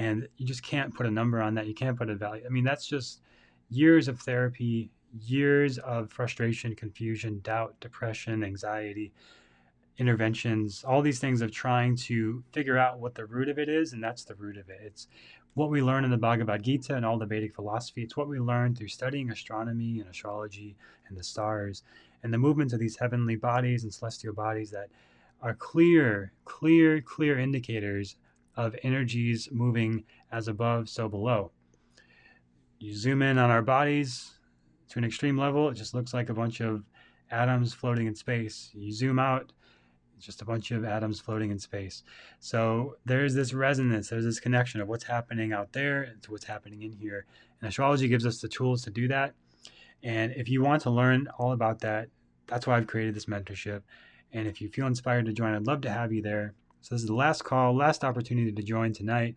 And 0.00 0.26
you 0.38 0.46
just 0.46 0.62
can't 0.62 0.94
put 0.94 1.04
a 1.04 1.10
number 1.10 1.42
on 1.42 1.54
that. 1.56 1.66
You 1.66 1.74
can't 1.74 1.96
put 1.96 2.08
a 2.08 2.14
value. 2.14 2.42
I 2.46 2.48
mean, 2.48 2.64
that's 2.64 2.86
just 2.86 3.20
years 3.68 4.08
of 4.08 4.18
therapy, 4.18 4.90
years 5.20 5.76
of 5.76 6.10
frustration, 6.10 6.74
confusion, 6.74 7.40
doubt, 7.42 7.78
depression, 7.80 8.42
anxiety, 8.42 9.12
interventions, 9.98 10.84
all 10.84 11.02
these 11.02 11.18
things 11.18 11.42
of 11.42 11.52
trying 11.52 11.96
to 11.96 12.42
figure 12.50 12.78
out 12.78 12.98
what 12.98 13.14
the 13.14 13.26
root 13.26 13.50
of 13.50 13.58
it 13.58 13.68
is, 13.68 13.92
and 13.92 14.02
that's 14.02 14.24
the 14.24 14.34
root 14.36 14.56
of 14.56 14.70
it. 14.70 14.80
It's 14.82 15.06
what 15.52 15.68
we 15.68 15.82
learn 15.82 16.04
in 16.04 16.10
the 16.10 16.16
Bhagavad 16.16 16.62
Gita 16.62 16.94
and 16.94 17.04
all 17.04 17.18
the 17.18 17.26
Vedic 17.26 17.54
philosophy. 17.54 18.02
It's 18.02 18.16
what 18.16 18.28
we 18.28 18.40
learn 18.40 18.74
through 18.74 18.88
studying 18.88 19.30
astronomy 19.30 20.00
and 20.00 20.08
astrology 20.08 20.76
and 21.10 21.18
the 21.18 21.22
stars 21.22 21.82
and 22.22 22.32
the 22.32 22.38
movements 22.38 22.72
of 22.72 22.80
these 22.80 22.96
heavenly 22.96 23.36
bodies 23.36 23.82
and 23.82 23.92
celestial 23.92 24.32
bodies 24.32 24.70
that 24.70 24.88
are 25.42 25.54
clear, 25.54 26.32
clear, 26.46 27.02
clear 27.02 27.38
indicators 27.38 28.16
of 28.56 28.76
energies 28.82 29.48
moving 29.50 30.04
as 30.32 30.48
above, 30.48 30.88
so 30.88 31.08
below. 31.08 31.50
You 32.78 32.94
zoom 32.94 33.22
in 33.22 33.38
on 33.38 33.50
our 33.50 33.62
bodies 33.62 34.32
to 34.90 34.98
an 34.98 35.04
extreme 35.04 35.38
level, 35.38 35.68
it 35.68 35.74
just 35.74 35.94
looks 35.94 36.14
like 36.14 36.30
a 36.30 36.34
bunch 36.34 36.60
of 36.60 36.84
atoms 37.30 37.72
floating 37.72 38.06
in 38.06 38.14
space. 38.14 38.70
You 38.74 38.92
zoom 38.92 39.18
out 39.18 39.52
it's 40.20 40.26
just 40.26 40.42
a 40.42 40.44
bunch 40.44 40.70
of 40.70 40.84
atoms 40.84 41.18
floating 41.18 41.50
in 41.50 41.58
space. 41.58 42.02
So 42.40 42.96
there's 43.06 43.34
this 43.34 43.54
resonance, 43.54 44.10
there's 44.10 44.26
this 44.26 44.38
connection 44.38 44.82
of 44.82 44.86
what's 44.86 45.04
happening 45.04 45.54
out 45.54 45.72
there 45.72 46.12
to 46.20 46.30
what's 46.30 46.44
happening 46.44 46.82
in 46.82 46.92
here. 46.92 47.24
And 47.58 47.70
astrology 47.70 48.06
gives 48.06 48.26
us 48.26 48.38
the 48.38 48.46
tools 48.46 48.82
to 48.82 48.90
do 48.90 49.08
that. 49.08 49.32
And 50.02 50.32
if 50.32 50.46
you 50.50 50.62
want 50.62 50.82
to 50.82 50.90
learn 50.90 51.26
all 51.38 51.52
about 51.52 51.80
that, 51.80 52.08
that's 52.46 52.66
why 52.66 52.76
I've 52.76 52.86
created 52.86 53.14
this 53.14 53.24
mentorship. 53.24 53.80
And 54.34 54.46
if 54.46 54.60
you 54.60 54.68
feel 54.68 54.86
inspired 54.86 55.24
to 55.24 55.32
join, 55.32 55.54
I'd 55.54 55.66
love 55.66 55.80
to 55.82 55.90
have 55.90 56.12
you 56.12 56.20
there. 56.20 56.52
So 56.82 56.94
this 56.94 57.02
is 57.02 57.08
the 57.08 57.14
last 57.14 57.44
call, 57.44 57.74
last 57.76 58.04
opportunity 58.04 58.52
to 58.52 58.62
join 58.62 58.92
tonight. 58.92 59.36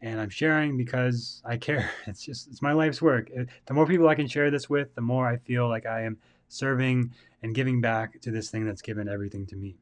And 0.00 0.20
I'm 0.20 0.28
sharing 0.28 0.76
because 0.76 1.42
I 1.44 1.56
care. 1.56 1.90
It's 2.06 2.24
just, 2.24 2.48
it's 2.48 2.60
my 2.60 2.72
life's 2.72 3.00
work. 3.00 3.30
Uh, 3.38 3.44
the 3.66 3.74
more 3.74 3.86
people 3.86 4.08
I 4.08 4.14
can 4.14 4.26
share 4.26 4.50
this 4.50 4.68
with, 4.68 4.94
the 4.94 5.00
more 5.00 5.26
I 5.26 5.38
feel 5.38 5.68
like 5.68 5.86
I 5.86 6.02
am 6.02 6.18
serving 6.48 7.12
and 7.42 7.54
giving 7.54 7.80
back 7.80 8.20
to 8.20 8.30
this 8.30 8.50
thing 8.50 8.66
that's 8.66 8.82
given 8.82 9.08
everything 9.08 9.46
to 9.46 9.56
me. 9.56 9.76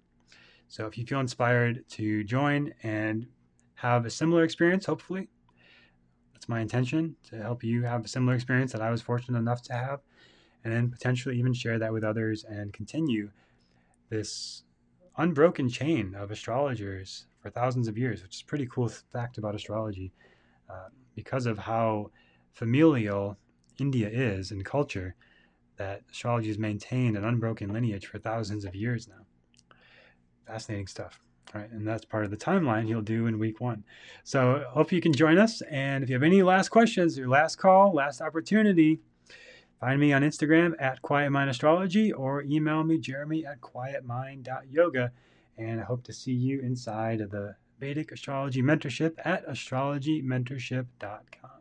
So 0.68 0.86
if 0.86 0.96
you 0.96 1.04
feel 1.04 1.20
inspired 1.20 1.84
to 1.90 2.24
join 2.24 2.72
and 2.82 3.26
have 3.74 4.06
a 4.06 4.10
similar 4.10 4.44
experience, 4.44 4.86
hopefully, 4.86 5.28
that's 6.32 6.48
my 6.48 6.60
intention 6.60 7.16
to 7.30 7.36
help 7.36 7.62
you 7.62 7.82
have 7.82 8.04
a 8.04 8.08
similar 8.08 8.34
experience 8.34 8.72
that 8.72 8.80
I 8.80 8.90
was 8.90 9.02
fortunate 9.02 9.38
enough 9.38 9.62
to 9.62 9.74
have, 9.74 10.00
and 10.64 10.72
then 10.72 10.90
potentially 10.90 11.38
even 11.38 11.52
share 11.52 11.78
that 11.78 11.92
with 11.92 12.04
others 12.04 12.44
and 12.44 12.72
continue 12.72 13.30
this 14.08 14.62
unbroken 15.16 15.68
chain 15.68 16.14
of 16.14 16.30
astrologers 16.30 17.26
for 17.40 17.50
thousands 17.50 17.88
of 17.88 17.98
years, 17.98 18.22
which 18.22 18.36
is 18.36 18.42
pretty 18.42 18.66
cool 18.66 18.88
fact 18.88 19.38
about 19.38 19.54
astrology 19.54 20.12
uh, 20.70 20.88
because 21.14 21.46
of 21.46 21.58
how 21.58 22.10
familial 22.54 23.36
India 23.78 24.08
is 24.08 24.52
in 24.52 24.62
culture, 24.62 25.14
that 25.76 26.02
astrology 26.10 26.48
has 26.48 26.58
maintained 26.58 27.16
an 27.16 27.24
unbroken 27.24 27.72
lineage 27.72 28.06
for 28.06 28.18
thousands 28.18 28.64
of 28.64 28.74
years 28.74 29.08
now 29.08 29.24
fascinating 30.46 30.86
stuff. 30.86 31.20
All 31.54 31.60
right, 31.60 31.70
and 31.70 31.86
that's 31.86 32.04
part 32.04 32.24
of 32.24 32.30
the 32.30 32.36
timeline 32.36 32.88
you'll 32.88 33.02
do 33.02 33.26
in 33.26 33.38
week 33.38 33.60
one. 33.60 33.84
So 34.24 34.64
hope 34.70 34.92
you 34.92 35.00
can 35.00 35.12
join 35.12 35.38
us. 35.38 35.62
And 35.70 36.02
if 36.02 36.10
you 36.10 36.14
have 36.14 36.22
any 36.22 36.42
last 36.42 36.70
questions, 36.70 37.16
your 37.16 37.28
last 37.28 37.56
call, 37.56 37.92
last 37.92 38.20
opportunity, 38.20 39.00
find 39.82 40.00
me 40.00 40.12
on 40.12 40.22
Instagram 40.22 40.74
at 40.78 41.02
Quiet 41.02 41.30
Mind 41.30 41.50
Astrology 41.50 42.12
or 42.12 42.42
email 42.42 42.84
me 42.84 42.98
Jeremy 42.98 43.44
at 43.44 43.60
quietmind.yoga. 43.60 45.10
And 45.58 45.80
I 45.80 45.82
hope 45.82 46.04
to 46.04 46.12
see 46.12 46.30
you 46.30 46.60
inside 46.60 47.20
of 47.20 47.32
the 47.32 47.56
Vedic 47.80 48.12
Astrology 48.12 48.62
Mentorship 48.62 49.14
at 49.24 49.44
astrologymentorship.com. 49.48 51.51